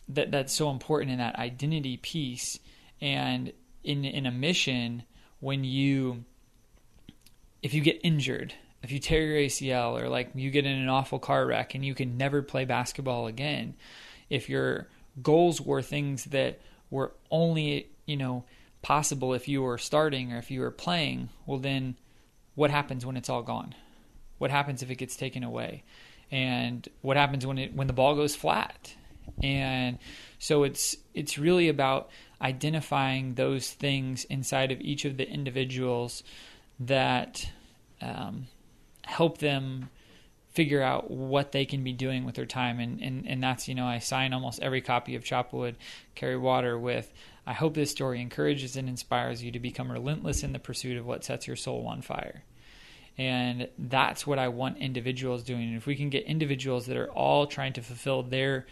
that 0.09 0.32
that's 0.32 0.53
so 0.53 0.70
important 0.70 1.11
in 1.11 1.18
that 1.18 1.36
identity 1.36 1.97
piece. 1.97 2.59
And 3.01 3.51
in 3.84 4.05
in 4.05 4.26
a 4.26 4.32
mission, 4.32 5.03
when 5.39 5.63
you 5.63 6.24
if 7.61 7.74
you 7.74 7.82
get 7.82 7.99
injured, 8.03 8.53
if 8.84 8.91
you 8.91 8.99
tear 8.99 9.22
your 9.24 9.38
ACL, 9.38 9.99
or 9.99 10.07
like 10.07 10.30
you 10.36 10.51
get 10.51 10.66
in 10.66 10.78
an 10.78 10.88
awful 10.88 11.20
car 11.20 11.45
wreck 11.45 11.76
and 11.76 11.84
you 11.84 11.95
can 11.95 12.18
never 12.18 12.41
play 12.41 12.63
basketball 12.63 13.28
again, 13.28 13.76
if 14.30 14.49
your 14.49 14.88
goals 15.22 15.59
were 15.59 15.82
things 15.82 16.26
that 16.26 16.61
were 16.89 17.11
only 17.32 17.89
you 18.06 18.18
know 18.18 18.43
possible 18.82 19.34
if 19.34 19.47
you 19.47 19.62
were 19.62 19.78
starting 19.78 20.32
or 20.32 20.38
if 20.38 20.51
you 20.51 20.62
were 20.62 20.72
playing 20.72 21.30
well 21.47 21.60
then 21.60 21.95
what 22.56 22.72
happens 22.72 23.06
when 23.06 23.18
it's 23.18 23.30
all 23.30 23.43
gone? 23.43 23.76
What 24.38 24.51
happens 24.51 24.82
if 24.82 24.89
it 24.89 24.95
gets 24.95 25.16
taken 25.16 25.43
away? 25.43 25.84
And 26.32 26.88
what 27.01 27.18
happens 27.18 27.45
when 27.45 27.58
it 27.58 27.76
when 27.76 27.88
the 27.88 27.93
ball 27.93 28.16
goes 28.16 28.36
flat? 28.36 28.95
And 29.43 29.99
so 30.39 30.64
it's 30.64 30.95
it's 31.14 31.38
really 31.38 31.70
about 31.70 32.10
identifying 32.41 33.36
those 33.36 33.70
things 33.70 34.24
inside 34.26 34.72
of 34.72 34.82
each 34.82 35.06
of 35.06 35.18
the 35.18 35.30
individuals 35.30 36.24
that 36.80 37.49
um, 38.01 38.47
help 39.03 39.38
them 39.38 39.89
figure 40.51 40.82
out 40.82 41.12
what 41.12 41.51
they 41.51 41.66
can 41.66 41.84
be 41.84 41.91
doing 41.91 42.24
with 42.26 42.36
their 42.36 42.45
time. 42.45 42.80
And, 42.80 43.01
and, 43.01 43.28
and 43.28 43.43
that's 43.43 43.68
you 43.68 43.76
know 43.76 43.86
I 43.86 43.99
sign 43.99 44.34
almost 44.34 44.62
every 44.62 44.82
copy 44.82 45.16
of 45.16 45.24
Chopwood 45.24 45.76
Carry 46.16 46.38
Water 46.38 46.80
with 46.80 47.12
I 47.46 47.54
hope 47.54 47.74
this 47.74 47.91
story 47.91 48.22
encourages 48.22 48.76
and 48.76 48.89
inspires 48.89 49.43
you 49.43 49.52
to 49.52 49.60
become 49.60 49.91
relentless 49.91 50.43
in 50.43 50.54
the 50.54 50.60
pursuit 50.60 50.98
of 50.98 51.06
what 51.06 51.24
sets 51.24 51.48
your 51.48 51.56
soul 51.56 51.88
on 51.88 52.02
fire. 52.02 52.43
And 53.18 53.70
that's 53.78 54.28
what 54.28 54.39
I 54.39 54.50
want 54.50 54.78
individuals 54.80 55.43
doing. 55.43 55.70
And 55.70 55.78
if 55.78 55.86
we 55.86 55.96
can 55.96 56.10
get 56.10 56.26
individuals 56.26 56.88
that 56.88 56.98
are 56.98 57.12
all 57.12 57.48
trying 57.48 57.74
to 57.74 57.82
fulfill 57.82 58.24
their 58.24 58.66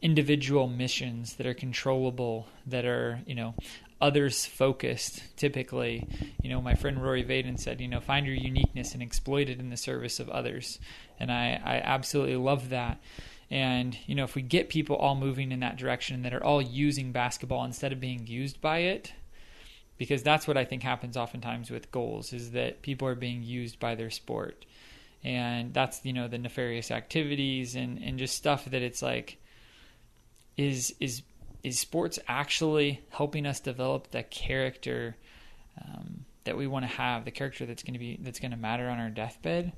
individual 0.00 0.68
missions 0.68 1.34
that 1.36 1.46
are 1.46 1.54
controllable, 1.54 2.46
that 2.66 2.84
are, 2.84 3.20
you 3.26 3.34
know, 3.34 3.54
others 4.00 4.44
focused 4.44 5.22
typically 5.36 6.06
you 6.42 6.50
know 6.50 6.60
my 6.60 6.74
friend 6.74 7.02
rory 7.02 7.24
vaden 7.24 7.58
said 7.58 7.80
you 7.80 7.88
know 7.88 8.00
find 8.00 8.26
your 8.26 8.34
uniqueness 8.34 8.92
and 8.92 9.02
exploit 9.02 9.48
it 9.48 9.60
in 9.60 9.70
the 9.70 9.76
service 9.78 10.20
of 10.20 10.28
others 10.28 10.78
and 11.18 11.32
i, 11.32 11.58
I 11.64 11.76
absolutely 11.76 12.36
love 12.36 12.68
that 12.68 13.00
and, 13.54 13.96
you 14.06 14.16
know, 14.16 14.24
if 14.24 14.34
we 14.34 14.42
get 14.42 14.68
people 14.68 14.96
all 14.96 15.14
moving 15.14 15.52
in 15.52 15.60
that 15.60 15.76
direction 15.76 16.22
that 16.22 16.34
are 16.34 16.42
all 16.42 16.60
using 16.60 17.12
basketball 17.12 17.64
instead 17.64 17.92
of 17.92 18.00
being 18.00 18.26
used 18.26 18.60
by 18.60 18.78
it, 18.78 19.12
because 19.96 20.24
that's 20.24 20.48
what 20.48 20.56
I 20.56 20.64
think 20.64 20.82
happens 20.82 21.16
oftentimes 21.16 21.70
with 21.70 21.92
goals 21.92 22.32
is 22.32 22.50
that 22.50 22.82
people 22.82 23.06
are 23.06 23.14
being 23.14 23.44
used 23.44 23.78
by 23.78 23.94
their 23.94 24.10
sport. 24.10 24.66
And 25.22 25.72
that's, 25.72 26.04
you 26.04 26.12
know, 26.12 26.26
the 26.26 26.36
nefarious 26.36 26.90
activities 26.90 27.76
and, 27.76 28.02
and 28.02 28.18
just 28.18 28.34
stuff 28.34 28.64
that 28.64 28.82
it's 28.82 29.02
like 29.02 29.38
is 30.56 30.92
is 30.98 31.22
is 31.62 31.78
sports 31.78 32.18
actually 32.26 33.02
helping 33.10 33.46
us 33.46 33.60
develop 33.60 34.10
the 34.10 34.24
character 34.24 35.16
um, 35.80 36.24
that 36.42 36.56
we 36.56 36.66
want 36.66 36.84
to 36.84 36.90
have, 36.90 37.24
the 37.24 37.30
character 37.30 37.66
that's 37.66 37.84
going 37.84 37.92
to 37.94 38.00
be 38.00 38.18
that's 38.20 38.40
going 38.40 38.50
to 38.50 38.56
matter 38.56 38.88
on 38.88 38.98
our 38.98 39.10
deathbed. 39.10 39.72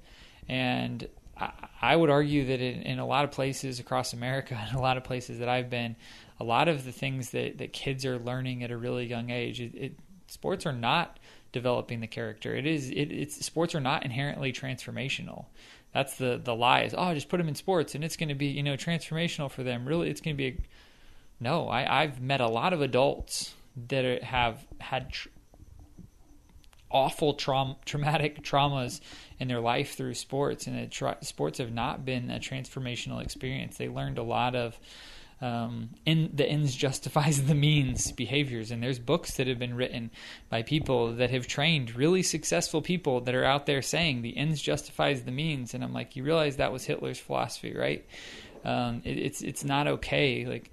And 0.48 1.06
I, 1.82 1.94
would 1.94 2.10
argue 2.10 2.46
that 2.46 2.60
in, 2.60 2.82
in, 2.82 2.98
a 2.98 3.06
lot 3.06 3.24
of 3.24 3.30
places 3.30 3.78
across 3.78 4.12
America 4.12 4.54
and 4.68 4.76
a 4.76 4.80
lot 4.80 4.96
of 4.96 5.04
places 5.04 5.38
that 5.40 5.48
I've 5.48 5.70
been, 5.70 5.96
a 6.40 6.44
lot 6.44 6.68
of 6.68 6.84
the 6.84 6.92
things 6.92 7.30
that, 7.30 7.58
that 7.58 7.72
kids 7.72 8.04
are 8.04 8.18
learning 8.18 8.62
at 8.62 8.70
a 8.70 8.76
really 8.76 9.06
young 9.06 9.30
age, 9.30 9.60
it, 9.60 9.74
it, 9.74 9.98
sports 10.28 10.66
are 10.66 10.72
not 10.72 11.18
developing 11.52 12.00
the 12.00 12.06
character. 12.06 12.54
It 12.54 12.66
is 12.66 12.90
it, 12.90 13.10
it's 13.12 13.44
sports 13.44 13.74
are 13.74 13.80
not 13.80 14.04
inherently 14.04 14.52
transformational. 14.52 15.46
That's 15.92 16.16
the 16.18 16.40
the 16.42 16.54
lie 16.54 16.82
is 16.82 16.94
oh 16.96 17.14
just 17.14 17.30
put 17.30 17.38
them 17.38 17.48
in 17.48 17.54
sports 17.54 17.94
and 17.94 18.04
it's 18.04 18.16
going 18.16 18.28
to 18.28 18.34
be 18.34 18.48
you 18.48 18.62
know 18.62 18.76
transformational 18.76 19.50
for 19.50 19.62
them. 19.62 19.86
Really, 19.86 20.10
it's 20.10 20.20
going 20.20 20.36
to 20.36 20.38
be 20.38 20.48
a, 20.48 20.56
no. 21.40 21.68
I 21.68 22.02
I've 22.02 22.20
met 22.20 22.40
a 22.40 22.48
lot 22.48 22.72
of 22.72 22.82
adults 22.82 23.54
that 23.88 24.22
have 24.22 24.66
had 24.80 25.12
tr- 25.12 25.28
awful 26.90 27.34
traum- 27.34 27.76
traumatic 27.84 28.42
traumas 28.44 29.00
in 29.38 29.48
their 29.48 29.60
life 29.60 29.96
through 29.96 30.14
sports, 30.14 30.66
and 30.66 30.90
tra- 30.90 31.18
sports 31.22 31.58
have 31.58 31.72
not 31.72 32.04
been 32.04 32.30
a 32.30 32.38
transformational 32.38 33.22
experience. 33.22 33.76
They 33.76 33.88
learned 33.88 34.18
a 34.18 34.22
lot 34.22 34.54
of 34.54 34.78
um, 35.40 35.90
in 36.06 36.30
the 36.32 36.46
ends 36.46 36.74
justifies 36.74 37.42
the 37.46 37.54
means 37.54 38.12
behaviors. 38.12 38.70
And 38.70 38.82
there's 38.82 38.98
books 38.98 39.36
that 39.36 39.46
have 39.46 39.58
been 39.58 39.74
written 39.74 40.10
by 40.48 40.62
people 40.62 41.14
that 41.14 41.30
have 41.30 41.46
trained 41.46 41.94
really 41.94 42.22
successful 42.22 42.80
people 42.80 43.20
that 43.22 43.34
are 43.34 43.44
out 43.44 43.66
there 43.66 43.82
saying 43.82 44.22
the 44.22 44.36
ends 44.36 44.62
justifies 44.62 45.22
the 45.22 45.32
means. 45.32 45.74
And 45.74 45.84
I'm 45.84 45.92
like, 45.92 46.16
you 46.16 46.22
realize 46.22 46.56
that 46.56 46.72
was 46.72 46.84
Hitler's 46.84 47.18
philosophy, 47.18 47.74
right? 47.74 48.04
Um, 48.64 49.02
it, 49.04 49.18
it's 49.18 49.42
it's 49.42 49.64
not 49.64 49.86
okay. 49.86 50.46
Like, 50.46 50.70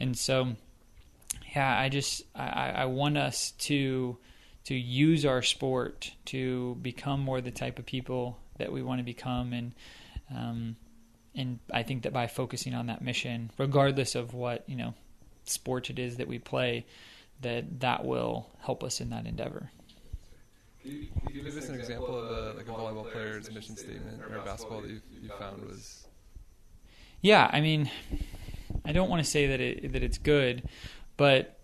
and 0.00 0.16
so, 0.16 0.56
yeah, 1.54 1.78
I 1.78 1.88
just 1.88 2.22
I, 2.34 2.72
I 2.76 2.84
want 2.86 3.18
us 3.18 3.52
to 3.58 4.16
to 4.68 4.74
use 4.74 5.24
our 5.24 5.40
sport 5.40 6.12
to 6.26 6.74
become 6.82 7.20
more 7.20 7.40
the 7.40 7.50
type 7.50 7.78
of 7.78 7.86
people 7.86 8.38
that 8.58 8.70
we 8.70 8.82
want 8.82 8.98
to 8.98 9.02
become 9.02 9.54
and 9.54 9.72
um, 10.30 10.76
and 11.34 11.58
I 11.72 11.84
think 11.84 12.02
that 12.02 12.12
by 12.12 12.26
focusing 12.26 12.74
on 12.74 12.88
that 12.88 13.00
mission, 13.00 13.50
regardless 13.56 14.14
of 14.14 14.34
what 14.34 14.64
you 14.68 14.76
know 14.76 14.92
sport 15.44 15.88
it 15.88 15.98
is 15.98 16.18
that 16.18 16.28
we 16.28 16.38
play, 16.38 16.84
that 17.40 17.80
that 17.80 18.04
will 18.04 18.50
help 18.60 18.84
us 18.84 19.00
in 19.00 19.08
that 19.08 19.24
endeavor. 19.24 19.70
Can 20.82 20.90
you, 20.90 21.06
can 21.24 21.34
you 21.34 21.42
give 21.44 21.56
us 21.56 21.70
an 21.70 21.74
example 21.74 22.18
of 22.18 22.30
a, 22.30 22.56
like 22.58 22.68
a 22.68 22.72
volleyball 22.72 23.10
player's 23.10 23.50
mission 23.50 23.74
statement 23.74 24.20
or 24.20 24.36
a 24.36 24.44
basketball 24.44 24.82
that 24.82 24.90
you, 24.90 25.00
you 25.22 25.30
found 25.38 25.62
was? 25.62 26.06
Yeah, 27.22 27.48
I 27.50 27.62
mean, 27.62 27.90
I 28.84 28.92
don't 28.92 29.08
want 29.08 29.24
to 29.24 29.30
say 29.30 29.46
that 29.46 29.60
it 29.60 29.92
that 29.92 30.02
it's 30.02 30.18
good, 30.18 30.68
but 31.16 31.57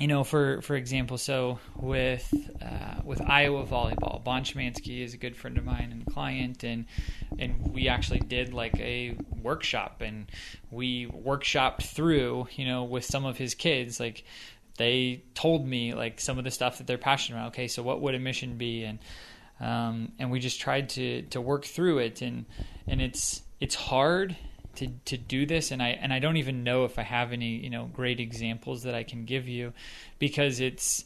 you 0.00 0.06
know, 0.06 0.24
for 0.24 0.62
for 0.62 0.76
example, 0.76 1.18
so 1.18 1.58
with 1.76 2.32
uh, 2.62 3.02
with 3.04 3.20
Iowa 3.20 3.66
volleyball, 3.66 4.24
Bond 4.24 4.46
Shymansky 4.46 5.04
is 5.04 5.12
a 5.12 5.18
good 5.18 5.36
friend 5.36 5.58
of 5.58 5.64
mine 5.66 5.90
and 5.92 6.06
client, 6.06 6.64
and 6.64 6.86
and 7.38 7.70
we 7.74 7.86
actually 7.86 8.20
did 8.20 8.54
like 8.54 8.80
a 8.80 9.14
workshop, 9.42 10.00
and 10.00 10.26
we 10.70 11.06
workshopped 11.06 11.82
through, 11.82 12.48
you 12.52 12.64
know, 12.64 12.84
with 12.84 13.04
some 13.04 13.26
of 13.26 13.36
his 13.36 13.54
kids, 13.54 14.00
like 14.00 14.24
they 14.78 15.22
told 15.34 15.66
me 15.66 15.92
like 15.92 16.18
some 16.18 16.38
of 16.38 16.44
the 16.44 16.50
stuff 16.50 16.78
that 16.78 16.86
they're 16.86 16.96
passionate 16.96 17.38
about. 17.38 17.48
Okay, 17.48 17.68
so 17.68 17.82
what 17.82 18.00
would 18.00 18.14
a 18.14 18.18
mission 18.18 18.56
be, 18.56 18.84
and 18.84 18.98
um, 19.60 20.12
and 20.18 20.30
we 20.30 20.40
just 20.40 20.62
tried 20.62 20.88
to 20.90 21.22
to 21.24 21.42
work 21.42 21.66
through 21.66 21.98
it, 21.98 22.22
and 22.22 22.46
and 22.86 23.02
it's 23.02 23.42
it's 23.60 23.74
hard 23.74 24.34
to 24.80 24.88
to 25.04 25.18
do 25.18 25.44
this 25.44 25.70
and 25.70 25.82
I 25.82 25.88
and 25.90 26.12
I 26.12 26.18
don't 26.18 26.38
even 26.38 26.64
know 26.64 26.84
if 26.84 26.98
I 26.98 27.02
have 27.02 27.32
any 27.32 27.56
you 27.56 27.68
know 27.68 27.84
great 27.92 28.18
examples 28.18 28.82
that 28.84 28.94
I 28.94 29.02
can 29.02 29.26
give 29.26 29.46
you 29.46 29.74
because 30.18 30.58
it's 30.58 31.04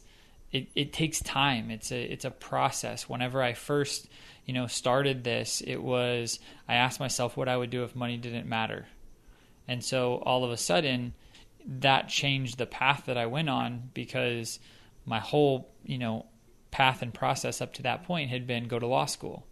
it, 0.51 0.69
it 0.73 0.93
takes 0.93 1.19
time. 1.19 1.69
It's 1.69 1.91
a 1.91 2.01
it's 2.01 2.23
a 2.23 2.31
process. 2.31 3.09
Whenever 3.09 3.43
I 3.43 3.53
first 3.53 4.07
you 4.45 4.53
know 4.53 4.67
started 4.67 5.23
this 5.23 5.61
it 5.61 5.83
was 5.83 6.39
I 6.69 6.75
asked 6.75 7.01
myself 7.01 7.35
what 7.35 7.49
I 7.49 7.57
would 7.57 7.69
do 7.69 7.83
if 7.83 7.95
money 7.95 8.17
didn't 8.17 8.47
matter. 8.47 8.87
And 9.67 9.83
so 9.83 10.23
all 10.25 10.45
of 10.45 10.51
a 10.51 10.57
sudden 10.57 11.13
that 11.67 12.07
changed 12.07 12.57
the 12.57 12.65
path 12.65 13.03
that 13.07 13.17
I 13.17 13.25
went 13.25 13.49
on 13.49 13.89
because 13.93 14.59
my 15.05 15.19
whole 15.19 15.69
you 15.83 15.97
know 15.97 16.27
path 16.71 17.01
and 17.01 17.13
process 17.13 17.59
up 17.59 17.73
to 17.73 17.83
that 17.83 18.03
point 18.03 18.29
had 18.29 18.47
been 18.47 18.69
go 18.69 18.79
to 18.79 18.87
law 18.87 19.05
school 19.05 19.45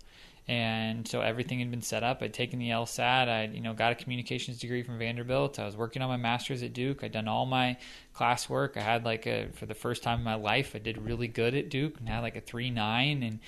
and 0.48 1.08
so 1.08 1.22
everything 1.22 1.60
had 1.60 1.72
been 1.72 1.82
set 1.82 2.04
up. 2.04 2.22
I'd 2.22 2.34
taken 2.34 2.60
the 2.60 2.70
LSAT. 2.70 3.30
I, 3.30 3.46
you 3.54 3.62
know, 3.62 3.74
got 3.74 3.94
a 3.94 3.96
communications 3.96 4.60
degree 4.60 4.84
from 4.84 5.00
Vanderbilt. 5.00 5.58
I 5.58 5.66
was 5.66 5.78
working 5.78 6.02
on 6.02 6.10
my 6.10 6.18
master's 6.18 6.64
at 6.64 6.74
Duke. 6.74 7.04
I'd 7.04 7.14
done 7.14 7.30
all 7.30 7.46
my 7.46 7.78
classwork. 8.14 8.76
I 8.76 8.82
had 8.82 9.06
like 9.06 9.26
a 9.26 9.48
for 9.54 9.66
the 9.66 9.74
first 9.74 10.04
time 10.04 10.20
in 10.20 10.26
my 10.26 10.36
life, 10.36 10.74
I 10.76 10.80
did 10.80 10.98
really 10.98 11.30
good 11.30 11.56
at 11.56 11.70
Duke 11.70 11.98
and 11.98 12.10
had 12.10 12.20
like 12.20 12.36
a 12.36 12.41
three 12.41 12.70
nine. 12.70 13.24
And 13.24 13.39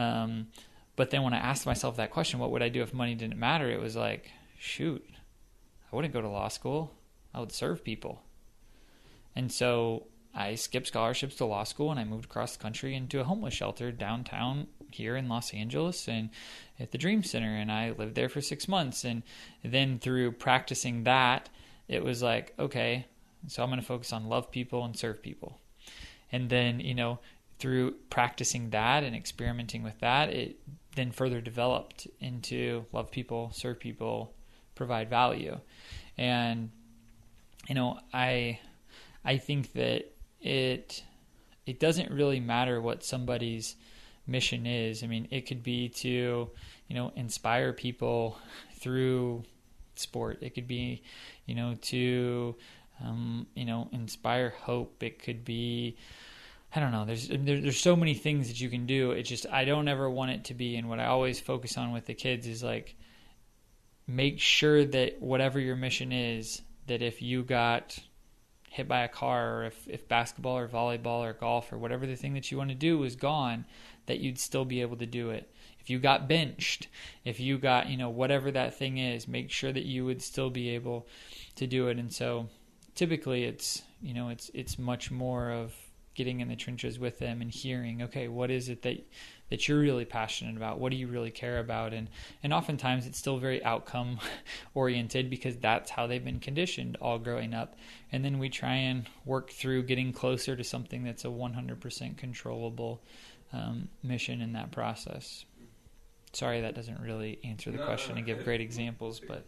um, 0.00 0.46
but 0.94 1.10
then 1.10 1.22
when 1.22 1.34
I 1.34 1.38
asked 1.38 1.66
myself 1.66 1.96
that 1.96 2.12
question, 2.12 2.38
what 2.38 2.52
would 2.52 2.62
I 2.62 2.68
do 2.68 2.82
if 2.82 2.94
money 2.94 3.16
didn't 3.16 3.38
matter? 3.38 3.68
It 3.68 3.80
was 3.80 3.96
like, 3.96 4.30
shoot, 4.58 5.04
I 5.92 5.96
wouldn't 5.96 6.14
go 6.14 6.20
to 6.20 6.28
law 6.28 6.48
school. 6.48 6.92
I 7.34 7.40
would 7.40 7.52
serve 7.52 7.82
people. 7.82 8.22
And 9.34 9.50
so 9.50 10.06
I 10.38 10.54
skipped 10.54 10.86
scholarships 10.86 11.34
to 11.36 11.46
law 11.46 11.64
school 11.64 11.90
and 11.90 11.98
I 11.98 12.04
moved 12.04 12.26
across 12.26 12.52
the 12.52 12.62
country 12.62 12.94
into 12.94 13.18
a 13.18 13.24
homeless 13.24 13.54
shelter 13.54 13.90
downtown 13.90 14.68
here 14.92 15.16
in 15.16 15.28
Los 15.28 15.52
Angeles 15.52 16.06
and 16.06 16.30
at 16.78 16.92
the 16.92 16.98
Dream 16.98 17.24
Center. 17.24 17.56
And 17.56 17.72
I 17.72 17.90
lived 17.90 18.14
there 18.14 18.28
for 18.28 18.40
six 18.40 18.68
months. 18.68 19.04
And 19.04 19.24
then 19.64 19.98
through 19.98 20.32
practicing 20.32 21.02
that, 21.02 21.48
it 21.88 22.04
was 22.04 22.22
like, 22.22 22.54
okay, 22.56 23.06
so 23.48 23.64
I'm 23.64 23.68
going 23.68 23.80
to 23.80 23.86
focus 23.86 24.12
on 24.12 24.28
love 24.28 24.52
people 24.52 24.84
and 24.84 24.96
serve 24.96 25.20
people. 25.22 25.58
And 26.30 26.48
then, 26.48 26.78
you 26.78 26.94
know, 26.94 27.18
through 27.58 27.96
practicing 28.08 28.70
that 28.70 29.02
and 29.02 29.16
experimenting 29.16 29.82
with 29.82 29.98
that, 29.98 30.28
it 30.28 30.60
then 30.94 31.10
further 31.10 31.40
developed 31.40 32.06
into 32.20 32.84
love 32.92 33.10
people, 33.10 33.50
serve 33.52 33.80
people, 33.80 34.32
provide 34.76 35.10
value. 35.10 35.58
And, 36.16 36.70
you 37.66 37.74
know, 37.74 37.98
I, 38.14 38.60
I 39.24 39.38
think 39.38 39.72
that 39.72 40.12
it, 40.40 41.02
it 41.66 41.80
doesn't 41.80 42.10
really 42.10 42.40
matter 42.40 42.80
what 42.80 43.04
somebody's 43.04 43.76
mission 44.26 44.66
is. 44.66 45.02
I 45.02 45.06
mean, 45.06 45.28
it 45.30 45.46
could 45.46 45.62
be 45.62 45.88
to, 45.88 46.50
you 46.88 46.94
know, 46.94 47.12
inspire 47.16 47.72
people 47.72 48.38
through 48.74 49.44
sport. 49.96 50.38
It 50.42 50.54
could 50.54 50.68
be, 50.68 51.02
you 51.46 51.54
know, 51.54 51.74
to, 51.82 52.54
um, 53.02 53.46
you 53.54 53.64
know, 53.64 53.88
inspire 53.92 54.50
hope. 54.50 55.02
It 55.02 55.22
could 55.22 55.44
be, 55.44 55.96
I 56.74 56.80
don't 56.80 56.92
know. 56.92 57.04
There's 57.04 57.28
there, 57.28 57.60
there's 57.60 57.80
so 57.80 57.96
many 57.96 58.14
things 58.14 58.48
that 58.48 58.60
you 58.60 58.68
can 58.68 58.86
do. 58.86 59.12
It's 59.12 59.28
just 59.28 59.46
I 59.46 59.64
don't 59.64 59.88
ever 59.88 60.08
want 60.08 60.32
it 60.32 60.44
to 60.44 60.54
be. 60.54 60.76
And 60.76 60.88
what 60.88 61.00
I 61.00 61.06
always 61.06 61.40
focus 61.40 61.78
on 61.78 61.92
with 61.92 62.06
the 62.06 62.14
kids 62.14 62.46
is 62.46 62.62
like, 62.62 62.94
make 64.06 64.40
sure 64.40 64.84
that 64.84 65.20
whatever 65.20 65.58
your 65.58 65.76
mission 65.76 66.12
is, 66.12 66.62
that 66.86 67.02
if 67.02 67.22
you 67.22 67.42
got 67.42 67.98
hit 68.70 68.88
by 68.88 69.00
a 69.00 69.08
car 69.08 69.58
or 69.58 69.64
if, 69.64 69.88
if 69.88 70.08
basketball 70.08 70.58
or 70.58 70.68
volleyball 70.68 71.20
or 71.20 71.32
golf 71.32 71.72
or 71.72 71.78
whatever 71.78 72.06
the 72.06 72.16
thing 72.16 72.34
that 72.34 72.50
you 72.50 72.58
want 72.58 72.70
to 72.70 72.74
do 72.74 73.02
is 73.02 73.16
gone 73.16 73.64
that 74.06 74.20
you'd 74.20 74.38
still 74.38 74.64
be 74.64 74.80
able 74.80 74.96
to 74.96 75.06
do 75.06 75.30
it. 75.30 75.50
If 75.80 75.90
you 75.90 75.98
got 75.98 76.28
benched, 76.28 76.88
if 77.24 77.40
you 77.40 77.58
got, 77.58 77.88
you 77.88 77.96
know, 77.96 78.10
whatever 78.10 78.50
that 78.50 78.74
thing 78.74 78.98
is, 78.98 79.28
make 79.28 79.50
sure 79.50 79.72
that 79.72 79.84
you 79.84 80.04
would 80.04 80.20
still 80.20 80.50
be 80.50 80.70
able 80.70 81.06
to 81.56 81.66
do 81.66 81.88
it. 81.88 81.98
And 81.98 82.12
so 82.12 82.48
typically 82.94 83.44
it's, 83.44 83.82
you 84.02 84.14
know, 84.14 84.28
it's 84.28 84.50
it's 84.54 84.78
much 84.78 85.10
more 85.10 85.50
of 85.50 85.74
getting 86.18 86.40
in 86.40 86.48
the 86.48 86.56
trenches 86.56 86.98
with 86.98 87.20
them 87.20 87.40
and 87.40 87.48
hearing, 87.48 88.02
okay, 88.02 88.26
what 88.26 88.50
is 88.50 88.68
it 88.68 88.82
that 88.82 89.06
that 89.50 89.66
you're 89.66 89.78
really 89.78 90.04
passionate 90.04 90.56
about? 90.56 90.80
What 90.80 90.90
do 90.90 90.96
you 90.96 91.06
really 91.06 91.30
care 91.30 91.60
about? 91.60 91.94
And 91.94 92.08
and 92.42 92.52
oftentimes 92.52 93.06
it's 93.06 93.18
still 93.18 93.38
very 93.38 93.64
outcome 93.64 94.18
oriented 94.74 95.30
because 95.30 95.56
that's 95.56 95.90
how 95.90 96.08
they've 96.08 96.24
been 96.24 96.40
conditioned 96.40 96.96
all 97.00 97.20
growing 97.20 97.54
up. 97.54 97.76
And 98.10 98.24
then 98.24 98.40
we 98.40 98.48
try 98.48 98.74
and 98.74 99.06
work 99.24 99.50
through 99.50 99.84
getting 99.84 100.12
closer 100.12 100.56
to 100.56 100.64
something 100.64 101.04
that's 101.04 101.24
a 101.24 101.28
100% 101.28 102.16
controllable 102.18 103.00
um, 103.52 103.88
mission 104.02 104.42
in 104.42 104.54
that 104.54 104.72
process. 104.72 105.44
Sorry, 106.32 106.60
that 106.60 106.74
doesn't 106.74 107.00
really 107.00 107.38
answer 107.44 107.70
the 107.70 107.78
no, 107.78 107.86
question 107.86 108.14
no, 108.14 108.18
and 108.18 108.26
give 108.26 108.44
great 108.44 108.60
examples, 108.60 109.20
but. 109.20 109.46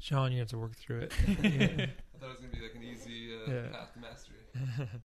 Sean, 0.00 0.32
you 0.32 0.40
have 0.40 0.48
to 0.48 0.58
work 0.58 0.76
through 0.76 1.00
it. 1.00 1.12
I 1.28 1.32
thought 1.32 1.38
it 1.38 2.28
was 2.28 2.38
going 2.40 2.50
to 2.50 2.56
be 2.56 2.62
like 2.62 2.74
an 2.74 2.82
easy 2.82 3.30
uh, 3.34 3.50
yeah. 3.50 3.68
path 3.72 3.92
to 3.94 4.00
mastery. 4.00 5.00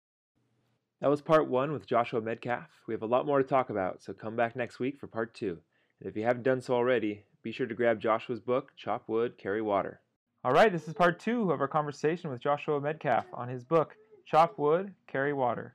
that 1.01 1.11
was 1.11 1.21
part 1.21 1.49
one 1.49 1.73
with 1.73 1.87
Joshua 1.87 2.21
Medcalf. 2.21 2.67
We 2.87 2.95
have 2.95 3.03
a 3.03 3.07
lot 3.07 3.27
more 3.27 3.39
to 3.39 3.45
talk 3.45 3.71
about, 3.71 4.03
so 4.03 4.13
come 4.13 4.37
back 4.37 4.57
next 4.57 4.79
week 4.79 4.99
for 4.99 5.07
part 5.07 5.35
two. 5.35 5.59
And 6.01 6.09
if 6.09 6.17
you 6.17 6.25
haven't 6.25 6.43
done 6.43 6.61
so 6.61 6.75
already, 6.75 7.25
be 7.43 7.53
sure 7.53 7.67
to 7.67 7.75
grab 7.75 8.01
Joshua's 8.01 8.41
book, 8.41 8.73
Chop 8.77 9.05
Wood, 9.07 9.39
Carry 9.39 9.63
Water. 9.63 10.01
All 10.45 10.53
right, 10.53 10.73
this 10.73 10.89
is 10.89 10.95
part 10.95 11.19
two 11.19 11.51
of 11.51 11.61
our 11.61 11.69
conversation 11.69 12.31
with 12.31 12.41
Joshua 12.41 12.81
Medcalf 12.81 13.25
on 13.33 13.49
his 13.49 13.65
book, 13.65 13.95
Chop 14.25 14.59
Wood, 14.59 14.95
Carry 15.07 15.33
Water. 15.33 15.75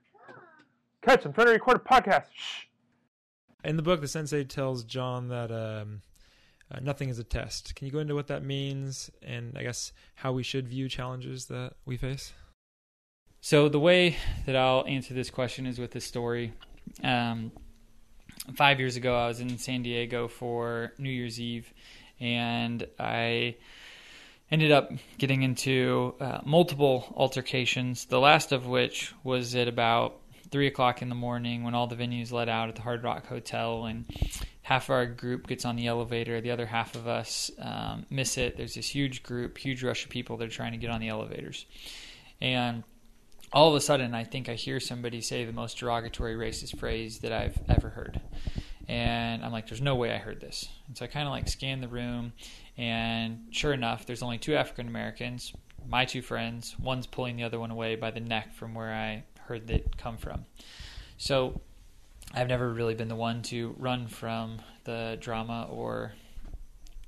Catch, 1.02 1.24
I'm 1.24 1.32
trying 1.32 1.48
to 1.48 1.52
record 1.52 1.76
a 1.76 1.80
podcast. 1.80 2.26
Shh. 2.34 2.64
In 3.64 3.76
the 3.76 3.82
book, 3.82 4.00
the 4.00 4.08
sensei 4.08 4.44
tells 4.44 4.84
John 4.84 5.28
that 5.28 5.50
um, 5.50 6.00
uh, 6.70 6.80
nothing 6.80 7.08
is 7.08 7.18
a 7.18 7.24
test. 7.24 7.74
Can 7.74 7.86
you 7.86 7.92
go 7.92 7.98
into 7.98 8.14
what 8.14 8.28
that 8.28 8.44
means 8.44 9.10
and 9.22 9.56
I 9.56 9.62
guess 9.62 9.92
how 10.16 10.32
we 10.32 10.42
should 10.42 10.68
view 10.68 10.88
challenges 10.88 11.46
that 11.46 11.74
we 11.84 11.96
face? 11.96 12.32
So, 13.44 13.68
the 13.68 13.80
way 13.80 14.14
that 14.46 14.54
I'll 14.54 14.86
answer 14.86 15.14
this 15.14 15.28
question 15.28 15.66
is 15.66 15.76
with 15.76 15.96
a 15.96 16.00
story. 16.00 16.52
Um, 17.02 17.50
five 18.54 18.78
years 18.78 18.94
ago, 18.94 19.16
I 19.16 19.26
was 19.26 19.40
in 19.40 19.58
San 19.58 19.82
Diego 19.82 20.28
for 20.28 20.92
New 20.96 21.10
Year's 21.10 21.40
Eve, 21.40 21.74
and 22.20 22.86
I 23.00 23.56
ended 24.48 24.70
up 24.70 24.92
getting 25.18 25.42
into 25.42 26.14
uh, 26.20 26.38
multiple 26.44 27.12
altercations, 27.16 28.04
the 28.04 28.20
last 28.20 28.52
of 28.52 28.68
which 28.68 29.12
was 29.24 29.56
at 29.56 29.66
about 29.66 30.20
three 30.52 30.68
o'clock 30.68 31.02
in 31.02 31.08
the 31.08 31.16
morning 31.16 31.64
when 31.64 31.74
all 31.74 31.88
the 31.88 31.96
venues 31.96 32.30
let 32.30 32.48
out 32.48 32.68
at 32.68 32.76
the 32.76 32.82
Hard 32.82 33.02
Rock 33.02 33.26
Hotel, 33.26 33.86
and 33.86 34.04
half 34.62 34.84
of 34.84 34.90
our 34.90 35.06
group 35.06 35.48
gets 35.48 35.64
on 35.64 35.74
the 35.74 35.88
elevator, 35.88 36.40
the 36.40 36.52
other 36.52 36.66
half 36.66 36.94
of 36.94 37.08
us 37.08 37.50
um, 37.58 38.06
miss 38.08 38.38
it. 38.38 38.56
There's 38.56 38.74
this 38.74 38.86
huge 38.86 39.24
group, 39.24 39.58
huge 39.58 39.82
rush 39.82 40.04
of 40.04 40.10
people 40.10 40.36
that 40.36 40.44
are 40.44 40.48
trying 40.48 40.72
to 40.72 40.78
get 40.78 40.90
on 40.90 41.00
the 41.00 41.08
elevators, 41.08 41.66
and 42.40 42.84
all 43.52 43.68
of 43.68 43.74
a 43.74 43.80
sudden, 43.80 44.14
I 44.14 44.24
think 44.24 44.48
I 44.48 44.54
hear 44.54 44.80
somebody 44.80 45.20
say 45.20 45.44
the 45.44 45.52
most 45.52 45.78
derogatory 45.78 46.34
racist 46.34 46.78
phrase 46.78 47.18
that 47.20 47.32
I've 47.32 47.58
ever 47.68 47.90
heard. 47.90 48.20
And 48.88 49.44
I'm 49.44 49.52
like, 49.52 49.68
there's 49.68 49.82
no 49.82 49.94
way 49.94 50.12
I 50.12 50.18
heard 50.18 50.40
this. 50.40 50.68
And 50.88 50.96
so 50.96 51.04
I 51.04 51.08
kind 51.08 51.26
of 51.26 51.32
like 51.32 51.48
scan 51.48 51.80
the 51.80 51.88
room, 51.88 52.32
and 52.76 53.46
sure 53.50 53.72
enough, 53.72 54.06
there's 54.06 54.22
only 54.22 54.38
two 54.38 54.54
African 54.54 54.88
Americans, 54.88 55.52
my 55.86 56.04
two 56.04 56.22
friends. 56.22 56.74
One's 56.78 57.06
pulling 57.06 57.36
the 57.36 57.44
other 57.44 57.60
one 57.60 57.70
away 57.70 57.96
by 57.96 58.10
the 58.10 58.20
neck 58.20 58.54
from 58.54 58.74
where 58.74 58.92
I 58.92 59.24
heard 59.40 59.66
that 59.68 59.96
come 59.98 60.16
from. 60.16 60.46
So 61.18 61.60
I've 62.34 62.48
never 62.48 62.72
really 62.72 62.94
been 62.94 63.08
the 63.08 63.16
one 63.16 63.42
to 63.42 63.74
run 63.78 64.08
from 64.08 64.60
the 64.84 65.18
drama 65.20 65.68
or 65.70 66.12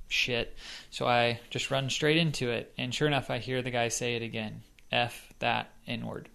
shit. 0.07 0.55
So 0.91 1.07
I 1.07 1.39
just 1.49 1.71
run 1.71 1.89
straight 1.89 2.17
into 2.17 2.51
it. 2.51 2.73
And 2.77 2.93
sure 2.93 3.07
enough, 3.07 3.29
I 3.29 3.39
hear 3.39 3.61
the 3.61 3.71
guy 3.71 3.87
say 3.87 4.15
it 4.15 4.21
again 4.21 4.61
F 4.91 5.33
that 5.39 5.71
inward. 5.87 6.29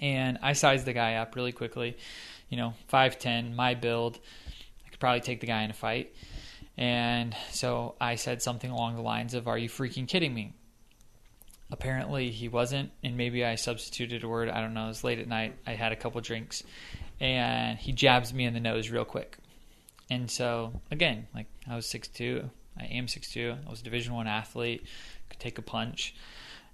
And 0.00 0.38
I 0.42 0.52
sized 0.52 0.86
the 0.86 0.92
guy 0.92 1.14
up 1.14 1.36
really 1.36 1.52
quickly. 1.52 1.96
You 2.48 2.56
know, 2.56 2.74
5'10, 2.92 3.54
my 3.54 3.74
build. 3.74 4.18
I 4.86 4.90
could 4.90 5.00
probably 5.00 5.20
take 5.20 5.40
the 5.40 5.46
guy 5.46 5.62
in 5.62 5.70
a 5.70 5.74
fight. 5.74 6.14
And 6.76 7.34
so 7.50 7.94
I 8.00 8.16
said 8.16 8.42
something 8.42 8.70
along 8.70 8.96
the 8.96 9.02
lines 9.02 9.34
of, 9.34 9.46
Are 9.46 9.58
you 9.58 9.68
freaking 9.68 10.08
kidding 10.08 10.34
me? 10.34 10.54
Apparently 11.70 12.30
he 12.30 12.48
wasn't, 12.48 12.90
and 13.02 13.16
maybe 13.16 13.44
I 13.44 13.54
substituted 13.54 14.22
a 14.22 14.28
word. 14.28 14.48
I 14.48 14.60
don't 14.60 14.74
know. 14.74 14.84
It 14.84 14.88
was 14.88 15.04
late 15.04 15.18
at 15.18 15.26
night. 15.26 15.56
I 15.66 15.72
had 15.72 15.92
a 15.92 15.96
couple 15.96 16.20
drinks, 16.20 16.62
and 17.20 17.78
he 17.78 17.92
jabs 17.92 18.34
me 18.34 18.44
in 18.44 18.54
the 18.54 18.60
nose 18.60 18.90
real 18.90 19.04
quick. 19.04 19.38
And 20.10 20.30
so 20.30 20.80
again, 20.90 21.26
like 21.34 21.46
I 21.68 21.74
was 21.74 21.86
six 21.86 22.06
two, 22.06 22.50
I 22.78 22.84
am 22.84 23.08
six 23.08 23.30
two. 23.32 23.56
I 23.66 23.70
was 23.70 23.80
a 23.80 23.84
Division 23.84 24.14
One 24.14 24.26
athlete, 24.26 24.84
could 25.30 25.40
take 25.40 25.58
a 25.58 25.62
punch. 25.62 26.14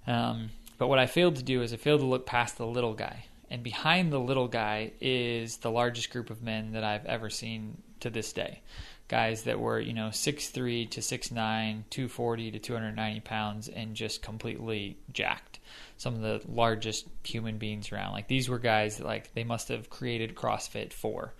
Um, 0.07 0.49
but 0.81 0.87
what 0.87 0.97
I 0.97 1.05
failed 1.05 1.35
to 1.35 1.43
do 1.43 1.61
is 1.61 1.73
I 1.73 1.77
failed 1.77 1.99
to 1.99 2.07
look 2.07 2.25
past 2.25 2.57
the 2.57 2.65
little 2.65 2.95
guy. 2.95 3.25
And 3.51 3.61
behind 3.61 4.11
the 4.11 4.19
little 4.19 4.47
guy 4.47 4.93
is 4.99 5.57
the 5.57 5.69
largest 5.69 6.09
group 6.09 6.31
of 6.31 6.41
men 6.41 6.71
that 6.71 6.83
I've 6.83 7.05
ever 7.05 7.29
seen 7.29 7.83
to 7.99 8.09
this 8.09 8.33
day 8.33 8.63
guys 9.07 9.43
that 9.43 9.59
were, 9.59 9.79
you 9.79 9.93
know, 9.93 10.07
6'3 10.07 10.89
to 10.89 11.01
6'9, 11.01 11.83
240 11.91 12.51
to 12.51 12.57
290 12.57 13.19
pounds, 13.19 13.67
and 13.69 13.93
just 13.93 14.23
completely 14.23 14.97
jacked. 15.13 15.59
Some 15.97 16.15
of 16.15 16.21
the 16.21 16.41
largest 16.51 17.05
human 17.23 17.59
beings 17.59 17.91
around. 17.91 18.13
Like 18.13 18.27
these 18.27 18.49
were 18.49 18.57
guys 18.57 18.97
that 18.97 19.05
like 19.05 19.35
they 19.35 19.43
must 19.43 19.67
have 19.67 19.87
created 19.87 20.33
CrossFit 20.33 20.93
for. 20.93 21.35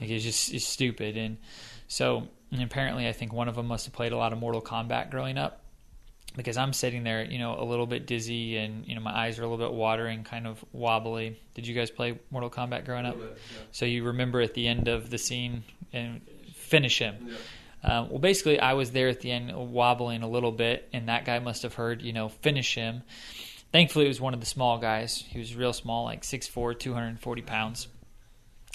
Like 0.00 0.08
it's 0.08 0.22
just 0.22 0.54
it's 0.54 0.64
stupid. 0.64 1.16
And 1.16 1.38
so 1.88 2.28
and 2.52 2.62
apparently 2.62 3.08
I 3.08 3.12
think 3.12 3.32
one 3.32 3.48
of 3.48 3.56
them 3.56 3.66
must 3.66 3.86
have 3.86 3.92
played 3.92 4.12
a 4.12 4.16
lot 4.16 4.32
of 4.32 4.38
Mortal 4.38 4.62
Kombat 4.62 5.10
growing 5.10 5.36
up. 5.36 5.64
Because 6.38 6.56
I'm 6.56 6.72
sitting 6.72 7.02
there, 7.02 7.24
you 7.24 7.38
know, 7.38 7.60
a 7.60 7.64
little 7.64 7.86
bit 7.86 8.06
dizzy 8.06 8.56
and, 8.56 8.86
you 8.86 8.94
know, 8.94 9.00
my 9.00 9.14
eyes 9.14 9.38
are 9.38 9.42
a 9.42 9.48
little 9.48 9.66
bit 9.66 9.74
watering, 9.74 10.22
kind 10.22 10.46
of 10.46 10.64
wobbly. 10.72 11.38
Did 11.54 11.66
you 11.66 11.74
guys 11.74 11.90
play 11.90 12.18
Mortal 12.30 12.48
Kombat 12.48 12.84
growing 12.84 13.04
up? 13.04 13.18
Bit, 13.18 13.36
yeah. 13.36 13.62
So 13.72 13.84
you 13.84 14.04
remember 14.04 14.40
at 14.40 14.54
the 14.54 14.68
end 14.68 14.86
of 14.86 15.10
the 15.10 15.18
scene 15.18 15.64
and 15.92 16.20
finish 16.54 17.00
him. 17.00 17.16
Yeah. 17.28 17.36
Um, 17.82 18.08
well, 18.10 18.18
basically, 18.18 18.58
I 18.60 18.74
was 18.74 18.92
there 18.92 19.08
at 19.08 19.20
the 19.20 19.30
end, 19.30 19.52
wobbling 19.54 20.22
a 20.22 20.28
little 20.28 20.52
bit, 20.52 20.88
and 20.92 21.08
that 21.08 21.24
guy 21.24 21.38
must 21.38 21.62
have 21.62 21.74
heard, 21.74 22.02
you 22.02 22.12
know, 22.12 22.28
finish 22.28 22.74
him. 22.74 23.02
Thankfully, 23.72 24.06
it 24.06 24.08
was 24.08 24.20
one 24.20 24.34
of 24.34 24.40
the 24.40 24.46
small 24.46 24.78
guys. 24.78 25.24
He 25.28 25.38
was 25.38 25.54
real 25.54 25.72
small, 25.72 26.04
like 26.04 26.22
6'4", 26.22 26.78
240 26.78 27.42
pounds. 27.42 27.88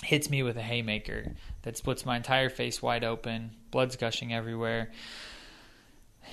Hits 0.03 0.29
me 0.29 0.43
with 0.43 0.57
a 0.57 0.61
haymaker 0.61 1.33
that 1.63 1.77
splits 1.77 2.05
my 2.05 2.17
entire 2.17 2.49
face 2.49 2.81
wide 2.81 3.03
open, 3.03 3.51
blood's 3.71 3.95
gushing 3.95 4.33
everywhere. 4.33 4.91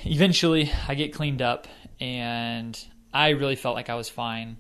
Eventually, 0.05 0.73
I 0.89 0.95
get 0.95 1.13
cleaned 1.13 1.43
up, 1.43 1.69
and 2.01 2.79
I 3.13 3.31
really 3.31 3.57
felt 3.57 3.75
like 3.75 3.91
I 3.91 3.95
was 3.95 4.09
fine. 4.09 4.57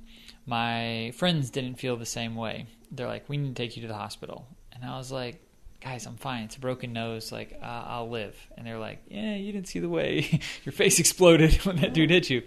My 0.46 1.12
friends 1.16 1.50
didn't 1.50 1.76
feel 1.76 1.96
the 1.96 2.06
same 2.06 2.34
way. 2.34 2.66
They're 2.90 3.06
like, 3.06 3.28
"We 3.28 3.36
need 3.36 3.54
to 3.54 3.62
take 3.62 3.76
you 3.76 3.82
to 3.82 3.88
the 3.88 3.94
hospital," 3.94 4.46
and 4.72 4.84
I 4.84 4.96
was 4.98 5.12
like, 5.12 5.40
guys, 5.80 6.06
I'm 6.06 6.16
fine. 6.16 6.44
It's 6.44 6.56
a 6.56 6.60
broken 6.60 6.92
nose. 6.92 7.32
Like, 7.32 7.58
uh, 7.62 7.84
I'll 7.86 8.10
live. 8.10 8.36
And 8.56 8.66
they're 8.66 8.78
like, 8.78 9.02
yeah, 9.08 9.34
you 9.34 9.52
didn't 9.52 9.68
see 9.68 9.78
the 9.78 9.88
way 9.88 10.40
your 10.64 10.72
face 10.72 10.98
exploded 10.98 11.54
when 11.64 11.76
that 11.76 11.94
dude 11.94 12.10
hit 12.10 12.30
you. 12.30 12.42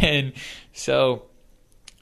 And 0.00 0.32
so 0.72 1.26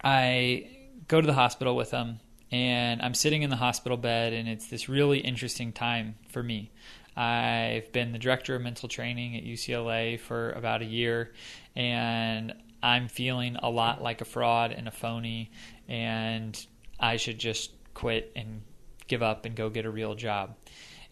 I 0.02 0.70
go 1.08 1.20
to 1.20 1.26
the 1.26 1.34
hospital 1.34 1.74
with 1.76 1.90
them, 1.90 2.20
and 2.50 3.02
I'm 3.02 3.14
sitting 3.14 3.42
in 3.42 3.50
the 3.50 3.56
hospital 3.56 3.98
bed, 3.98 4.32
and 4.32 4.48
it's 4.48 4.68
this 4.68 4.88
really 4.88 5.18
interesting 5.18 5.72
time 5.72 6.16
for 6.28 6.42
me. 6.42 6.70
I've 7.18 7.90
been 7.90 8.12
the 8.12 8.18
director 8.18 8.54
of 8.54 8.62
mental 8.62 8.88
training 8.88 9.36
at 9.36 9.42
UCLA 9.42 10.20
for 10.20 10.52
about 10.52 10.82
a 10.82 10.84
year, 10.84 11.32
and 11.74 12.54
I'm 12.80 13.08
feeling 13.08 13.56
a 13.56 13.68
lot 13.68 14.00
like 14.00 14.20
a 14.20 14.24
fraud 14.24 14.70
and 14.70 14.86
a 14.86 14.92
phony, 14.92 15.50
and 15.88 16.64
I 17.00 17.16
should 17.16 17.38
just 17.38 17.72
quit 17.92 18.30
and 18.36 18.62
give 19.08 19.22
up 19.22 19.46
and 19.46 19.56
go 19.56 19.68
get 19.68 19.84
a 19.84 19.90
real 19.90 20.14
job. 20.14 20.54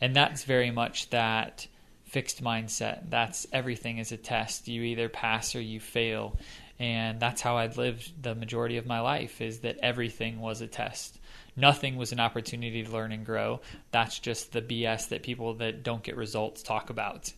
And 0.00 0.14
that's 0.14 0.44
very 0.44 0.70
much 0.70 1.10
that 1.10 1.66
fixed 2.04 2.40
mindset. 2.42 3.10
That's 3.10 3.46
everything 3.52 3.98
is 3.98 4.12
a 4.12 4.16
test. 4.16 4.68
You 4.68 4.82
either 4.82 5.08
pass 5.08 5.56
or 5.56 5.60
you 5.60 5.80
fail. 5.80 6.38
And 6.78 7.18
that's 7.18 7.40
how 7.40 7.56
I'd 7.56 7.76
lived 7.76 8.22
the 8.22 8.34
majority 8.34 8.76
of 8.76 8.86
my 8.86 9.00
life 9.00 9.40
is 9.40 9.60
that 9.60 9.78
everything 9.82 10.40
was 10.40 10.60
a 10.60 10.66
test. 10.66 11.18
Nothing 11.56 11.96
was 11.96 12.12
an 12.12 12.20
opportunity 12.20 12.84
to 12.84 12.90
learn 12.90 13.12
and 13.12 13.24
grow. 13.24 13.60
That's 13.90 14.18
just 14.18 14.52
the 14.52 14.62
BS 14.62 15.08
that 15.08 15.22
people 15.22 15.54
that 15.54 15.82
don't 15.82 16.02
get 16.02 16.16
results 16.16 16.62
talk 16.62 16.90
about. 16.90 17.32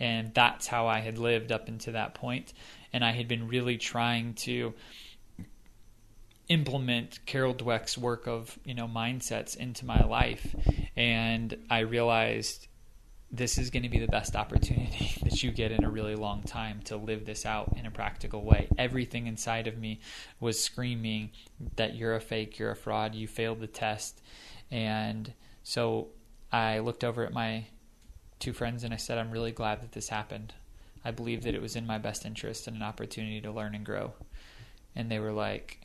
And 0.00 0.32
that's 0.32 0.66
how 0.66 0.86
I 0.86 1.00
had 1.00 1.18
lived 1.18 1.52
up 1.52 1.68
until 1.68 1.92
that 1.92 2.14
point. 2.14 2.52
And 2.92 3.04
I 3.04 3.12
had 3.12 3.28
been 3.28 3.48
really 3.48 3.76
trying 3.76 4.34
to 4.34 4.74
implement 6.48 7.24
Carol 7.26 7.54
Dweck's 7.54 7.98
work 7.98 8.26
of 8.26 8.58
you 8.64 8.74
know 8.74 8.88
mindsets 8.88 9.56
into 9.56 9.84
my 9.84 10.02
life, 10.02 10.54
and 10.96 11.56
I 11.70 11.80
realized 11.80 12.67
this 13.30 13.58
is 13.58 13.70
going 13.70 13.82
to 13.82 13.88
be 13.88 13.98
the 13.98 14.08
best 14.08 14.34
opportunity 14.34 15.14
that 15.22 15.42
you 15.42 15.50
get 15.50 15.70
in 15.70 15.84
a 15.84 15.90
really 15.90 16.14
long 16.14 16.42
time 16.42 16.80
to 16.84 16.96
live 16.96 17.26
this 17.26 17.44
out 17.44 17.74
in 17.76 17.86
a 17.86 17.90
practical 17.90 18.42
way. 18.42 18.68
Everything 18.78 19.26
inside 19.26 19.66
of 19.66 19.76
me 19.76 20.00
was 20.40 20.62
screaming 20.62 21.30
that 21.76 21.94
you're 21.94 22.14
a 22.14 22.20
fake, 22.20 22.58
you're 22.58 22.70
a 22.70 22.76
fraud, 22.76 23.14
you 23.14 23.28
failed 23.28 23.60
the 23.60 23.66
test, 23.66 24.22
and 24.70 25.32
so 25.62 26.08
I 26.52 26.78
looked 26.78 27.04
over 27.04 27.24
at 27.24 27.32
my 27.32 27.66
two 28.38 28.52
friends 28.52 28.84
and 28.84 28.94
I 28.94 28.96
said, 28.96 29.18
I'm 29.18 29.30
really 29.30 29.52
glad 29.52 29.82
that 29.82 29.92
this 29.92 30.08
happened. 30.08 30.54
I 31.04 31.10
believe 31.10 31.42
that 31.42 31.54
it 31.54 31.62
was 31.62 31.76
in 31.76 31.86
my 31.86 31.98
best 31.98 32.24
interest 32.24 32.66
and 32.66 32.76
an 32.76 32.82
opportunity 32.82 33.40
to 33.40 33.52
learn 33.52 33.74
and 33.74 33.84
grow. 33.84 34.14
And 34.94 35.10
they 35.10 35.18
were 35.18 35.32
like, 35.32 35.80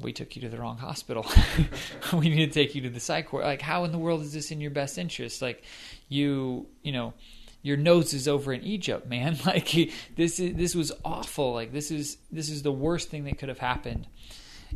we 0.00 0.12
took 0.12 0.34
you 0.34 0.42
to 0.42 0.48
the 0.48 0.58
wrong 0.58 0.78
hospital. 0.78 1.26
we 2.12 2.28
need 2.28 2.46
to 2.46 2.52
take 2.52 2.74
you 2.74 2.82
to 2.82 2.90
the 2.90 3.00
psych 3.00 3.32
ward. 3.32 3.44
Like, 3.44 3.62
how 3.62 3.84
in 3.84 3.92
the 3.92 3.98
world 3.98 4.22
is 4.22 4.32
this 4.32 4.50
in 4.50 4.60
your 4.60 4.70
best 4.70 4.98
interest? 4.98 5.40
Like, 5.40 5.62
you, 6.08 6.66
you 6.82 6.92
know, 6.92 7.14
your 7.62 7.76
nose 7.76 8.12
is 8.12 8.26
over 8.28 8.52
in 8.52 8.62
Egypt, 8.62 9.08
man. 9.08 9.38
Like, 9.46 9.72
this 10.16 10.40
is 10.40 10.54
this 10.54 10.74
was 10.74 10.92
awful. 11.04 11.52
Like, 11.52 11.72
this 11.72 11.90
is 11.90 12.18
this 12.30 12.48
is 12.50 12.62
the 12.62 12.72
worst 12.72 13.08
thing 13.08 13.24
that 13.24 13.38
could 13.38 13.48
have 13.48 13.58
happened. 13.58 14.06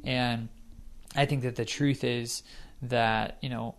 And 0.05 0.49
I 1.17 1.27
think 1.27 1.43
that 1.43 1.57
the 1.57 1.65
truth 1.65 2.05
is 2.05 2.43
that 2.83 3.39
you 3.43 3.49
know, 3.49 3.75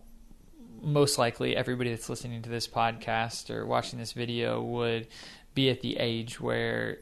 most 0.82 1.18
likely 1.18 1.56
everybody 1.56 1.90
that's 1.90 2.08
listening 2.08 2.42
to 2.42 2.50
this 2.50 2.68
podcast 2.68 3.50
or 3.50 3.66
watching 3.66 3.98
this 3.98 4.12
video 4.12 4.60
would 4.62 5.08
be 5.54 5.70
at 5.70 5.80
the 5.80 5.96
age 5.96 6.40
where 6.40 6.98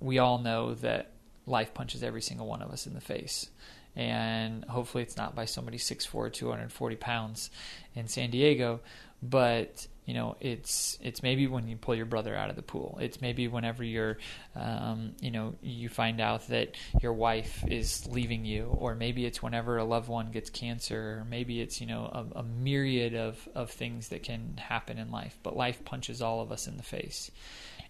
we 0.00 0.18
all 0.18 0.38
know 0.38 0.74
that 0.74 1.12
life 1.46 1.72
punches 1.74 2.02
every 2.02 2.22
single 2.22 2.46
one 2.46 2.62
of 2.62 2.70
us 2.70 2.86
in 2.86 2.94
the 2.94 3.00
face. 3.00 3.48
And 3.94 4.64
hopefully 4.66 5.02
it's 5.02 5.16
not 5.16 5.34
by 5.34 5.46
somebody 5.46 5.78
6'4", 5.78 6.32
240 6.32 6.96
pounds 6.96 7.50
in 7.94 8.08
San 8.08 8.30
Diego, 8.30 8.80
but 9.22 9.86
you 10.04 10.14
know 10.14 10.36
it's 10.38 10.98
it's 11.02 11.22
maybe 11.22 11.46
when 11.46 11.66
you 11.66 11.76
pull 11.76 11.94
your 11.94 12.06
brother 12.06 12.36
out 12.36 12.50
of 12.50 12.56
the 12.56 12.62
pool. 12.62 12.98
It's 13.00 13.20
maybe 13.20 13.48
whenever 13.48 13.82
you're 13.82 14.18
um, 14.54 15.14
you 15.20 15.30
know 15.30 15.54
you 15.62 15.88
find 15.88 16.20
out 16.20 16.46
that 16.48 16.76
your 17.00 17.12
wife 17.12 17.64
is 17.66 18.06
leaving 18.06 18.44
you 18.44 18.66
or 18.78 18.94
maybe 18.94 19.24
it's 19.24 19.42
whenever 19.42 19.78
a 19.78 19.84
loved 19.84 20.08
one 20.08 20.30
gets 20.30 20.50
cancer 20.50 21.20
or 21.20 21.26
maybe 21.28 21.60
it's 21.60 21.80
you 21.80 21.86
know 21.86 22.04
a, 22.04 22.40
a 22.40 22.42
myriad 22.42 23.14
of 23.14 23.48
of 23.54 23.70
things 23.70 24.08
that 24.08 24.22
can 24.22 24.56
happen 24.58 24.98
in 24.98 25.10
life. 25.10 25.38
But 25.42 25.56
life 25.56 25.84
punches 25.84 26.22
all 26.22 26.40
of 26.40 26.52
us 26.52 26.68
in 26.68 26.76
the 26.76 26.82
face. 26.82 27.30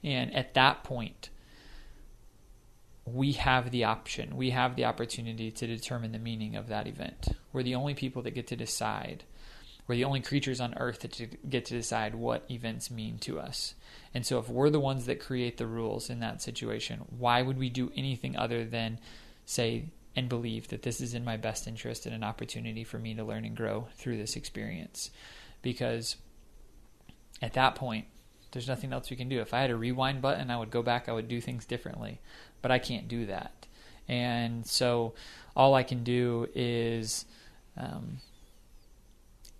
And 0.03 0.35
at 0.35 0.55
that 0.55 0.85
point 0.85 1.31
we 3.07 3.33
have 3.33 3.71
the 3.71 3.85
option, 3.85 4.37
we 4.37 4.51
have 4.51 4.75
the 4.75 4.85
opportunity 4.85 5.51
to 5.53 5.67
determine 5.67 6.11
the 6.11 6.19
meaning 6.19 6.57
of 6.57 6.69
that 6.69 6.89
event. 6.89 7.29
We're 7.53 7.63
the 7.63 7.77
only 7.77 7.95
people 7.95 8.23
that 8.23 8.35
get 8.35 8.49
to 8.49 8.57
decide. 8.57 9.23
We're 9.87 9.95
the 9.95 10.05
only 10.05 10.21
creatures 10.21 10.61
on 10.61 10.75
earth 10.77 11.01
that 11.01 11.49
get 11.49 11.67
to 11.67 11.75
decide 11.75 12.17
what 12.17 12.51
events 12.51 12.91
mean 12.91 13.19
to 13.19 13.39
us. 13.39 13.75
And 14.13 14.27
so, 14.27 14.41
if 14.41 14.49
we're 14.49 14.71
the 14.71 14.81
ones 14.81 15.07
that 15.07 15.21
create 15.21 15.57
the 15.57 15.69
rules 15.69 16.11
in 16.11 16.19
that 16.21 16.43
situation, 16.43 17.05
why 17.17 17.43
would 17.43 17.59
we 17.59 17.71
do 17.71 17.93
anything 17.97 18.37
other 18.37 18.65
than 18.65 18.99
say 19.45 19.85
and 20.17 20.29
believe 20.29 20.69
that 20.69 20.83
this 20.83 21.01
is 21.01 21.15
in 21.15 21.25
my 21.25 21.37
best 21.37 21.69
interest 21.69 22.07
and 22.07 22.15
an 22.15 22.25
opportunity 22.25 22.83
for 22.83 22.99
me 22.99 23.15
to 23.15 23.23
learn 23.23 23.45
and 23.45 23.57
grow 23.57 23.87
through 23.95 24.17
this 24.17 24.35
experience? 24.35 25.13
Because 25.63 26.17
at 27.41 27.53
that 27.53 27.77
point, 27.77 28.07
there's 28.51 28.67
nothing 28.67 28.93
else 28.93 29.11
we 29.11 29.17
can 29.17 29.29
do. 29.29 29.41
If 29.41 29.55
I 29.55 29.61
had 29.61 29.71
a 29.71 29.77
rewind 29.77 30.23
button, 30.23 30.51
I 30.51 30.59
would 30.59 30.71
go 30.71 30.83
back, 30.83 31.09
I 31.09 31.13
would 31.13 31.29
do 31.29 31.41
things 31.41 31.67
differently 31.67 32.21
but 32.63 32.71
I 32.71 32.79
can't 32.79 33.09
do 33.09 33.27
that. 33.27 33.67
And 34.09 34.67
so 34.67 35.15
all 35.55 35.75
I 35.75 35.83
can 35.83 36.05
do 36.05 36.49
is 36.55 37.25
um, 37.77 38.19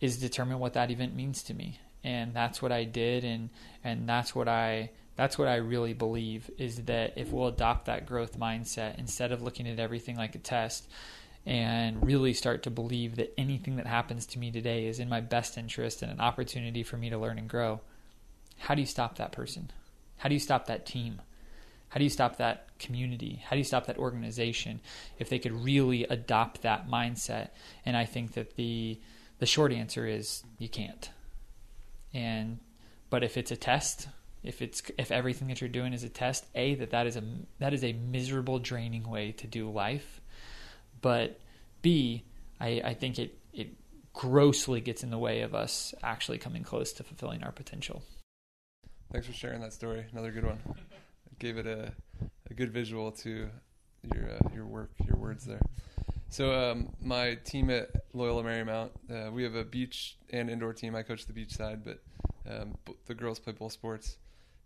is 0.01 0.19
determine 0.19 0.59
what 0.59 0.75
that 0.75 0.91
event 0.91 1.15
means 1.15 1.43
to 1.45 1.55
me, 1.55 1.81
and 2.05 2.35
that's 2.35 2.61
what 2.61 2.73
I 2.73 2.85
did, 2.85 3.25
and 3.25 3.51
and 3.83 4.09
that's 4.09 4.35
what 4.35 4.49
I 4.49 4.91
That's 5.17 5.39
what 5.39 5.49
I 5.49 5.57
really 5.57 5.95
believe 5.95 6.51
is 6.59 6.85
that 6.85 7.15
if 7.17 7.33
we'll 7.33 7.49
adopt 7.49 7.87
that 7.87 8.05
growth 8.05 8.39
mindset 8.39 8.99
instead 8.99 9.33
of 9.33 9.41
looking 9.41 9.67
at 9.67 9.79
everything 9.79 10.17
like 10.17 10.35
a 10.35 10.39
test 10.39 10.87
and 11.47 12.05
really 12.05 12.35
start 12.35 12.63
to 12.65 12.71
believe 12.71 13.17
that 13.17 13.33
anything 13.39 13.77
that 13.77 13.87
happens 13.87 14.27
to 14.27 14.39
me 14.39 14.51
today 14.51 14.87
is 14.87 14.99
in 14.99 15.09
my 15.09 15.23
best 15.23 15.57
interest 15.57 16.03
and 16.03 16.13
an 16.13 16.21
opportunity 16.21 16.83
for 16.83 16.99
me 16.99 17.09
to 17.09 17.17
learn 17.17 17.39
and 17.39 17.49
grow, 17.49 17.81
how 18.59 18.75
do 18.75 18.83
you 18.83 18.87
stop 18.87 19.17
that 19.17 19.33
person? 19.33 19.71
How 20.19 20.29
do 20.29 20.35
you 20.35 20.41
stop 20.41 20.67
that 20.67 20.85
team? 20.85 21.23
How 21.89 21.99
do 21.99 22.05
you 22.05 22.11
stop 22.11 22.37
that 22.39 22.79
community? 22.79 23.43
How 23.45 23.53
do 23.53 23.59
you 23.59 23.65
stop 23.65 23.87
that 23.87 23.99
organization 23.99 24.81
if 25.19 25.29
they 25.29 25.39
could 25.39 25.53
really 25.53 26.05
adopt 26.05 26.63
that 26.63 26.89
mindset? 26.89 27.51
And 27.85 27.97
I 27.97 28.05
think 28.05 28.33
that 28.35 28.57
the 28.57 29.01
the 29.39 29.47
short 29.47 29.73
answer 29.73 30.07
is 30.07 30.43
you 30.59 30.69
can't. 30.69 31.11
And 32.13 32.59
but 33.11 33.23
if 33.23 33.37
it's 33.37 33.51
a 33.51 33.57
test, 33.57 34.09
if 34.43 34.63
it's 34.63 34.83
if 34.99 35.11
everything 35.11 35.49
that 35.49 35.61
you're 35.61 35.69
doing 35.69 35.93
is 35.93 36.05
a 36.05 36.09
test, 36.09 36.47
a 36.55 36.75
that 36.77 36.91
that 36.91 37.07
is 37.07 37.17
a 37.17 37.23
that 37.59 37.73
is 37.73 37.85
a 37.85 37.93
miserable, 37.93 38.59
draining 38.59 39.09
way 39.09 39.33
to 39.33 39.47
do 39.47 39.71
life. 39.71 40.21
But 41.01 41.41
b, 41.83 42.25
I, 42.61 42.81
I 42.85 42.95
think 42.95 43.19
it 43.19 43.39
it 43.53 43.69
grossly 44.13 44.81
gets 44.81 45.03
in 45.03 45.11
the 45.11 45.19
way 45.19 45.43
of 45.43 45.55
us 45.55 45.95
actually 46.03 46.39
coming 46.39 46.63
close 46.63 46.93
to 46.95 47.05
fulfilling 47.05 47.43
our 47.43 47.53
potential. 47.53 48.03
Thanks 49.13 49.27
for 49.27 49.33
sharing 49.33 49.61
that 49.61 49.73
story. 49.73 50.05
Another 50.11 50.33
good 50.33 50.45
one. 50.45 50.59
Gave 51.39 51.59
it 51.59 51.67
a, 51.67 51.93
a 52.51 52.55
good 52.55 52.73
visual 52.73 53.13
to 53.13 53.49
your 54.15 54.31
uh, 54.31 54.49
your 54.55 54.67
work, 54.67 54.91
your 55.07 55.17
words 55.17 55.45
there. 55.45 55.61
So 56.29 56.53
um, 56.53 56.89
my 57.01 57.37
team 57.37 57.71
at 57.71 57.91
Loyola 58.13 58.43
Marymount, 58.43 58.91
uh, 59.11 59.31
we 59.31 59.43
have 59.45 59.55
a 59.55 59.65
beach 59.65 60.17
and 60.31 60.51
indoor 60.51 60.73
team. 60.73 60.95
I 60.95 61.03
coach 61.03 61.27
the 61.27 61.33
beach 61.33 61.53
side, 61.53 61.83
but 61.85 62.03
um, 62.49 62.77
the 63.07 63.15
girls 63.15 63.39
play 63.39 63.53
both 63.53 63.73
sports. 63.73 64.17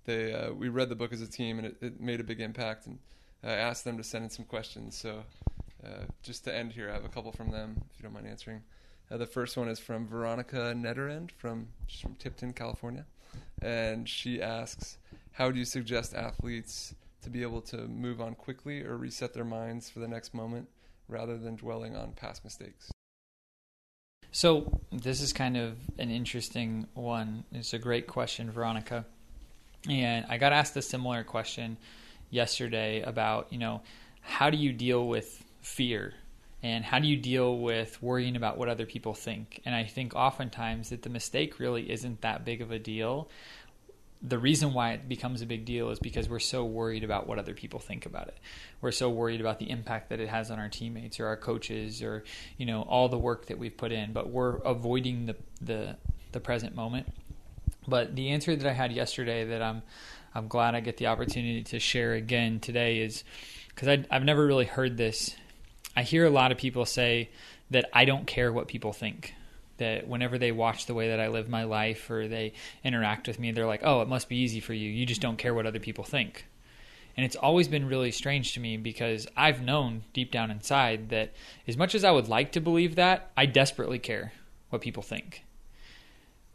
They 0.04 0.32
uh, 0.32 0.52
we 0.52 0.68
read 0.68 0.88
the 0.88 0.94
book 0.94 1.12
as 1.12 1.20
a 1.20 1.30
team, 1.30 1.58
and 1.58 1.66
it, 1.66 1.76
it, 1.80 2.00
made 2.00 2.20
a 2.20 2.24
big 2.24 2.40
impact. 2.40 2.86
And 2.86 2.98
I 3.44 3.52
asked 3.52 3.84
them 3.84 3.96
to 3.98 4.04
send 4.04 4.24
in 4.24 4.30
some 4.30 4.44
questions. 4.46 4.96
So 4.96 5.22
uh, 5.84 6.04
just 6.22 6.44
to 6.44 6.54
end 6.54 6.72
here, 6.72 6.90
I 6.90 6.94
have 6.94 7.04
a 7.04 7.08
couple 7.08 7.32
from 7.32 7.50
them, 7.50 7.82
if 7.90 7.98
you 7.98 8.04
don't 8.04 8.14
mind 8.14 8.26
answering. 8.26 8.62
Uh, 9.10 9.16
the 9.16 9.26
first 9.26 9.56
one 9.56 9.68
is 9.68 9.78
from 9.78 10.06
Veronica 10.06 10.72
Netterend 10.76 11.30
from 11.32 11.68
from 12.00 12.14
Tipton, 12.14 12.52
California, 12.52 13.04
and 13.60 14.08
she 14.08 14.40
asks, 14.40 14.98
"How 15.40 15.50
do 15.50 15.58
you 15.58 15.64
suggest 15.64 16.14
athletes 16.14 16.94
to 17.22 17.30
be 17.30 17.40
able 17.40 17.62
to 17.62 17.88
move 17.88 18.20
on 18.20 18.34
quickly 18.34 18.82
or 18.82 18.98
reset 18.98 19.32
their 19.32 19.42
minds 19.42 19.88
for 19.88 19.98
the 19.98 20.06
next 20.06 20.34
moment?" 20.34 20.68
rather 21.08 21.38
than 21.38 21.56
dwelling 21.56 21.96
on 21.96 22.12
past 22.12 22.44
mistakes? 22.44 22.92
So, 24.30 24.82
this 24.92 25.22
is 25.22 25.32
kind 25.32 25.56
of 25.56 25.78
an 25.98 26.10
interesting 26.10 26.88
one. 26.92 27.44
It's 27.52 27.72
a 27.72 27.78
great 27.78 28.06
question, 28.06 28.50
Veronica. 28.50 29.06
And 29.88 30.26
I 30.28 30.36
got 30.36 30.52
asked 30.52 30.76
a 30.76 30.82
similar 30.82 31.24
question 31.24 31.78
yesterday 32.28 33.00
about, 33.00 33.50
you 33.50 33.58
know, 33.58 33.80
how 34.20 34.50
do 34.50 34.58
you 34.58 34.74
deal 34.74 35.08
with 35.08 35.42
fear? 35.62 36.12
And 36.62 36.84
how 36.84 36.98
do 36.98 37.08
you 37.08 37.16
deal 37.16 37.56
with 37.58 38.02
worrying 38.02 38.36
about 38.36 38.58
what 38.58 38.68
other 38.68 38.84
people 38.84 39.14
think? 39.14 39.62
And 39.64 39.74
I 39.74 39.84
think 39.84 40.14
oftentimes 40.14 40.90
that 40.90 41.00
the 41.00 41.08
mistake 41.08 41.58
really 41.58 41.90
isn't 41.90 42.20
that 42.20 42.44
big 42.44 42.60
of 42.60 42.70
a 42.70 42.78
deal 42.78 43.30
the 44.22 44.38
reason 44.38 44.74
why 44.74 44.92
it 44.92 45.08
becomes 45.08 45.40
a 45.40 45.46
big 45.46 45.64
deal 45.64 45.90
is 45.90 45.98
because 45.98 46.28
we're 46.28 46.38
so 46.38 46.64
worried 46.64 47.04
about 47.04 47.26
what 47.26 47.38
other 47.38 47.54
people 47.54 47.80
think 47.80 48.04
about 48.04 48.28
it. 48.28 48.36
We're 48.82 48.92
so 48.92 49.08
worried 49.08 49.40
about 49.40 49.58
the 49.58 49.70
impact 49.70 50.10
that 50.10 50.20
it 50.20 50.28
has 50.28 50.50
on 50.50 50.58
our 50.58 50.68
teammates 50.68 51.18
or 51.18 51.26
our 51.26 51.36
coaches 51.36 52.02
or 52.02 52.24
you 52.58 52.66
know 52.66 52.82
all 52.82 53.08
the 53.08 53.18
work 53.18 53.46
that 53.46 53.58
we've 53.58 53.76
put 53.76 53.92
in, 53.92 54.12
but 54.12 54.28
we're 54.28 54.56
avoiding 54.58 55.26
the 55.26 55.36
the 55.60 55.96
the 56.32 56.40
present 56.40 56.74
moment. 56.74 57.10
But 57.88 58.14
the 58.14 58.30
answer 58.30 58.54
that 58.54 58.68
I 58.68 58.72
had 58.72 58.92
yesterday 58.92 59.44
that 59.46 59.62
I'm 59.62 59.82
I'm 60.34 60.48
glad 60.48 60.74
I 60.74 60.80
get 60.80 60.98
the 60.98 61.06
opportunity 61.06 61.62
to 61.64 61.78
share 61.78 62.12
again 62.12 62.60
today 62.60 62.98
is 62.98 63.24
because 63.68 63.88
I've 64.10 64.24
never 64.24 64.46
really 64.46 64.66
heard 64.66 64.98
this. 64.98 65.34
I 65.96 66.02
hear 66.02 66.26
a 66.26 66.30
lot 66.30 66.52
of 66.52 66.58
people 66.58 66.84
say 66.84 67.30
that 67.70 67.86
I 67.92 68.04
don't 68.04 68.26
care 68.26 68.52
what 68.52 68.68
people 68.68 68.92
think 68.92 69.34
that 69.80 70.06
whenever 70.06 70.38
they 70.38 70.52
watch 70.52 70.86
the 70.86 70.94
way 70.94 71.08
that 71.08 71.20
I 71.20 71.28
live 71.28 71.48
my 71.48 71.64
life 71.64 72.08
or 72.08 72.28
they 72.28 72.54
interact 72.84 73.26
with 73.26 73.38
me, 73.38 73.50
they're 73.50 73.66
like, 73.66 73.82
oh, 73.82 74.00
it 74.00 74.08
must 74.08 74.28
be 74.28 74.36
easy 74.36 74.60
for 74.60 74.72
you. 74.72 74.88
You 74.88 75.04
just 75.04 75.20
don't 75.20 75.36
care 75.36 75.52
what 75.52 75.66
other 75.66 75.80
people 75.80 76.04
think. 76.04 76.46
And 77.16 77.26
it's 77.26 77.36
always 77.36 77.68
been 77.68 77.88
really 77.88 78.12
strange 78.12 78.54
to 78.54 78.60
me 78.60 78.76
because 78.76 79.26
I've 79.36 79.60
known 79.60 80.04
deep 80.12 80.30
down 80.30 80.50
inside 80.50 81.10
that 81.10 81.32
as 81.66 81.76
much 81.76 81.94
as 81.94 82.04
I 82.04 82.12
would 82.12 82.28
like 82.28 82.52
to 82.52 82.60
believe 82.60 82.94
that, 82.94 83.30
I 83.36 83.46
desperately 83.46 83.98
care 83.98 84.32
what 84.70 84.80
people 84.80 85.02
think. 85.02 85.44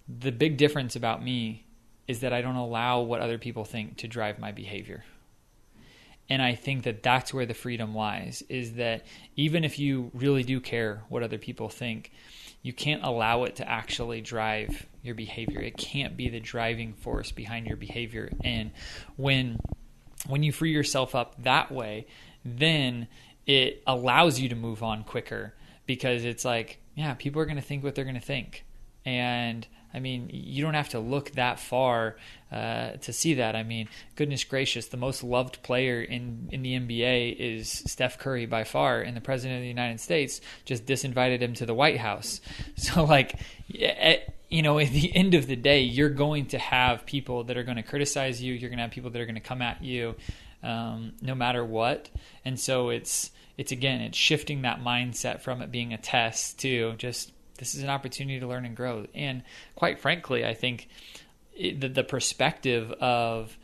The 0.07 0.32
big 0.32 0.57
difference 0.57 0.95
about 0.95 1.23
me 1.23 1.65
is 2.07 2.21
that 2.21 2.34
I 2.34 2.41
don't 2.41 2.55
allow 2.55 3.01
what 3.01 3.21
other 3.21 3.38
people 3.38 3.65
think 3.65 3.97
to 3.97 4.07
drive 4.07 4.39
my 4.39 4.51
behavior. 4.51 5.03
And 6.30 6.41
I 6.41 6.55
think 6.55 6.84
that 6.84 7.03
that's 7.03 7.34
where 7.34 7.45
the 7.45 7.53
freedom 7.53 7.93
lies 7.93 8.43
is 8.49 8.73
that 8.73 9.05
even 9.36 9.63
if 9.63 9.78
you 9.78 10.09
really 10.13 10.43
do 10.43 10.59
care 10.59 11.03
what 11.09 11.21
other 11.21 11.38
people 11.38 11.69
think, 11.69 12.11
you 12.66 12.74
can't 12.74 13.03
allow 13.03 13.43
it 13.43 13.57
to 13.57 13.70
actually 13.70 14.22
drive 14.22 14.88
your 15.03 15.13
behavior. 15.13 15.59
It 15.61 15.78
can't 15.78 16.18
be 16.18 16.30
the 16.30 16.39
driving 16.39 16.93
force 16.93 17.32
behind 17.32 17.68
your 17.68 17.78
behavior. 17.78 18.32
And 18.43 18.72
when 19.18 19.59
when 20.26 20.41
you 20.41 20.51
free 20.51 20.72
yourself 20.72 21.13
up 21.13 21.43
that 21.43 21.72
way, 21.72 22.07
then 22.43 23.07
it 23.45 23.84
allows 23.86 24.39
you 24.39 24.49
to 24.49 24.55
move 24.55 24.82
on 24.82 25.03
quicker 25.03 25.53
because 25.86 26.26
it's 26.26 26.43
like, 26.43 26.80
yeah, 26.95 27.13
people 27.13 27.39
are 27.39 27.45
going 27.45 27.57
to 27.57 27.61
think 27.61 27.84
what 27.84 27.93
they're 27.93 28.03
going 28.03 28.16
to 28.16 28.20
think. 28.20 28.66
And 29.05 29.68
I 29.96 30.02
mean, 30.02 30.30
you 30.34 30.62
don't 30.62 30.74
have 30.74 30.89
to 30.89 31.00
look 31.00 31.32
that 31.32 31.58
far 31.58 32.18
uh, 32.52 32.91
to 32.91 33.14
see 33.14 33.36
that. 33.36 33.56
I 33.56 33.64
mean, 33.64 33.88
goodness 34.18 34.43
gracious, 34.43 34.88
the 34.88 34.98
most 34.98 35.24
loved 35.24 35.64
player 35.64 36.02
in, 36.02 36.50
in 36.52 36.64
the 36.64 36.78
NBA 36.78 37.38
is 37.38 37.70
Steph 37.70 38.20
Curry 38.20 38.46
by 38.46 38.66
far, 38.66 39.00
and 39.00 39.16
the 39.16 39.22
president 39.22 39.60
of 39.60 39.62
the 39.62 39.70
United 39.70 40.02
States 40.02 40.41
just 40.66 40.86
disinvited 40.86 41.39
him 41.39 41.54
to 41.54 41.66
the 41.66 41.74
White 41.74 42.00
House. 42.00 42.41
So, 42.78 43.06
like, 43.06 43.39
you 43.68 44.62
know, 44.62 44.80
at 44.80 44.89
the 44.89 45.16
end 45.16 45.34
of 45.34 45.48
the 45.48 45.56
day, 45.56 45.82
you're 45.82 46.10
going 46.10 46.48
to 46.48 46.60
have 46.60 47.06
people 47.06 47.46
that 47.46 47.58
are 47.58 47.64
going 47.64 47.78
to 47.78 47.84
criticize 47.84 48.43
you. 48.43 48.54
You're 48.54 48.70
going 48.70 48.78
to 48.78 48.84
have 48.84 48.91
people 48.91 49.10
that 49.12 49.22
are 49.22 49.26
going 49.26 49.36
to 49.36 49.41
come 49.41 49.62
at 49.62 49.82
you, 49.82 50.16
um, 50.62 51.14
no 51.22 51.36
matter 51.36 51.64
what. 51.64 52.10
And 52.43 52.60
so 52.60 52.89
it's 52.89 53.32
it's 53.58 53.72
again, 53.72 54.02
it's 54.02 54.18
shifting 54.18 54.64
that 54.64 54.82
mindset 54.82 55.41
from 55.41 55.62
it 55.62 55.72
being 55.72 55.93
a 55.93 55.98
test 55.98 56.60
to 56.60 56.93
just 56.98 57.32
this 57.58 57.76
is 57.76 57.84
an 57.84 57.89
opportunity 57.89 58.39
to 58.39 58.47
learn 58.47 58.66
and 58.66 58.76
grow. 58.76 59.06
And 59.14 59.43
quite 59.76 59.99
frankly, 59.99 60.45
I 60.45 60.53
think 60.53 60.88
it, 61.56 61.80
the, 61.82 61.89
the 61.89 62.03
perspective 62.03 62.91
of 62.93 63.58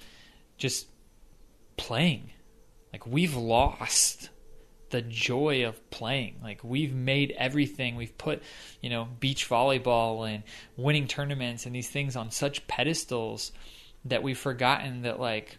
just 0.58 0.88
playing, 1.78 2.32
like 2.94 3.06
we've 3.06 3.36
lost 3.36 4.30
the 4.92 5.02
joy 5.02 5.66
of 5.66 5.89
playing. 5.89 6.36
Like 6.44 6.64
we've 6.64 6.94
made 6.94 7.34
everything, 7.38 7.96
we've 7.96 8.18
put, 8.18 8.44
you 8.82 8.89
know, 8.89 9.08
beach 9.20 9.50
volleyball 9.50 10.30
and 10.30 10.44
winning 10.78 11.08
tournaments 11.08 11.66
and 11.66 11.74
these 11.74 11.89
things 11.89 12.16
on 12.16 12.30
such 12.32 12.68
pedestals 12.68 13.52
that 14.06 14.24
we've 14.24 14.38
forgotten 14.38 15.04
that 15.04 15.20
like 15.20 15.58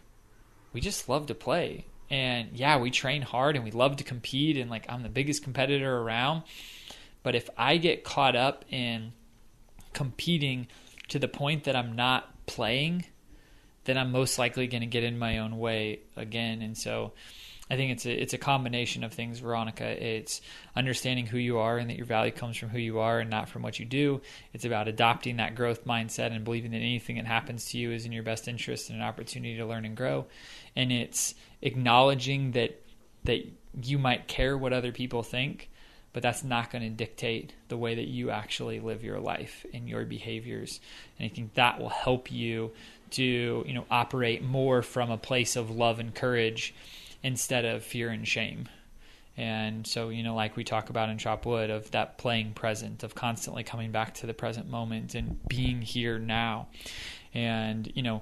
we 0.71 0.81
just 0.81 1.09
love 1.09 1.27
to 1.27 1.35
play. 1.35 1.85
And 2.09 2.49
yeah, 2.53 2.77
we 2.77 2.91
train 2.91 3.21
hard 3.21 3.55
and 3.55 3.65
we 3.65 3.71
love 3.71 3.97
to 3.97 4.03
compete 4.03 4.57
and 4.57 4.69
like 4.69 4.85
I'm 4.87 5.03
the 5.03 5.09
biggest 5.09 5.43
competitor 5.43 5.97
around 5.97 6.43
but 7.23 7.35
if 7.35 7.49
I 7.57 7.77
get 7.77 8.03
caught 8.03 8.35
up 8.35 8.65
in 8.69 9.13
competing 9.93 10.67
to 11.09 11.19
the 11.19 11.27
point 11.27 11.65
that 11.65 11.75
I'm 11.75 11.95
not 11.95 12.45
playing, 12.45 13.05
then 13.85 13.97
I'm 13.97 14.11
most 14.11 14.37
likely 14.37 14.67
going 14.67 14.81
to 14.81 14.87
get 14.87 15.03
in 15.03 15.17
my 15.17 15.39
own 15.39 15.57
way 15.57 16.01
again. 16.15 16.61
And 16.61 16.77
so 16.77 17.13
I 17.69 17.75
think 17.75 17.91
it's 17.93 18.05
a 18.05 18.11
it's 18.11 18.33
a 18.33 18.37
combination 18.37 19.03
of 19.03 19.13
things, 19.13 19.39
Veronica. 19.39 19.85
It's 19.85 20.41
understanding 20.75 21.25
who 21.25 21.37
you 21.37 21.59
are 21.59 21.77
and 21.77 21.89
that 21.89 21.97
your 21.97 22.05
value 22.05 22.31
comes 22.31 22.57
from 22.57 22.69
who 22.69 22.77
you 22.77 22.99
are 22.99 23.19
and 23.19 23.29
not 23.29 23.49
from 23.49 23.61
what 23.61 23.79
you 23.79 23.85
do. 23.85 24.21
It's 24.53 24.65
about 24.65 24.87
adopting 24.87 25.37
that 25.37 25.55
growth 25.55 25.85
mindset 25.85 26.33
and 26.33 26.43
believing 26.43 26.71
that 26.71 26.77
anything 26.77 27.15
that 27.15 27.25
happens 27.25 27.71
to 27.71 27.77
you 27.77 27.91
is 27.91 28.05
in 28.05 28.11
your 28.11 28.23
best 28.23 28.47
interest 28.47 28.89
and 28.89 28.99
an 28.99 29.05
opportunity 29.05 29.57
to 29.57 29.65
learn 29.65 29.85
and 29.85 29.95
grow. 29.95 30.27
And 30.75 30.91
it's 30.91 31.35
acknowledging 31.61 32.51
that 32.51 32.81
that 33.23 33.45
you 33.81 33.97
might 33.97 34.27
care 34.27 34.57
what 34.57 34.73
other 34.73 34.91
people 34.91 35.23
think, 35.23 35.69
but 36.13 36.23
that's 36.23 36.43
not 36.43 36.71
going 36.71 36.83
to 36.83 36.89
dictate 36.89 37.53
the 37.67 37.77
way 37.77 37.95
that 37.95 38.07
you 38.07 38.29
actually 38.29 38.79
live 38.79 39.03
your 39.03 39.19
life 39.19 39.65
and 39.73 39.89
your 39.89 40.05
behaviors. 40.05 40.79
And 41.17 41.25
I 41.29 41.33
think 41.33 41.55
that 41.55 41.79
will 41.79 41.89
help 41.89 42.31
you 42.31 42.71
to, 43.11 43.63
you 43.65 43.73
know, 43.73 43.85
operate 43.91 44.43
more 44.43 44.81
from 44.81 45.11
a 45.11 45.17
place 45.17 45.55
of 45.55 45.69
love 45.69 45.99
and 45.99 46.13
courage 46.13 46.73
instead 47.23 47.65
of 47.65 47.83
fear 47.83 48.09
and 48.09 48.27
shame. 48.27 48.69
And 49.35 49.87
so, 49.87 50.09
you 50.09 50.21
know, 50.21 50.35
like 50.35 50.55
we 50.55 50.63
talk 50.63 50.91
about 50.91 51.09
in 51.09 51.17
Chop 51.17 51.45
Wood, 51.45 51.71
of 51.71 51.89
that 51.91 52.19
playing 52.19 52.53
present, 52.53 53.03
of 53.03 53.15
constantly 53.15 53.63
coming 53.63 53.91
back 53.91 54.13
to 54.15 54.27
the 54.27 54.33
present 54.33 54.69
moment 54.69 55.15
and 55.15 55.39
being 55.47 55.81
here 55.81 56.19
now. 56.19 56.67
And, 57.33 57.91
you 57.95 58.03
know, 58.03 58.21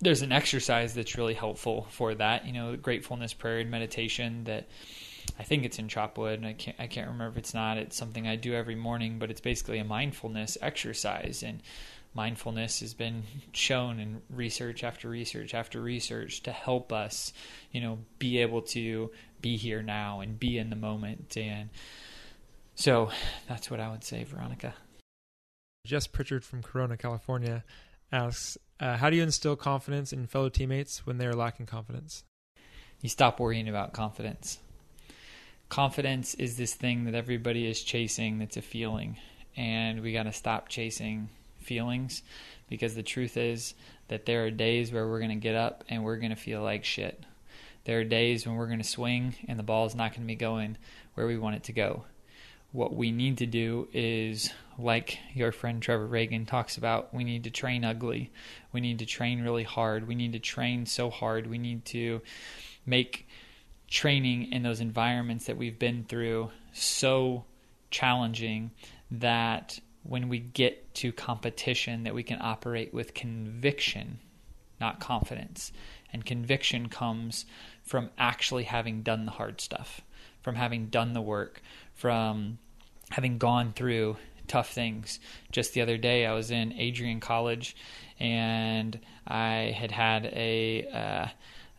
there's 0.00 0.22
an 0.22 0.30
exercise 0.30 0.94
that's 0.94 1.16
really 1.16 1.34
helpful 1.34 1.88
for 1.90 2.14
that, 2.14 2.46
you 2.46 2.52
know, 2.52 2.76
gratefulness 2.76 3.32
prayer 3.32 3.58
and 3.58 3.70
meditation 3.70 4.44
that 4.44 4.68
I 5.38 5.42
think 5.42 5.64
it's 5.64 5.78
in 5.78 5.88
Chopwood. 5.88 6.44
I 6.44 6.52
can't 6.52 6.76
I 6.78 6.86
can't 6.86 7.08
remember 7.08 7.32
if 7.32 7.38
it's 7.38 7.54
not. 7.54 7.78
It's 7.78 7.96
something 7.96 8.26
I 8.26 8.36
do 8.36 8.54
every 8.54 8.74
morning, 8.74 9.18
but 9.18 9.30
it's 9.30 9.40
basically 9.40 9.78
a 9.78 9.84
mindfulness 9.84 10.58
exercise. 10.60 11.42
And 11.42 11.62
mindfulness 12.14 12.80
has 12.80 12.94
been 12.94 13.24
shown 13.52 13.98
in 13.98 14.22
research 14.28 14.84
after 14.84 15.08
research 15.08 15.54
after 15.54 15.80
research 15.80 16.42
to 16.42 16.52
help 16.52 16.92
us, 16.92 17.32
you 17.70 17.80
know, 17.80 17.98
be 18.18 18.38
able 18.38 18.62
to 18.62 19.10
be 19.40 19.56
here 19.56 19.82
now 19.82 20.20
and 20.20 20.38
be 20.38 20.58
in 20.58 20.70
the 20.70 20.76
moment. 20.76 21.36
And 21.36 21.70
so 22.74 23.10
that's 23.48 23.70
what 23.70 23.80
I 23.80 23.90
would 23.90 24.04
say, 24.04 24.24
Veronica. 24.24 24.74
Jess 25.86 26.06
Pritchard 26.06 26.44
from 26.44 26.62
Corona, 26.62 26.96
California 26.96 27.64
asks, 28.12 28.56
uh, 28.78 28.96
How 28.96 29.10
do 29.10 29.16
you 29.16 29.22
instill 29.22 29.56
confidence 29.56 30.12
in 30.12 30.26
fellow 30.26 30.48
teammates 30.48 31.06
when 31.06 31.18
they 31.18 31.26
are 31.26 31.34
lacking 31.34 31.66
confidence? 31.66 32.24
You 33.00 33.08
stop 33.08 33.40
worrying 33.40 33.68
about 33.68 33.92
confidence. 33.92 34.58
Confidence 35.72 36.34
is 36.34 36.58
this 36.58 36.74
thing 36.74 37.04
that 37.04 37.14
everybody 37.14 37.66
is 37.66 37.82
chasing 37.82 38.38
that's 38.38 38.58
a 38.58 38.60
feeling. 38.60 39.16
And 39.56 40.02
we 40.02 40.12
got 40.12 40.24
to 40.24 40.32
stop 40.34 40.68
chasing 40.68 41.30
feelings 41.62 42.22
because 42.68 42.94
the 42.94 43.02
truth 43.02 43.38
is 43.38 43.72
that 44.08 44.26
there 44.26 44.44
are 44.44 44.50
days 44.50 44.92
where 44.92 45.08
we're 45.08 45.20
going 45.20 45.30
to 45.30 45.36
get 45.36 45.54
up 45.54 45.82
and 45.88 46.04
we're 46.04 46.18
going 46.18 46.28
to 46.28 46.36
feel 46.36 46.60
like 46.60 46.84
shit. 46.84 47.24
There 47.84 47.98
are 48.00 48.04
days 48.04 48.46
when 48.46 48.56
we're 48.56 48.66
going 48.66 48.82
to 48.82 48.84
swing 48.84 49.34
and 49.48 49.58
the 49.58 49.62
ball 49.62 49.86
is 49.86 49.94
not 49.94 50.10
going 50.10 50.20
to 50.20 50.26
be 50.26 50.34
going 50.34 50.76
where 51.14 51.26
we 51.26 51.38
want 51.38 51.56
it 51.56 51.62
to 51.62 51.72
go. 51.72 52.04
What 52.72 52.94
we 52.94 53.10
need 53.10 53.38
to 53.38 53.46
do 53.46 53.88
is, 53.94 54.50
like 54.78 55.20
your 55.32 55.52
friend 55.52 55.80
Trevor 55.80 56.06
Ragan 56.06 56.46
talks 56.46 56.76
about, 56.76 57.14
we 57.14 57.24
need 57.24 57.44
to 57.44 57.50
train 57.50 57.82
ugly. 57.82 58.30
We 58.74 58.82
need 58.82 58.98
to 58.98 59.06
train 59.06 59.40
really 59.40 59.64
hard. 59.64 60.06
We 60.06 60.16
need 60.16 60.34
to 60.34 60.38
train 60.38 60.84
so 60.84 61.08
hard. 61.08 61.46
We 61.46 61.56
need 61.56 61.86
to 61.86 62.20
make 62.84 63.26
training 63.92 64.50
in 64.52 64.62
those 64.62 64.80
environments 64.80 65.46
that 65.46 65.56
we've 65.56 65.78
been 65.78 66.04
through 66.04 66.50
so 66.72 67.44
challenging 67.90 68.70
that 69.10 69.78
when 70.02 70.28
we 70.28 70.38
get 70.38 70.94
to 70.94 71.12
competition 71.12 72.04
that 72.04 72.14
we 72.14 72.22
can 72.22 72.38
operate 72.40 72.92
with 72.92 73.14
conviction 73.14 74.18
not 74.82 74.98
confidence. 74.98 75.72
And 76.12 76.26
conviction 76.26 76.88
comes 76.88 77.46
from 77.84 78.10
actually 78.18 78.64
having 78.64 79.02
done 79.02 79.24
the 79.24 79.30
hard 79.30 79.60
stuff 79.60 80.02
from 80.42 80.56
having 80.56 80.86
done 80.86 81.12
the 81.12 81.22
work 81.22 81.62
from 81.94 82.58
having 83.10 83.38
gone 83.38 83.72
through 83.72 84.16
tough 84.48 84.72
things. 84.72 85.20
Just 85.52 85.72
the 85.72 85.80
other 85.80 85.96
day 85.96 86.26
i 86.26 86.32
was 86.32 86.50
in 86.50 86.72
adrian 86.72 87.20
college 87.20 87.76
and 88.18 88.98
i 89.26 89.72
had 89.78 89.92
had 89.92 90.26
a 90.26 90.86
uh, 90.92 91.28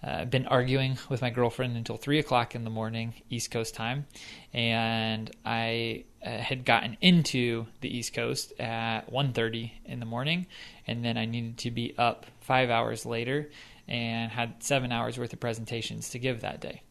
uh, 0.04 0.26
been 0.26 0.46
arguing 0.48 0.98
with 1.10 1.22
my 1.22 1.30
girlfriend 1.30 1.78
until 1.78 1.96
three 1.96 2.20
o'clock 2.20 2.56
in 2.56 2.64
the 2.64 2.70
morning, 2.70 3.14
East 3.30 3.52
Coast 3.52 3.74
time, 3.74 4.06
and 4.52 5.32
I 5.46 6.04
uh, 6.26 6.30
had 6.30 6.66
gotten 6.66 6.98
into 7.00 7.68
the 7.80 7.96
East 7.96 8.14
Coast 8.14 8.52
at 8.60 9.10
1.30 9.12 9.72
in 9.86 10.00
the 10.00 10.06
morning, 10.06 10.48
and 10.88 11.06
then 11.06 11.18
I 11.18 11.26
needed 11.26 11.58
to 11.60 11.72
be 11.72 11.96
up 11.98 12.26
five 12.42 12.70
hours 12.70 13.06
later, 13.06 13.50
and 13.88 14.32
had 14.32 14.62
seven 14.62 14.92
hours 14.92 15.18
worth 15.18 15.32
of 15.32 15.40
presentations 15.40 16.10
to 16.10 16.20
give 16.20 16.42
that 16.42 16.60
day, 16.60 16.82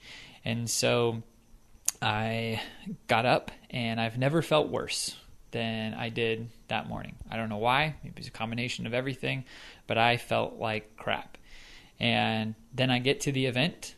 and 0.44 0.68
so 0.70 1.22
I 2.00 2.62
got 3.08 3.26
up, 3.26 3.50
and 3.68 4.00
I've 4.00 4.16
never 4.16 4.40
felt 4.40 4.68
worse 4.68 5.16
than 5.50 5.92
I 5.92 6.08
did 6.08 6.48
that 6.68 6.88
morning. 6.88 7.16
I 7.30 7.36
don't 7.36 7.50
know 7.50 7.58
why. 7.58 7.94
Maybe 8.02 8.14
it's 8.16 8.28
a 8.28 8.30
combination 8.30 8.86
of 8.86 8.94
everything, 8.94 9.44
but 9.86 9.98
I 9.98 10.16
felt 10.16 10.56
like 10.56 10.96
crap 10.96 11.36
and 12.02 12.56
then 12.74 12.90
I 12.90 12.98
get 12.98 13.20
to 13.22 13.32
the 13.32 13.46
event 13.46 13.94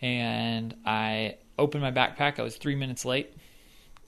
and 0.00 0.74
I 0.86 1.38
open 1.58 1.80
my 1.80 1.90
backpack. 1.90 2.38
I 2.38 2.42
was 2.42 2.56
three 2.56 2.76
minutes 2.76 3.04
late. 3.04 3.34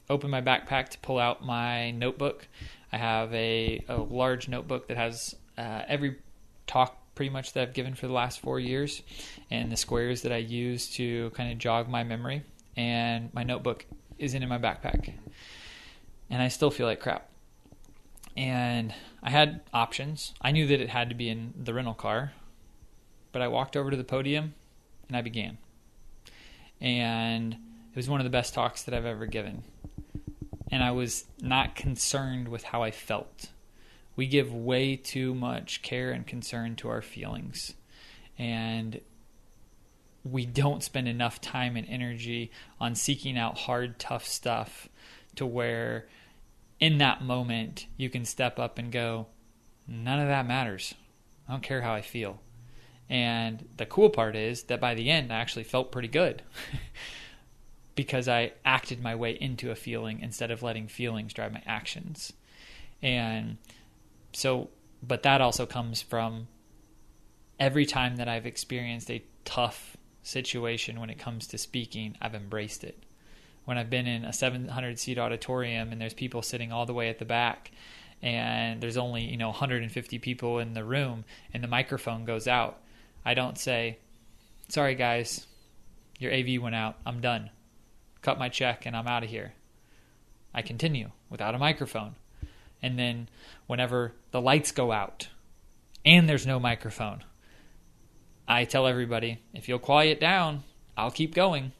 Open 0.08 0.30
my 0.30 0.40
backpack 0.40 0.88
to 0.90 0.98
pull 1.00 1.18
out 1.18 1.44
my 1.44 1.90
notebook. 1.90 2.46
I 2.92 2.96
have 2.96 3.34
a, 3.34 3.84
a 3.88 3.96
large 3.96 4.48
notebook 4.48 4.86
that 4.86 4.96
has 4.96 5.34
uh, 5.58 5.82
every 5.88 6.16
talk 6.68 6.96
pretty 7.16 7.30
much 7.30 7.52
that 7.52 7.62
I've 7.62 7.74
given 7.74 7.94
for 7.94 8.06
the 8.06 8.12
last 8.12 8.38
four 8.38 8.60
years 8.60 9.02
and 9.50 9.70
the 9.70 9.76
squares 9.76 10.22
that 10.22 10.32
I 10.32 10.36
use 10.36 10.88
to 10.94 11.30
kind 11.30 11.50
of 11.50 11.58
jog 11.58 11.88
my 11.88 12.04
memory. 12.04 12.44
And 12.76 13.34
my 13.34 13.42
notebook 13.42 13.84
isn't 14.18 14.40
in 14.40 14.48
my 14.48 14.58
backpack. 14.58 15.12
And 16.30 16.40
I 16.40 16.48
still 16.48 16.70
feel 16.70 16.86
like 16.86 17.00
crap. 17.00 17.28
And 18.36 18.94
I 19.24 19.30
had 19.30 19.60
options. 19.74 20.34
I 20.40 20.52
knew 20.52 20.68
that 20.68 20.80
it 20.80 20.88
had 20.88 21.08
to 21.08 21.16
be 21.16 21.28
in 21.28 21.52
the 21.56 21.74
rental 21.74 21.94
car 21.94 22.32
but 23.32 23.42
I 23.42 23.48
walked 23.48 23.76
over 23.76 23.90
to 23.90 23.96
the 23.96 24.04
podium 24.04 24.54
and 25.08 25.16
I 25.16 25.22
began. 25.22 25.58
And 26.80 27.54
it 27.54 27.96
was 27.96 28.08
one 28.08 28.20
of 28.20 28.24
the 28.24 28.30
best 28.30 28.54
talks 28.54 28.82
that 28.84 28.94
I've 28.94 29.06
ever 29.06 29.26
given. 29.26 29.62
And 30.70 30.82
I 30.82 30.92
was 30.92 31.24
not 31.40 31.74
concerned 31.74 32.48
with 32.48 32.64
how 32.64 32.82
I 32.82 32.90
felt. 32.90 33.48
We 34.16 34.26
give 34.26 34.52
way 34.52 34.96
too 34.96 35.34
much 35.34 35.82
care 35.82 36.12
and 36.12 36.26
concern 36.26 36.76
to 36.76 36.88
our 36.88 37.02
feelings. 37.02 37.74
And 38.38 39.00
we 40.24 40.46
don't 40.46 40.82
spend 40.82 41.08
enough 41.08 41.40
time 41.40 41.76
and 41.76 41.88
energy 41.88 42.50
on 42.78 42.94
seeking 42.94 43.38
out 43.38 43.58
hard, 43.58 43.98
tough 43.98 44.26
stuff 44.26 44.88
to 45.36 45.46
where 45.46 46.06
in 46.78 46.98
that 46.98 47.22
moment 47.22 47.86
you 47.96 48.10
can 48.10 48.24
step 48.24 48.58
up 48.58 48.78
and 48.78 48.92
go, 48.92 49.26
none 49.86 50.20
of 50.20 50.28
that 50.28 50.46
matters. 50.46 50.94
I 51.48 51.52
don't 51.52 51.62
care 51.62 51.82
how 51.82 51.94
I 51.94 52.02
feel. 52.02 52.40
And 53.10 53.68
the 53.76 53.86
cool 53.86 54.08
part 54.08 54.36
is 54.36 54.62
that 54.64 54.80
by 54.80 54.94
the 54.94 55.10
end, 55.10 55.32
I 55.32 55.36
actually 55.36 55.64
felt 55.64 55.90
pretty 55.90 56.06
good 56.06 56.42
because 57.96 58.28
I 58.28 58.52
acted 58.64 59.02
my 59.02 59.16
way 59.16 59.32
into 59.32 59.72
a 59.72 59.74
feeling 59.74 60.20
instead 60.20 60.52
of 60.52 60.62
letting 60.62 60.86
feelings 60.86 61.32
drive 61.32 61.52
my 61.52 61.62
actions. 61.66 62.32
And 63.02 63.58
so, 64.32 64.70
but 65.02 65.24
that 65.24 65.40
also 65.40 65.66
comes 65.66 66.00
from 66.00 66.46
every 67.58 67.84
time 67.84 68.16
that 68.16 68.28
I've 68.28 68.46
experienced 68.46 69.10
a 69.10 69.24
tough 69.44 69.96
situation 70.22 71.00
when 71.00 71.10
it 71.10 71.18
comes 71.18 71.48
to 71.48 71.58
speaking, 71.58 72.16
I've 72.22 72.36
embraced 72.36 72.84
it. 72.84 73.02
When 73.64 73.76
I've 73.76 73.90
been 73.90 74.06
in 74.06 74.24
a 74.24 74.32
700 74.32 75.00
seat 75.00 75.18
auditorium 75.18 75.90
and 75.90 76.00
there's 76.00 76.14
people 76.14 76.42
sitting 76.42 76.70
all 76.70 76.86
the 76.86 76.94
way 76.94 77.08
at 77.08 77.18
the 77.18 77.24
back 77.24 77.72
and 78.22 78.80
there's 78.80 78.96
only, 78.96 79.24
you 79.24 79.36
know, 79.36 79.48
150 79.48 80.18
people 80.20 80.60
in 80.60 80.74
the 80.74 80.84
room 80.84 81.24
and 81.52 81.64
the 81.64 81.68
microphone 81.68 82.24
goes 82.24 82.46
out 82.46 82.80
I 83.24 83.34
don't 83.34 83.58
say, 83.58 83.98
sorry 84.68 84.94
guys, 84.94 85.46
your 86.18 86.32
AV 86.32 86.60
went 86.60 86.74
out, 86.74 86.96
I'm 87.04 87.20
done. 87.20 87.50
Cut 88.22 88.38
my 88.38 88.48
check 88.48 88.86
and 88.86 88.96
I'm 88.96 89.06
out 89.06 89.24
of 89.24 89.30
here. 89.30 89.54
I 90.52 90.62
continue 90.62 91.10
without 91.28 91.54
a 91.54 91.58
microphone. 91.58 92.16
And 92.82 92.98
then 92.98 93.28
whenever 93.66 94.12
the 94.30 94.40
lights 94.40 94.72
go 94.72 94.92
out 94.92 95.28
and 96.04 96.28
there's 96.28 96.46
no 96.46 96.58
microphone, 96.58 97.24
I 98.48 98.64
tell 98.64 98.86
everybody, 98.86 99.38
if 99.54 99.68
you'll 99.68 99.78
quiet 99.78 100.18
down, 100.18 100.64
I'll 100.96 101.10
keep 101.10 101.34
going. 101.34 101.72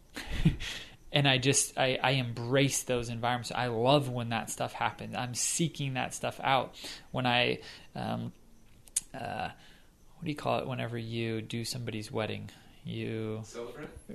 and 1.13 1.27
I 1.27 1.39
just 1.39 1.77
I, 1.79 1.99
I 2.03 2.13
embrace 2.13 2.85
those 2.85 3.09
environments. 3.09 3.53
I 3.53 3.67
love 3.67 4.09
when 4.09 4.29
that 4.31 4.51
stuff 4.51 4.73
happens. 4.73 5.15
I'm 5.17 5.35
seeking 5.35 5.95
that 5.95 6.15
stuff 6.15 6.41
out. 6.43 6.75
When 7.11 7.27
I 7.27 7.59
um, 7.95 8.33
uh, 9.13 9.49
what 10.21 10.27
do 10.27 10.31
you 10.31 10.37
call 10.37 10.59
it 10.59 10.67
whenever 10.67 10.99
you 10.99 11.41
do 11.41 11.65
somebody's 11.65 12.13
wedding? 12.13 12.51
You 12.85 13.43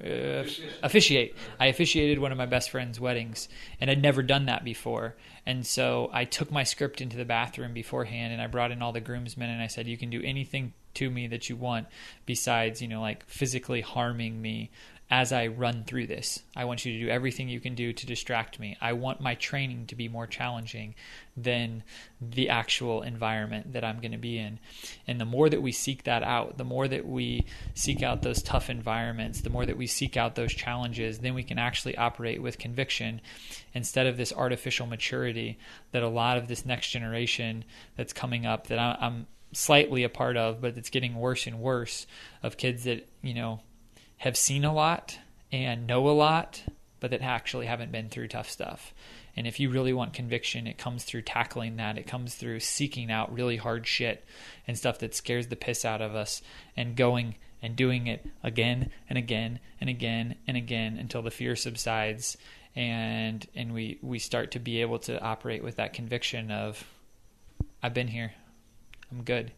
uh, 0.03 0.43
officiate. 0.84 1.36
I 1.60 1.66
officiated 1.68 2.20
one 2.20 2.32
of 2.32 2.38
my 2.38 2.45
best 2.45 2.70
friend's 2.70 2.99
weddings, 2.99 3.49
and 3.82 3.89
I'd 3.89 4.01
never 4.01 4.22
done 4.22 4.45
that 4.45 4.64
before. 4.64 5.16
And 5.47 5.66
so 5.66 6.12
I 6.14 6.26
took 6.26 6.51
my 6.51 6.64
script 6.64 7.01
into 7.01 7.18
the 7.18 7.26
bathroom 7.26 7.74
beforehand, 7.74 8.34
and 8.34 8.41
I 8.41 8.45
brought 8.45 8.72
in 8.72 8.84
all 8.84 8.91
the 8.91 9.01
groomsmen, 9.01 9.49
and 9.49 9.62
I 9.62 9.68
said, 9.68 9.88
"You 9.88 9.97
can 9.97 10.12
do 10.12 10.22
anything 10.24 10.74
to 10.95 11.10
me 11.10 11.28
that 11.28 11.49
you 11.49 11.56
want, 11.56 11.88
besides, 12.28 12.84
you 12.84 12.88
know, 12.88 13.01
like 13.01 13.26
physically 13.26 13.82
harming 13.82 14.39
me 14.39 14.70
as 15.10 15.32
I 15.32 15.47
run 15.47 15.84
through 15.84 16.08
this. 16.08 16.41
I 16.56 16.66
want 16.66 16.84
you 16.84 16.93
to 16.93 17.06
do 17.06 17.12
everything 17.12 17.47
you 17.47 17.60
can 17.60 17.76
do 17.76 17.93
to 17.93 18.06
distract 18.08 18.60
me. 18.60 18.76
I 18.82 18.93
want 18.93 19.22
my 19.22 19.36
training 19.36 19.86
to 19.88 19.95
be 19.95 20.08
more 20.08 20.26
challenging 20.26 20.95
than 21.38 21.84
the 22.20 22.49
actual 22.49 23.03
environment 23.03 23.74
that 23.74 23.84
I'm 23.84 23.99
going 23.99 24.14
to 24.14 24.18
be 24.18 24.39
in. 24.39 24.60
And 25.06 25.22
the 25.22 25.26
more 25.26 25.47
that 25.47 25.62
we 25.62 25.72
seek 25.72 26.06
that 26.06 26.24
out, 26.24 26.58
the 26.58 26.64
more 26.64 26.88
that 26.88 27.06
we 27.06 27.45
seek 27.76 28.01
out 28.01 28.24
those 28.24 28.41
tough 28.41 28.70
environments, 28.70 29.41
the 29.41 29.51
more 29.51 29.66
that 29.66 29.78
we 29.78 29.86
seek 29.86 30.18
out 30.18 30.34
those 30.34 30.53
challenges, 30.53 31.20
then 31.20 31.36
we 31.36 31.43
can 31.43 31.60
actually 31.60 31.95
operate 31.97 32.41
with 32.41 32.58
conviction 32.58 33.22
instead 33.76 34.08
of 34.08 34.18
this 34.18 34.34
artificial 34.34 34.88
maturity 34.88 35.60
that 35.91 36.01
a 36.01 36.10
lot 36.10 36.38
of 36.38 36.47
this 36.47 36.66
next 36.66 36.89
generation 36.89 37.64
that's 37.95 38.14
coming 38.14 38.47
up 38.47 38.68
that 38.68 38.80
I'm 38.80 39.28
slightly 39.51 40.03
a 40.03 40.10
part 40.10 40.36
of, 40.36 40.62
but 40.62 40.78
it's 40.78 40.89
getting 40.89 41.16
worse 41.16 41.45
and 41.45 41.60
worse 41.60 42.08
of 42.41 42.58
kids 42.58 42.86
that, 42.86 43.08
you 43.22 43.36
know, 43.36 43.62
have 44.26 44.36
seen 44.36 44.65
a 44.65 44.73
lot 44.73 45.19
and 45.51 45.86
know 45.86 46.09
a 46.09 46.11
lot, 46.11 46.63
but 46.99 47.11
that 47.11 47.21
actually 47.21 47.67
haven't 47.67 47.91
been 47.91 48.09
through 48.09 48.28
tough 48.28 48.49
stuff. 48.49 48.91
And 49.38 49.45
if 49.45 49.59
you 49.59 49.69
really 49.69 49.93
want 49.93 50.13
conviction, 50.13 50.65
it 50.65 50.80
comes 50.80 51.03
through 51.03 51.21
tackling 51.21 51.76
that. 51.76 51.99
It 51.99 52.07
comes 52.07 52.34
through 52.34 52.61
seeking 52.61 53.11
out 53.11 53.32
really 53.32 53.57
hard 53.57 53.86
shit 53.86 54.26
and 54.67 54.76
stuff 54.76 54.97
that 54.99 55.13
scares 55.13 55.47
the 55.47 55.55
piss 55.55 55.86
out 55.86 56.01
of 56.01 56.15
us 56.15 56.41
and 56.76 56.95
going 56.95 57.36
and 57.61 57.76
doing 57.76 58.07
it 58.07 58.26
again 58.41 58.89
and 59.07 59.17
again 59.19 59.59
and 59.80 59.91
again 59.91 60.36
and 60.47 60.57
again 60.57 60.97
until 60.97 61.21
the 61.21 61.32
fear 61.32 61.55
subsides 61.55 62.36
and 62.76 63.47
and 63.55 63.73
we 63.73 63.99
we 64.01 64.17
start 64.19 64.51
to 64.51 64.59
be 64.59 64.82
able 64.82 64.99
to 64.99 65.21
operate 65.21 65.63
with 65.63 65.76
that 65.76 65.93
conviction 65.93 66.49
of 66.49 66.84
I've 67.84 67.93
been 67.93 68.07
here. 68.07 68.34
I'm 69.11 69.23
good. 69.23 69.51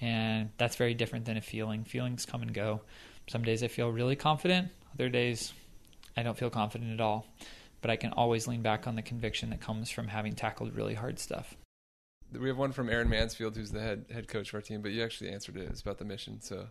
And 0.00 0.48
that's 0.56 0.76
very 0.76 0.94
different 0.94 1.26
than 1.26 1.36
a 1.36 1.42
feeling. 1.42 1.84
Feelings 1.84 2.24
come 2.24 2.40
and 2.40 2.54
go. 2.54 2.80
Some 3.32 3.44
days 3.44 3.62
I 3.62 3.68
feel 3.68 3.88
really 3.88 4.14
confident, 4.14 4.68
other 4.92 5.08
days 5.08 5.54
I 6.18 6.22
don't 6.22 6.36
feel 6.36 6.50
confident 6.50 6.92
at 6.92 7.00
all. 7.00 7.24
But 7.80 7.90
I 7.90 7.96
can 7.96 8.12
always 8.12 8.46
lean 8.46 8.60
back 8.60 8.86
on 8.86 8.94
the 8.94 9.00
conviction 9.00 9.48
that 9.50 9.60
comes 9.62 9.88
from 9.88 10.06
having 10.06 10.34
tackled 10.34 10.76
really 10.76 10.92
hard 10.92 11.18
stuff. 11.18 11.56
We 12.38 12.48
have 12.48 12.58
one 12.58 12.72
from 12.72 12.90
Aaron 12.90 13.08
Mansfield, 13.08 13.56
who's 13.56 13.70
the 13.70 13.80
head 13.80 14.04
head 14.12 14.28
coach 14.28 14.50
of 14.50 14.56
our 14.56 14.60
team, 14.60 14.82
but 14.82 14.92
you 14.92 15.02
actually 15.02 15.30
answered 15.30 15.56
it. 15.56 15.66
It's 15.70 15.80
about 15.80 15.96
the 15.96 16.04
mission. 16.04 16.42
So, 16.42 16.66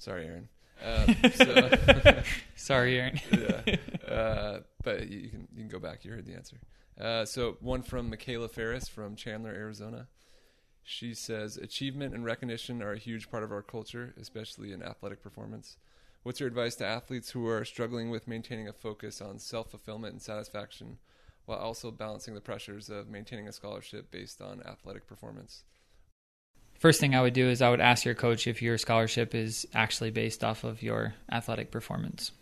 sorry, 0.00 0.24
Aaron. 0.24 0.48
Um, 0.82 1.16
so, 1.34 2.22
sorry, 2.56 2.98
Aaron. 2.98 3.20
yeah, 3.30 4.10
uh, 4.10 4.60
but 4.82 5.10
you 5.10 5.28
can 5.28 5.46
you 5.54 5.58
can 5.64 5.68
go 5.68 5.78
back. 5.78 6.02
You 6.02 6.12
heard 6.12 6.24
the 6.24 6.34
answer. 6.34 6.56
Uh, 6.98 7.26
so 7.26 7.58
one 7.60 7.82
from 7.82 8.08
Michaela 8.08 8.48
Ferris 8.48 8.88
from 8.88 9.16
Chandler, 9.16 9.50
Arizona. 9.50 10.08
She 10.82 11.12
says 11.12 11.58
achievement 11.58 12.14
and 12.14 12.24
recognition 12.24 12.82
are 12.82 12.92
a 12.92 12.98
huge 12.98 13.30
part 13.30 13.42
of 13.44 13.52
our 13.52 13.62
culture, 13.62 14.14
especially 14.18 14.72
in 14.72 14.82
athletic 14.82 15.22
performance. 15.22 15.76
What's 16.26 16.40
your 16.40 16.48
advice 16.48 16.74
to 16.76 16.84
athletes 16.84 17.30
who 17.30 17.46
are 17.46 17.64
struggling 17.64 18.10
with 18.10 18.26
maintaining 18.26 18.66
a 18.66 18.72
focus 18.72 19.20
on 19.20 19.38
self 19.38 19.70
fulfillment 19.70 20.14
and 20.14 20.20
satisfaction 20.20 20.98
while 21.44 21.60
also 21.60 21.92
balancing 21.92 22.34
the 22.34 22.40
pressures 22.40 22.90
of 22.90 23.08
maintaining 23.08 23.46
a 23.46 23.52
scholarship 23.52 24.10
based 24.10 24.42
on 24.42 24.60
athletic 24.66 25.06
performance? 25.06 25.62
First 26.80 26.98
thing 26.98 27.14
I 27.14 27.22
would 27.22 27.32
do 27.32 27.48
is 27.48 27.62
I 27.62 27.70
would 27.70 27.80
ask 27.80 28.04
your 28.04 28.16
coach 28.16 28.48
if 28.48 28.60
your 28.60 28.76
scholarship 28.76 29.36
is 29.36 29.68
actually 29.72 30.10
based 30.10 30.42
off 30.42 30.64
of 30.64 30.82
your 30.82 31.14
athletic 31.30 31.70
performance. 31.70 32.32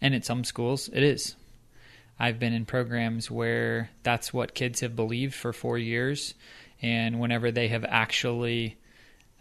And 0.00 0.14
at 0.14 0.24
some 0.24 0.44
schools, 0.44 0.88
it 0.92 1.02
is. 1.02 1.34
I've 2.16 2.38
been 2.38 2.52
in 2.52 2.64
programs 2.64 3.28
where 3.28 3.90
that's 4.04 4.32
what 4.32 4.54
kids 4.54 4.82
have 4.82 4.94
believed 4.94 5.34
for 5.34 5.52
four 5.52 5.78
years. 5.78 6.34
And 6.80 7.18
whenever 7.18 7.50
they 7.50 7.66
have 7.66 7.84
actually 7.88 8.76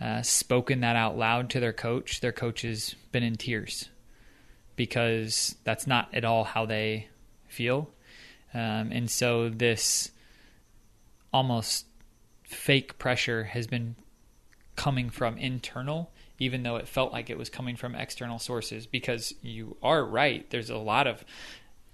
uh, 0.01 0.21
spoken 0.21 0.81
that 0.81 0.95
out 0.95 1.17
loud 1.17 1.49
to 1.51 1.59
their 1.59 1.73
coach, 1.73 2.21
their 2.21 2.31
coach 2.31 2.61
has 2.61 2.95
been 3.11 3.23
in 3.23 3.35
tears 3.35 3.89
because 4.75 5.55
that's 5.63 5.85
not 5.85 6.13
at 6.13 6.23
all 6.23 6.43
how 6.43 6.65
they 6.65 7.07
feel. 7.47 7.89
Um, 8.53 8.91
and 8.91 9.09
so 9.09 9.49
this 9.49 10.11
almost 11.33 11.85
fake 12.43 12.97
pressure 12.97 13.43
has 13.43 13.67
been 13.67 13.95
coming 14.75 15.09
from 15.09 15.37
internal 15.37 16.09
even 16.39 16.63
though 16.63 16.77
it 16.77 16.87
felt 16.87 17.11
like 17.11 17.29
it 17.29 17.37
was 17.37 17.49
coming 17.49 17.75
from 17.75 17.93
external 17.93 18.39
sources 18.39 18.87
because 18.87 19.33
you 19.41 19.75
are 19.83 20.03
right 20.03 20.49
there's 20.49 20.69
a 20.69 20.77
lot 20.77 21.05
of 21.05 21.23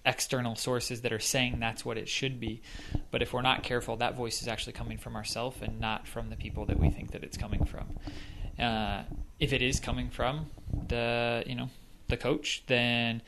external 0.05 0.55
sources 0.55 1.01
that 1.01 1.11
are 1.11 1.19
saying 1.19 1.59
that's 1.59 1.83
what 1.83 1.97
it 1.97 2.07
should 2.07 2.39
be. 2.39 2.61
But 3.11 3.21
if 3.21 3.33
we're 3.33 3.41
not 3.41 3.63
careful 3.63 3.97
that 3.97 4.15
voice 4.15 4.41
is 4.41 4.47
actually 4.47 4.73
coming 4.73 4.97
from 4.97 5.15
ourselves 5.15 5.57
and 5.61 5.79
not 5.79 6.07
from 6.07 6.29
the 6.29 6.35
people 6.35 6.65
that 6.65 6.79
we 6.79 6.89
think 6.89 7.11
that 7.11 7.23
it's 7.23 7.37
coming 7.37 7.65
from. 7.65 7.97
Uh, 8.59 9.03
if 9.39 9.51
it 9.51 9.61
is 9.61 9.79
coming 9.79 10.09
from 10.09 10.47
the 10.87 11.43
you 11.45 11.55
know 11.55 11.69
the 12.07 12.15
coach 12.15 12.63
then 12.67 13.21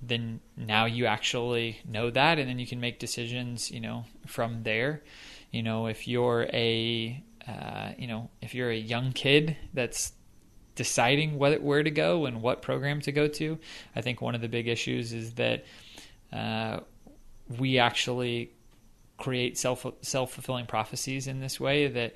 then 0.00 0.40
now 0.56 0.86
you 0.86 1.04
actually 1.04 1.78
know 1.86 2.10
that 2.10 2.38
and 2.38 2.48
then 2.48 2.58
you 2.58 2.66
can 2.66 2.80
make 2.80 2.98
decisions 2.98 3.70
you 3.70 3.80
know 3.80 4.04
from 4.26 4.62
there. 4.62 5.02
You 5.50 5.62
know, 5.62 5.86
if 5.86 6.08
you're 6.08 6.48
a 6.52 7.22
uh, 7.46 7.92
you 7.98 8.06
know, 8.06 8.30
if 8.40 8.54
you're 8.54 8.70
a 8.70 8.76
young 8.76 9.12
kid 9.12 9.56
that's 9.74 10.12
deciding 10.74 11.38
what, 11.38 11.60
where 11.60 11.82
to 11.82 11.90
go 11.90 12.26
and 12.26 12.40
what 12.40 12.62
program 12.62 13.00
to 13.02 13.12
go 13.12 13.28
to, 13.28 13.58
I 13.94 14.00
think 14.00 14.20
one 14.20 14.34
of 14.34 14.40
the 14.40 14.48
big 14.48 14.68
issues 14.68 15.12
is 15.12 15.34
that 15.34 15.64
uh, 16.32 16.80
we 17.58 17.78
actually 17.78 18.52
create 19.18 19.58
self 19.58 19.86
self 20.00 20.32
fulfilling 20.32 20.66
prophecies 20.66 21.26
in 21.26 21.40
this 21.40 21.60
way 21.60 21.88
that 21.88 22.14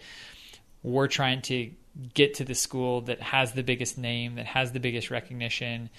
we're 0.82 1.08
trying 1.08 1.42
to 1.42 1.70
get 2.14 2.34
to 2.34 2.44
the 2.44 2.54
school 2.54 3.00
that 3.02 3.20
has 3.20 3.52
the 3.52 3.62
biggest 3.62 3.96
name, 3.98 4.34
that 4.36 4.46
has 4.46 4.72
the 4.72 4.80
biggest 4.80 5.10
recognition, 5.10 5.90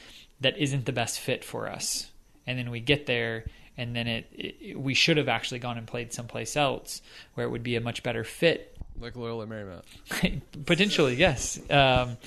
that 0.42 0.58
isn't 0.58 0.86
the 0.86 0.92
best 0.92 1.20
fit 1.20 1.44
for 1.44 1.68
us, 1.68 2.12
and 2.46 2.58
then 2.60 2.70
we 2.70 2.80
get 2.80 3.06
there 3.06 3.46
and 3.78 3.96
then 3.96 4.08
it, 4.08 4.28
it, 4.32 4.80
we 4.80 4.94
should 4.94 5.18
have 5.18 5.30
actually 5.30 5.60
gone 5.60 5.78
and 5.78 5.88
played 5.88 6.12
someplace 6.12 6.58
else 6.58 7.02
where 7.36 7.46
it 7.46 7.50
would 7.50 7.64
be 7.64 7.76
a 7.76 7.82
much 7.82 8.04
better 8.04 8.24
fit. 8.24 8.76
Like 9.00 9.16
Loyola 9.16 9.46
Marymount. 9.46 10.42
Potentially, 10.66 11.16
yes. 11.16 11.60
Um, 11.70 12.18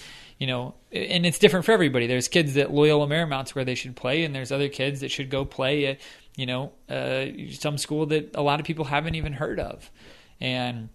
you 0.41 0.49
know, 0.49 0.75
and 0.91 1.25
it's 1.25 1.39
different 1.39 1.65
for 1.65 1.71
everybody. 1.71 2.09
There's 2.09 2.27
kids 2.27 2.55
that 2.55 2.73
Loyola 2.73 3.07
Marymount's 3.07 3.55
where 3.55 3.65
they 3.65 3.77
should 3.77 3.95
play, 3.95 4.25
and 4.25 4.35
there's 4.35 4.51
other 4.51 4.69
kids 4.69 5.01
that 5.01 5.13
should 5.13 5.31
go 5.31 5.45
play 5.45 5.87
at, 5.87 6.01
you 6.35 6.47
know, 6.47 6.73
uh, 6.89 7.27
some 7.53 7.79
school 7.79 8.07
that 8.07 8.35
a 8.35 8.43
lot 8.43 8.59
of 8.59 8.67
people 8.67 8.87
haven't 8.87 9.15
even 9.15 9.35
heard 9.35 9.61
of. 9.61 9.89
And 10.41 10.89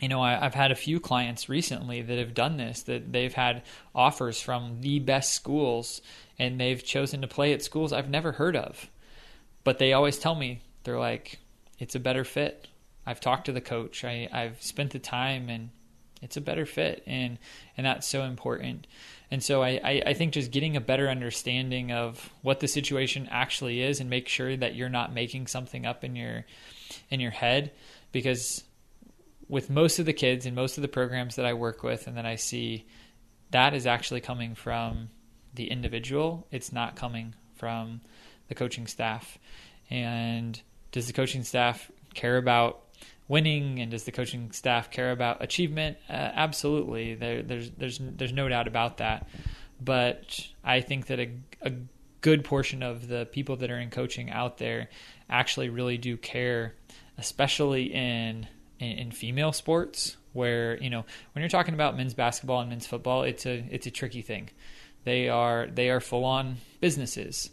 you 0.00 0.08
know, 0.08 0.20
I, 0.20 0.34
have 0.34 0.54
had 0.54 0.70
a 0.70 0.76
few 0.76 1.00
clients 1.00 1.48
recently 1.48 2.02
that 2.02 2.18
have 2.18 2.34
done 2.34 2.56
this, 2.56 2.82
that 2.82 3.12
they've 3.12 3.32
had 3.32 3.62
offers 3.94 4.40
from 4.40 4.80
the 4.80 4.98
best 4.98 5.32
schools 5.34 6.00
and 6.38 6.60
they've 6.60 6.84
chosen 6.84 7.20
to 7.22 7.28
play 7.28 7.52
at 7.52 7.62
schools 7.62 7.92
I've 7.92 8.10
never 8.10 8.32
heard 8.32 8.56
of 8.56 8.90
but 9.64 9.78
they 9.78 9.94
always 9.94 10.18
tell 10.18 10.34
me 10.34 10.60
they're 10.84 10.98
like 10.98 11.38
it's 11.78 11.94
a 11.94 12.00
better 12.00 12.22
fit 12.22 12.68
i've 13.06 13.20
talked 13.20 13.46
to 13.46 13.52
the 13.52 13.60
coach 13.60 14.04
I, 14.04 14.28
i've 14.30 14.62
spent 14.62 14.92
the 14.92 14.98
time 14.98 15.48
and 15.48 15.70
it's 16.24 16.36
a 16.36 16.40
better 16.40 16.66
fit 16.66 17.02
and 17.06 17.38
and 17.76 17.86
that's 17.86 18.08
so 18.08 18.22
important 18.22 18.86
and 19.30 19.42
so 19.42 19.62
I, 19.62 19.80
I, 19.82 20.02
I 20.06 20.14
think 20.14 20.32
just 20.32 20.50
getting 20.50 20.76
a 20.76 20.80
better 20.80 21.08
understanding 21.08 21.92
of 21.92 22.30
what 22.42 22.60
the 22.60 22.68
situation 22.68 23.28
actually 23.30 23.80
is 23.80 24.00
and 24.00 24.10
make 24.10 24.28
sure 24.28 24.56
that 24.56 24.74
you're 24.74 24.88
not 24.88 25.12
making 25.14 25.46
something 25.46 25.86
up 25.86 26.04
in 26.04 26.16
your 26.16 26.44
in 27.10 27.20
your 27.20 27.30
head 27.30 27.72
because 28.12 28.64
with 29.48 29.70
most 29.70 29.98
of 29.98 30.06
the 30.06 30.12
kids 30.12 30.46
and 30.46 30.56
most 30.56 30.78
of 30.78 30.82
the 30.82 30.88
programs 30.88 31.36
that 31.36 31.46
I 31.46 31.54
work 31.54 31.82
with 31.82 32.06
and 32.06 32.16
that 32.16 32.26
I 32.26 32.36
see 32.36 32.86
that 33.50 33.74
is 33.74 33.86
actually 33.86 34.20
coming 34.20 34.54
from 34.54 35.10
the 35.54 35.70
individual 35.70 36.46
it's 36.50 36.72
not 36.72 36.96
coming 36.96 37.34
from 37.54 38.00
the 38.48 38.54
coaching 38.54 38.86
staff. 38.86 39.38
And 39.90 40.60
does 40.92 41.06
the 41.06 41.12
coaching 41.12 41.42
staff 41.44 41.90
care 42.14 42.36
about 42.36 42.80
winning 43.28 43.80
and 43.80 43.90
does 43.90 44.04
the 44.04 44.12
coaching 44.12 44.52
staff 44.52 44.90
care 44.90 45.12
about 45.12 45.42
achievement? 45.42 45.96
Uh, 46.08 46.12
absolutely. 46.12 47.14
There, 47.14 47.42
there's 47.42 47.70
there's 47.70 47.98
there's 48.00 48.32
no 48.32 48.48
doubt 48.48 48.68
about 48.68 48.98
that. 48.98 49.28
But 49.80 50.46
I 50.62 50.80
think 50.80 51.06
that 51.06 51.20
a, 51.20 51.30
a 51.62 51.72
good 52.20 52.44
portion 52.44 52.82
of 52.82 53.08
the 53.08 53.26
people 53.26 53.56
that 53.56 53.70
are 53.70 53.78
in 53.78 53.90
coaching 53.90 54.30
out 54.30 54.58
there 54.58 54.88
actually 55.28 55.68
really 55.68 55.98
do 55.98 56.16
care, 56.16 56.74
especially 57.18 57.92
in, 57.92 58.46
in, 58.78 58.98
in 58.98 59.10
female 59.10 59.52
sports 59.52 60.16
where 60.32 60.76
you 60.82 60.90
know 60.90 61.04
when 61.32 61.42
you're 61.42 61.48
talking 61.48 61.74
about 61.74 61.96
men's 61.96 62.14
basketball 62.14 62.60
and 62.60 62.68
men's 62.68 62.86
football, 62.86 63.22
it's 63.22 63.46
a 63.46 63.64
it's 63.70 63.86
a 63.86 63.90
tricky 63.90 64.22
thing. 64.22 64.50
They 65.04 65.28
are 65.28 65.68
they 65.72 65.90
are 65.90 66.00
full 66.00 66.24
on 66.24 66.56
businesses 66.80 67.50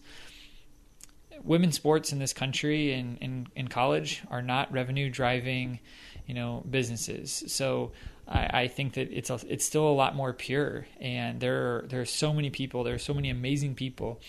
women's 1.44 1.76
sports 1.76 2.12
in 2.12 2.20
this 2.20 2.34
country 2.34 2.94
and 2.94 3.18
in, 3.20 3.48
in, 3.56 3.68
college 3.68 4.24
are 4.30 4.42
not 4.42 4.72
revenue 4.72 5.10
driving, 5.10 5.80
you 6.26 6.34
know, 6.34 6.64
businesses. 6.70 7.44
So 7.48 7.92
I, 8.28 8.62
I, 8.62 8.68
think 8.68 8.94
that 8.94 9.12
it's 9.12 9.30
a, 9.30 9.40
it's 9.48 9.66
still 9.66 9.88
a 9.88 9.92
lot 9.92 10.16
more 10.16 10.34
pure, 10.34 10.88
and 11.00 11.40
there 11.40 11.56
are, 11.56 11.86
there 11.88 12.02
are 12.02 12.06
so 12.06 12.34
many 12.34 12.50
people, 12.50 12.84
there 12.84 12.96
are 12.96 13.00
so 13.00 13.14
many 13.14 13.30
amazing 13.30 13.76
people 13.76 14.20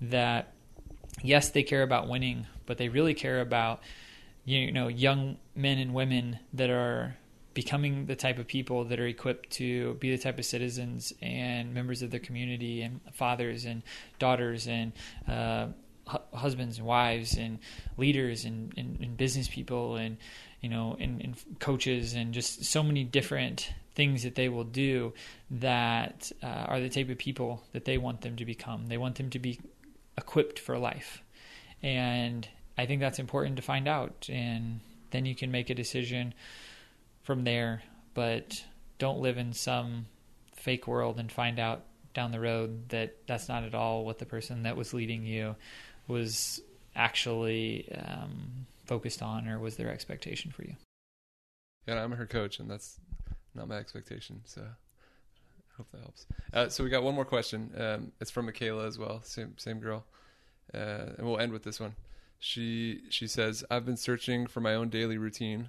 that 0.00 0.52
yes, 1.22 1.50
they 1.50 1.62
care 1.62 1.82
about 1.82 2.08
winning, 2.08 2.46
but 2.66 2.78
they 2.78 2.88
really 2.88 3.14
care 3.14 3.40
about 3.40 3.80
you 4.44 4.72
know 4.72 4.88
young 4.88 5.36
men 5.54 5.78
and 5.78 5.94
women 5.94 6.38
that 6.52 6.70
are 6.70 7.16
becoming 7.54 8.06
the 8.06 8.16
type 8.16 8.38
of 8.38 8.46
people 8.46 8.84
that 8.84 8.98
are 8.98 9.06
equipped 9.06 9.50
to 9.50 9.94
be 9.94 10.10
the 10.10 10.22
type 10.22 10.38
of 10.38 10.44
citizens 10.44 11.12
and 11.20 11.74
members 11.74 12.00
of 12.02 12.10
their 12.10 12.20
community 12.20 12.80
and 12.80 13.00
fathers 13.12 13.66
and 13.66 13.82
daughters 14.18 14.66
and 14.66 14.92
uh, 15.28 15.66
husbands 16.34 16.78
and 16.78 16.86
wives 16.86 17.36
and 17.36 17.58
leaders 17.96 18.44
and, 18.44 18.72
and, 18.76 18.98
and 19.00 19.16
business 19.16 19.48
people 19.48 19.96
and 19.96 20.16
you 20.60 20.68
know 20.68 20.96
and, 21.00 21.20
and, 21.20 21.36
coaches 21.58 22.14
and 22.14 22.32
just 22.32 22.64
so 22.64 22.82
many 22.82 23.04
different 23.04 23.72
things 23.94 24.22
that 24.22 24.34
they 24.34 24.48
will 24.48 24.64
do 24.64 25.12
that 25.50 26.32
uh, 26.42 26.46
are 26.46 26.80
the 26.80 26.88
type 26.88 27.10
of 27.10 27.18
people 27.18 27.62
that 27.72 27.84
they 27.84 27.98
want 27.98 28.22
them 28.22 28.36
to 28.36 28.44
become. 28.44 28.86
They 28.86 28.96
want 28.96 29.16
them 29.16 29.30
to 29.30 29.38
be 29.38 29.60
equipped 30.16 30.58
for 30.58 30.78
life. 30.78 31.22
And 31.82 32.48
i 32.78 32.86
think 32.86 33.00
that's 33.00 33.18
important 33.18 33.56
to 33.56 33.62
find 33.62 33.86
out 33.86 34.28
and 34.30 34.80
then 35.10 35.26
you 35.26 35.34
can 35.34 35.50
make 35.50 35.68
a 35.68 35.74
decision 35.74 36.32
from 37.22 37.44
there. 37.44 37.82
But 38.14 38.64
don't 38.98 39.20
live 39.20 39.38
in 39.38 39.52
some 39.52 40.06
fake 40.54 40.86
world 40.86 41.18
and 41.18 41.30
find 41.30 41.58
out 41.58 41.84
down 42.14 42.30
the 42.30 42.40
road 42.40 42.88
that 42.90 43.16
that's 43.26 43.48
not 43.48 43.64
at 43.64 43.74
all 43.74 44.04
what 44.04 44.18
the 44.18 44.26
person 44.26 44.64
that 44.64 44.76
was 44.76 44.92
leading 44.92 45.24
you 45.24 45.56
was 46.06 46.60
actually 46.94 47.90
um, 47.92 48.66
focused 48.84 49.22
on, 49.22 49.48
or 49.48 49.58
was 49.58 49.76
their 49.76 49.90
expectation 49.90 50.50
for 50.50 50.62
you? 50.62 50.76
Yeah, 51.86 52.02
I'm 52.02 52.12
her 52.12 52.26
coach, 52.26 52.58
and 52.58 52.70
that's 52.70 53.00
not 53.54 53.68
my 53.68 53.76
expectation. 53.76 54.42
So 54.44 54.62
I 54.62 55.76
hope 55.76 55.90
that 55.92 56.00
helps. 56.00 56.26
Uh, 56.52 56.68
so 56.68 56.84
we 56.84 56.90
got 56.90 57.02
one 57.02 57.14
more 57.14 57.24
question. 57.24 57.70
Um, 57.76 58.12
it's 58.20 58.30
from 58.30 58.46
Michaela 58.46 58.86
as 58.86 58.98
well, 58.98 59.22
same 59.22 59.56
same 59.58 59.80
girl, 59.80 60.04
uh, 60.74 61.16
and 61.18 61.26
we'll 61.26 61.38
end 61.38 61.52
with 61.52 61.64
this 61.64 61.80
one. 61.80 61.94
She 62.38 63.02
she 63.10 63.26
says, 63.26 63.64
"I've 63.70 63.86
been 63.86 63.96
searching 63.96 64.46
for 64.46 64.60
my 64.60 64.74
own 64.74 64.88
daily 64.88 65.18
routine, 65.18 65.68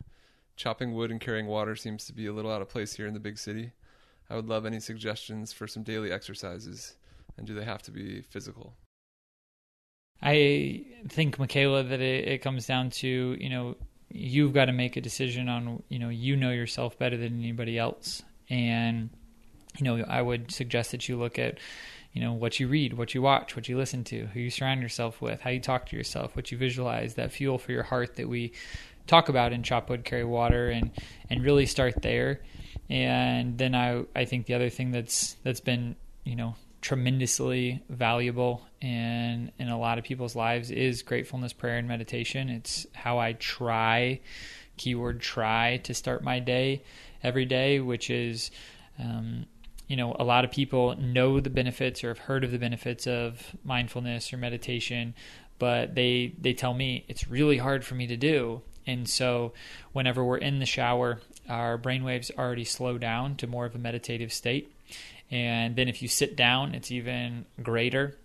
chopping 0.55 0.93
wood 0.93 1.11
and 1.11 1.21
carrying 1.21 1.47
water 1.47 1.75
seems 1.75 2.05
to 2.05 2.13
be 2.13 2.25
a 2.25 2.33
little 2.33 2.51
out 2.51 2.61
of 2.61 2.69
place 2.69 2.95
here 2.95 3.07
in 3.07 3.13
the 3.13 3.19
big 3.19 3.37
city. 3.37 3.71
I 4.29 4.35
would 4.35 4.47
love 4.47 4.65
any 4.65 4.79
suggestions 4.79 5.53
for 5.53 5.67
some 5.67 5.83
daily 5.83 6.11
exercises, 6.11 6.95
and 7.37 7.45
do 7.45 7.53
they 7.53 7.65
have 7.65 7.83
to 7.83 7.91
be 7.91 8.21
physical? 8.21 8.73
I 10.23 10.85
think, 11.09 11.37
Michaela, 11.37 11.83
that 11.83 11.99
it, 11.99 12.27
it 12.27 12.37
comes 12.41 12.65
down 12.65 12.89
to 12.91 13.37
you 13.39 13.49
know 13.49 13.75
you've 14.09 14.53
got 14.53 14.65
to 14.65 14.71
make 14.71 14.95
a 14.95 15.01
decision 15.01 15.49
on 15.49 15.83
you 15.89 15.99
know 15.99 16.09
you 16.09 16.37
know 16.37 16.51
yourself 16.51 16.97
better 16.97 17.17
than 17.17 17.39
anybody 17.39 17.77
else, 17.77 18.23
and 18.49 19.09
you 19.77 19.83
know 19.83 20.03
I 20.07 20.21
would 20.21 20.51
suggest 20.51 20.91
that 20.91 21.09
you 21.09 21.17
look 21.17 21.37
at 21.37 21.59
you 22.13 22.21
know 22.21 22.31
what 22.31 22.59
you 22.59 22.69
read, 22.69 22.93
what 22.93 23.13
you 23.13 23.21
watch, 23.21 23.55
what 23.55 23.67
you 23.67 23.77
listen 23.77 24.05
to, 24.05 24.27
who 24.27 24.39
you 24.39 24.49
surround 24.49 24.81
yourself 24.81 25.21
with, 25.21 25.41
how 25.41 25.49
you 25.49 25.59
talk 25.59 25.87
to 25.87 25.97
yourself, 25.97 26.35
what 26.37 26.51
you 26.51 26.57
visualize, 26.57 27.15
that 27.15 27.33
fuel 27.33 27.57
for 27.57 27.73
your 27.73 27.83
heart 27.83 28.15
that 28.15 28.29
we 28.29 28.53
talk 29.07 29.27
about 29.27 29.51
in 29.51 29.61
Chop 29.61 29.89
Wood 29.89 30.05
Carry 30.05 30.23
Water, 30.23 30.69
and 30.69 30.91
and 31.29 31.43
really 31.43 31.65
start 31.65 32.01
there. 32.01 32.39
And 32.89 33.57
then 33.57 33.75
I 33.75 34.05
I 34.15 34.23
think 34.23 34.45
the 34.45 34.53
other 34.53 34.69
thing 34.69 34.91
that's 34.91 35.35
that's 35.43 35.59
been 35.59 35.97
you 36.23 36.37
know 36.37 36.55
tremendously 36.83 37.81
valuable 37.89 38.67
in 38.81 39.51
in 39.57 39.69
a 39.69 39.79
lot 39.79 39.97
of 39.97 40.03
people's 40.03 40.35
lives 40.35 40.69
is 40.69 41.01
gratefulness 41.01 41.53
prayer 41.53 41.77
and 41.77 41.87
meditation. 41.87 42.49
It's 42.49 42.85
how 42.93 43.17
i 43.17 43.33
try 43.33 44.19
keyword 44.75 45.21
try 45.21 45.77
to 45.77 45.93
start 45.93 46.23
my 46.23 46.39
day 46.39 46.83
every 47.21 47.45
day 47.45 47.79
which 47.79 48.09
is 48.09 48.51
um, 48.99 49.45
you 49.87 49.95
know 49.95 50.15
a 50.19 50.23
lot 50.23 50.43
of 50.43 50.51
people 50.51 50.95
know 50.97 51.39
the 51.39 51.49
benefits 51.49 52.03
or 52.03 52.09
have 52.09 52.17
heard 52.17 52.43
of 52.43 52.51
the 52.51 52.59
benefits 52.59 53.07
of 53.07 53.55
mindfulness 53.63 54.33
or 54.33 54.37
meditation 54.37 55.13
but 55.59 55.95
they 55.95 56.33
they 56.41 56.53
tell 56.53 56.73
me 56.73 57.05
it's 57.07 57.29
really 57.29 57.57
hard 57.57 57.85
for 57.85 57.95
me 57.95 58.05
to 58.07 58.17
do. 58.17 58.61
And 58.85 59.07
so 59.07 59.53
whenever 59.93 60.21
we're 60.21 60.37
in 60.37 60.59
the 60.59 60.65
shower 60.65 61.21
our 61.47 61.77
brainwaves 61.77 62.31
already 62.37 62.65
slow 62.65 62.97
down 62.97 63.35
to 63.35 63.47
more 63.47 63.65
of 63.65 63.75
a 63.75 63.77
meditative 63.77 64.33
state 64.33 64.73
and 65.33 65.75
then 65.75 65.87
if 65.87 66.03
you 66.03 66.07
sit 66.07 66.35
down, 66.35 66.75
it's 66.75 66.91
even 66.91 67.45
greater. 67.61 68.15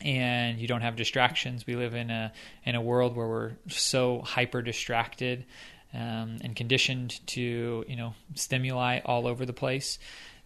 And 0.00 0.60
you 0.60 0.68
don't 0.68 0.82
have 0.82 0.94
distractions. 0.94 1.66
We 1.66 1.74
live 1.74 1.94
in 1.94 2.10
a 2.10 2.32
in 2.64 2.76
a 2.76 2.80
world 2.80 3.16
where 3.16 3.26
we're 3.26 3.52
so 3.68 4.20
hyper 4.20 4.62
distracted 4.62 5.44
um, 5.92 6.36
and 6.42 6.54
conditioned 6.54 7.26
to 7.28 7.84
you 7.88 7.96
know 7.96 8.14
stimuli 8.34 9.00
all 9.04 9.26
over 9.26 9.44
the 9.44 9.54
place 9.54 9.98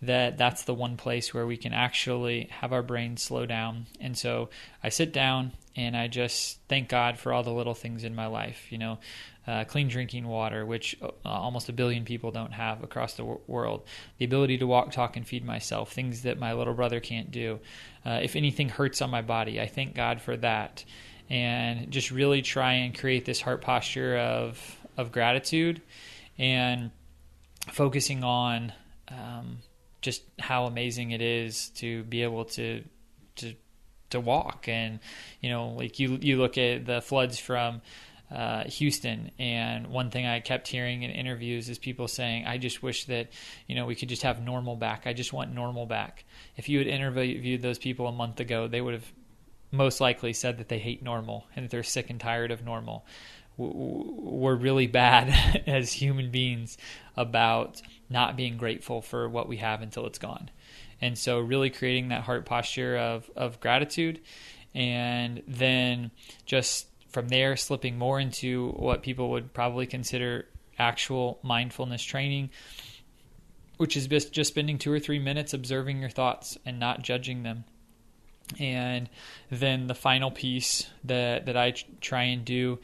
that 0.02 0.38
that's 0.38 0.64
the 0.64 0.72
one 0.72 0.96
place 0.96 1.34
where 1.34 1.46
we 1.46 1.58
can 1.58 1.74
actually 1.74 2.48
have 2.50 2.72
our 2.72 2.82
brain 2.82 3.18
slow 3.18 3.44
down. 3.44 3.86
And 4.00 4.16
so 4.16 4.48
I 4.82 4.88
sit 4.88 5.12
down 5.12 5.52
and 5.76 5.94
I 5.94 6.08
just 6.08 6.58
thank 6.68 6.88
God 6.88 7.18
for 7.18 7.32
all 7.32 7.42
the 7.42 7.52
little 7.52 7.74
things 7.74 8.04
in 8.04 8.14
my 8.14 8.26
life. 8.26 8.70
You 8.70 8.78
know, 8.78 8.98
uh, 9.50 9.64
clean 9.64 9.88
drinking 9.88 10.28
water, 10.28 10.64
which 10.64 10.96
uh, 11.02 11.08
almost 11.24 11.68
a 11.68 11.72
billion 11.72 12.04
people 12.04 12.30
don't 12.30 12.52
have 12.52 12.84
across 12.84 13.14
the 13.14 13.22
w- 13.22 13.40
world, 13.48 13.82
the 14.18 14.24
ability 14.24 14.56
to 14.58 14.66
walk, 14.66 14.92
talk, 14.92 15.16
and 15.16 15.26
feed 15.26 15.44
myself, 15.44 15.92
things 15.92 16.22
that 16.22 16.38
my 16.38 16.52
little 16.52 16.72
brother 16.72 17.00
can't 17.00 17.32
do. 17.32 17.58
Uh, 18.06 18.20
if 18.22 18.36
anything 18.36 18.68
hurts 18.68 19.02
on 19.02 19.10
my 19.10 19.22
body, 19.22 19.60
I 19.60 19.66
thank 19.66 19.96
God 19.96 20.20
for 20.20 20.36
that. 20.36 20.84
And 21.28 21.90
just 21.90 22.12
really 22.12 22.42
try 22.42 22.74
and 22.74 22.96
create 22.96 23.24
this 23.24 23.40
heart 23.40 23.60
posture 23.60 24.18
of, 24.18 24.78
of 24.96 25.10
gratitude 25.10 25.82
and 26.38 26.92
focusing 27.72 28.22
on 28.22 28.72
um, 29.08 29.58
just 30.00 30.22
how 30.38 30.66
amazing 30.66 31.10
it 31.10 31.20
is 31.20 31.70
to 31.70 32.04
be 32.04 32.22
able 32.22 32.44
to 32.44 32.84
to 33.36 33.54
to 34.10 34.18
walk 34.18 34.66
and 34.66 34.98
you 35.40 35.48
know 35.48 35.68
like 35.68 36.00
you 36.00 36.18
you 36.20 36.36
look 36.36 36.58
at 36.58 36.84
the 36.84 37.00
floods 37.00 37.38
from 37.38 37.80
uh, 38.30 38.64
Houston. 38.64 39.30
And 39.38 39.88
one 39.88 40.10
thing 40.10 40.26
I 40.26 40.40
kept 40.40 40.68
hearing 40.68 41.02
in 41.02 41.10
interviews 41.10 41.68
is 41.68 41.78
people 41.78 42.08
saying, 42.08 42.46
"I 42.46 42.58
just 42.58 42.82
wish 42.82 43.04
that 43.06 43.28
you 43.66 43.74
know 43.74 43.86
we 43.86 43.94
could 43.94 44.08
just 44.08 44.22
have 44.22 44.42
normal 44.42 44.76
back. 44.76 45.06
I 45.06 45.12
just 45.12 45.32
want 45.32 45.54
normal 45.54 45.86
back." 45.86 46.24
If 46.56 46.68
you 46.68 46.78
had 46.78 46.86
interviewed 46.86 47.62
those 47.62 47.78
people 47.78 48.06
a 48.06 48.12
month 48.12 48.40
ago, 48.40 48.68
they 48.68 48.80
would 48.80 48.94
have 48.94 49.12
most 49.72 50.00
likely 50.00 50.32
said 50.32 50.58
that 50.58 50.68
they 50.68 50.78
hate 50.78 51.02
normal 51.02 51.46
and 51.54 51.64
that 51.64 51.70
they're 51.70 51.82
sick 51.82 52.10
and 52.10 52.20
tired 52.20 52.50
of 52.50 52.64
normal. 52.64 53.04
We're 53.56 54.54
really 54.54 54.86
bad 54.86 55.62
as 55.66 55.92
human 55.92 56.30
beings 56.30 56.78
about 57.16 57.82
not 58.08 58.36
being 58.36 58.56
grateful 58.56 59.02
for 59.02 59.28
what 59.28 59.48
we 59.48 59.58
have 59.58 59.82
until 59.82 60.06
it's 60.06 60.18
gone. 60.18 60.50
And 61.00 61.16
so, 61.16 61.38
really 61.38 61.70
creating 61.70 62.08
that 62.08 62.22
heart 62.22 62.46
posture 62.46 62.96
of, 62.96 63.30
of 63.34 63.60
gratitude 63.60 64.20
and 64.74 65.42
then 65.46 66.10
just 66.46 66.86
from 67.10 67.28
there, 67.28 67.56
slipping 67.56 67.98
more 67.98 68.18
into 68.18 68.70
what 68.70 69.02
people 69.02 69.30
would 69.30 69.52
probably 69.52 69.86
consider 69.86 70.46
actual 70.78 71.38
mindfulness 71.42 72.02
training, 72.02 72.50
which 73.76 73.96
is 73.96 74.06
just 74.06 74.48
spending 74.48 74.78
two 74.78 74.92
or 74.92 75.00
three 75.00 75.18
minutes 75.18 75.52
observing 75.52 76.00
your 76.00 76.10
thoughts 76.10 76.56
and 76.64 76.78
not 76.78 77.02
judging 77.02 77.42
them. 77.42 77.64
And 78.58 79.08
then 79.50 79.86
the 79.86 79.94
final 79.94 80.30
piece 80.30 80.88
that 81.04 81.46
that 81.46 81.56
I 81.56 81.74
try 82.00 82.24
and 82.24 82.44
do, 82.44 82.80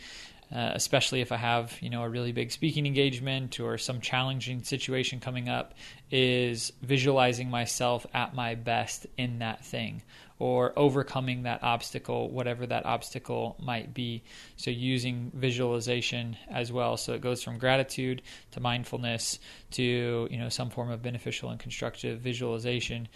uh, 0.54 0.70
especially 0.74 1.20
if 1.22 1.32
I 1.32 1.36
have 1.36 1.76
you 1.80 1.90
know 1.90 2.04
a 2.04 2.08
really 2.08 2.30
big 2.30 2.52
speaking 2.52 2.86
engagement 2.86 3.58
or 3.58 3.76
some 3.78 4.00
challenging 4.00 4.62
situation 4.62 5.18
coming 5.18 5.48
up, 5.48 5.74
is 6.10 6.72
visualizing 6.82 7.50
myself 7.50 8.06
at 8.14 8.32
my 8.34 8.54
best 8.54 9.08
in 9.16 9.40
that 9.40 9.64
thing 9.64 10.02
or 10.38 10.72
overcoming 10.76 11.44
that 11.44 11.62
obstacle, 11.62 12.30
whatever 12.30 12.66
that 12.66 12.84
obstacle 12.84 13.56
might 13.58 13.94
be. 13.94 14.22
So, 14.56 14.70
using 14.70 15.32
visualization 15.34 16.36
as 16.50 16.70
well. 16.70 16.96
So, 16.96 17.14
it 17.14 17.20
goes 17.20 17.42
from 17.42 17.58
gratitude 17.58 18.22
to 18.52 18.60
mindfulness 18.60 19.38
to 19.72 20.28
you 20.30 20.38
know 20.38 20.48
some 20.48 20.70
form 20.70 20.90
of 20.90 21.02
beneficial 21.02 21.50
and 21.50 21.58
constructive 21.58 22.20
visualization, 22.20 23.08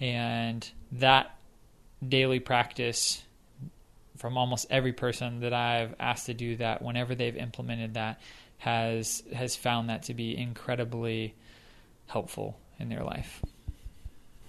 and 0.00 0.68
that 0.92 1.36
daily 2.06 2.40
practice 2.40 3.22
from 4.16 4.36
almost 4.36 4.66
every 4.70 4.92
person 4.92 5.40
that 5.40 5.52
I've 5.52 5.94
asked 5.98 6.26
to 6.26 6.34
do 6.34 6.56
that, 6.56 6.82
whenever 6.82 7.14
they've 7.14 7.36
implemented 7.36 7.94
that, 7.94 8.20
has 8.58 9.22
has 9.32 9.54
found 9.56 9.88
that 9.88 10.04
to 10.04 10.14
be 10.14 10.36
incredibly 10.36 11.34
helpful 12.06 12.58
in 12.78 12.88
their 12.88 13.04
life. 13.04 13.42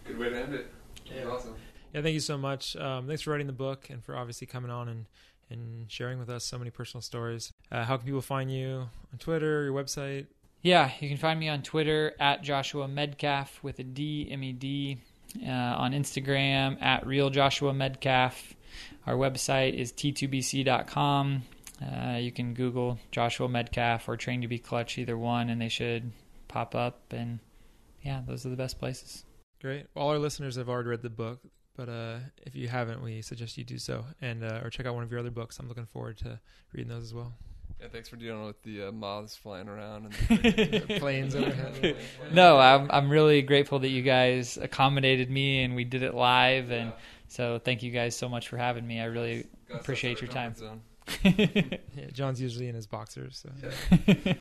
Good 0.06 0.18
way 0.18 0.30
to 0.30 0.42
end 0.42 0.54
it. 0.56 0.72
Yeah. 1.06 1.26
awesome. 1.26 1.56
Yeah, 1.94 2.02
thank 2.02 2.14
you 2.14 2.20
so 2.20 2.38
much. 2.38 2.76
Um, 2.76 3.08
thanks 3.08 3.24
for 3.24 3.32
writing 3.32 3.48
the 3.48 3.54
book 3.54 3.90
and 3.90 4.04
for 4.04 4.16
obviously 4.16 4.48
coming 4.48 4.72
on 4.72 4.90
and, 4.90 5.06
and 5.50 5.92
sharing 5.92 6.20
with 6.20 6.30
us 6.30 6.44
so 6.46 6.58
many 6.58 6.70
personal 6.70 7.02
stories. 7.02 7.52
Uh, 7.72 7.84
how 7.84 7.98
can 7.98 8.06
people 8.06 8.22
find 8.22 8.52
you 8.52 8.88
on 9.12 9.20
Twitter, 9.20 9.64
your 9.64 9.74
website? 9.74 10.28
Yeah, 10.62 10.92
you 11.00 11.08
can 11.08 11.18
find 11.18 11.40
me 11.40 11.50
on 11.50 11.64
Twitter 11.64 12.14
at 12.20 12.44
Joshua 12.44 12.88
Medcalf 12.88 13.64
with 13.64 13.80
a 13.80 13.84
D, 13.84 14.28
M 14.30 14.44
E 14.44 14.54
D. 14.54 14.98
Uh, 15.46 15.52
on 15.52 15.92
Instagram 15.92 16.82
at 16.82 17.06
Real 17.06 17.30
Joshua 17.30 17.72
Medcalf. 17.72 18.34
Our 19.06 19.14
website 19.14 19.76
is 19.76 19.94
t2bc.com. 19.94 21.44
Uh, 21.82 22.18
you 22.18 22.32
can 22.32 22.56
Google 22.56 22.98
Joshua 23.12 23.48
Medcalf 23.48 24.08
or 24.08 24.18
Train 24.18 24.42
to 24.42 24.48
Be 24.48 24.58
Clutch, 24.58 24.98
either 24.98 25.18
one, 25.18 25.50
and 25.50 25.62
they 25.62 25.70
should 25.70 26.12
pop 26.48 26.74
up. 26.74 27.14
And 27.14 27.40
yeah, 28.02 28.22
those 28.26 28.46
are 28.46 28.50
the 28.50 28.56
best 28.56 28.80
places. 28.80 29.24
Great. 29.62 29.86
All 29.96 30.10
our 30.10 30.20
listeners 30.20 30.56
have 30.56 30.68
already 30.68 30.90
read 30.90 31.04
the 31.04 31.10
book. 31.10 31.40
But 31.80 31.88
uh, 31.88 32.18
if 32.46 32.58
you 32.58 32.68
haven't, 32.68 33.02
we 33.02 33.22
suggest 33.22 33.58
you 33.58 33.64
do 33.64 33.78
so, 33.78 34.04
and 34.22 34.44
uh, 34.44 34.60
or 34.62 34.70
check 34.70 34.86
out 34.86 34.96
one 34.96 35.04
of 35.06 35.12
your 35.12 35.22
other 35.22 35.32
books. 35.32 35.60
I'm 35.60 35.70
looking 35.70 35.86
forward 35.86 36.18
to 36.18 36.38
reading 36.74 36.90
those 36.90 37.04
as 37.04 37.14
well. 37.14 37.32
Yeah, 37.80 37.88
thanks 37.88 38.10
for 38.10 38.18
dealing 38.18 38.46
with 38.46 38.62
the 38.64 38.90
uh, 38.90 38.92
moths 38.92 39.38
flying 39.38 39.70
around 39.70 40.08
and 40.08 40.14
the 40.44 40.98
planes 41.00 41.36
overhead. 41.36 41.96
no, 42.34 42.60
I'm 42.60 42.92
I'm 42.92 43.10
really 43.10 43.42
grateful 43.42 43.80
that 43.80 43.88
you 43.88 44.02
guys 44.02 44.58
accommodated 44.58 45.30
me 45.30 45.64
and 45.64 45.74
we 45.74 45.86
did 45.86 46.04
it 46.04 46.14
live, 46.14 46.70
and 46.70 46.90
yeah. 46.90 46.98
so 47.30 47.62
thank 47.64 47.82
you 47.82 47.92
guys 47.92 48.14
so 48.14 48.28
much 48.28 48.50
for 48.50 48.58
having 48.58 48.86
me. 48.86 49.00
I 49.00 49.06
really 49.06 49.48
appreciate 49.74 50.20
your 50.20 50.30
time. 50.30 50.54
yeah, 51.24 51.78
John's 52.12 52.42
usually 52.42 52.68
in 52.68 52.76
his 52.76 52.88
boxers. 52.88 53.42
So. 53.42 54.06
Yeah. 54.06 54.34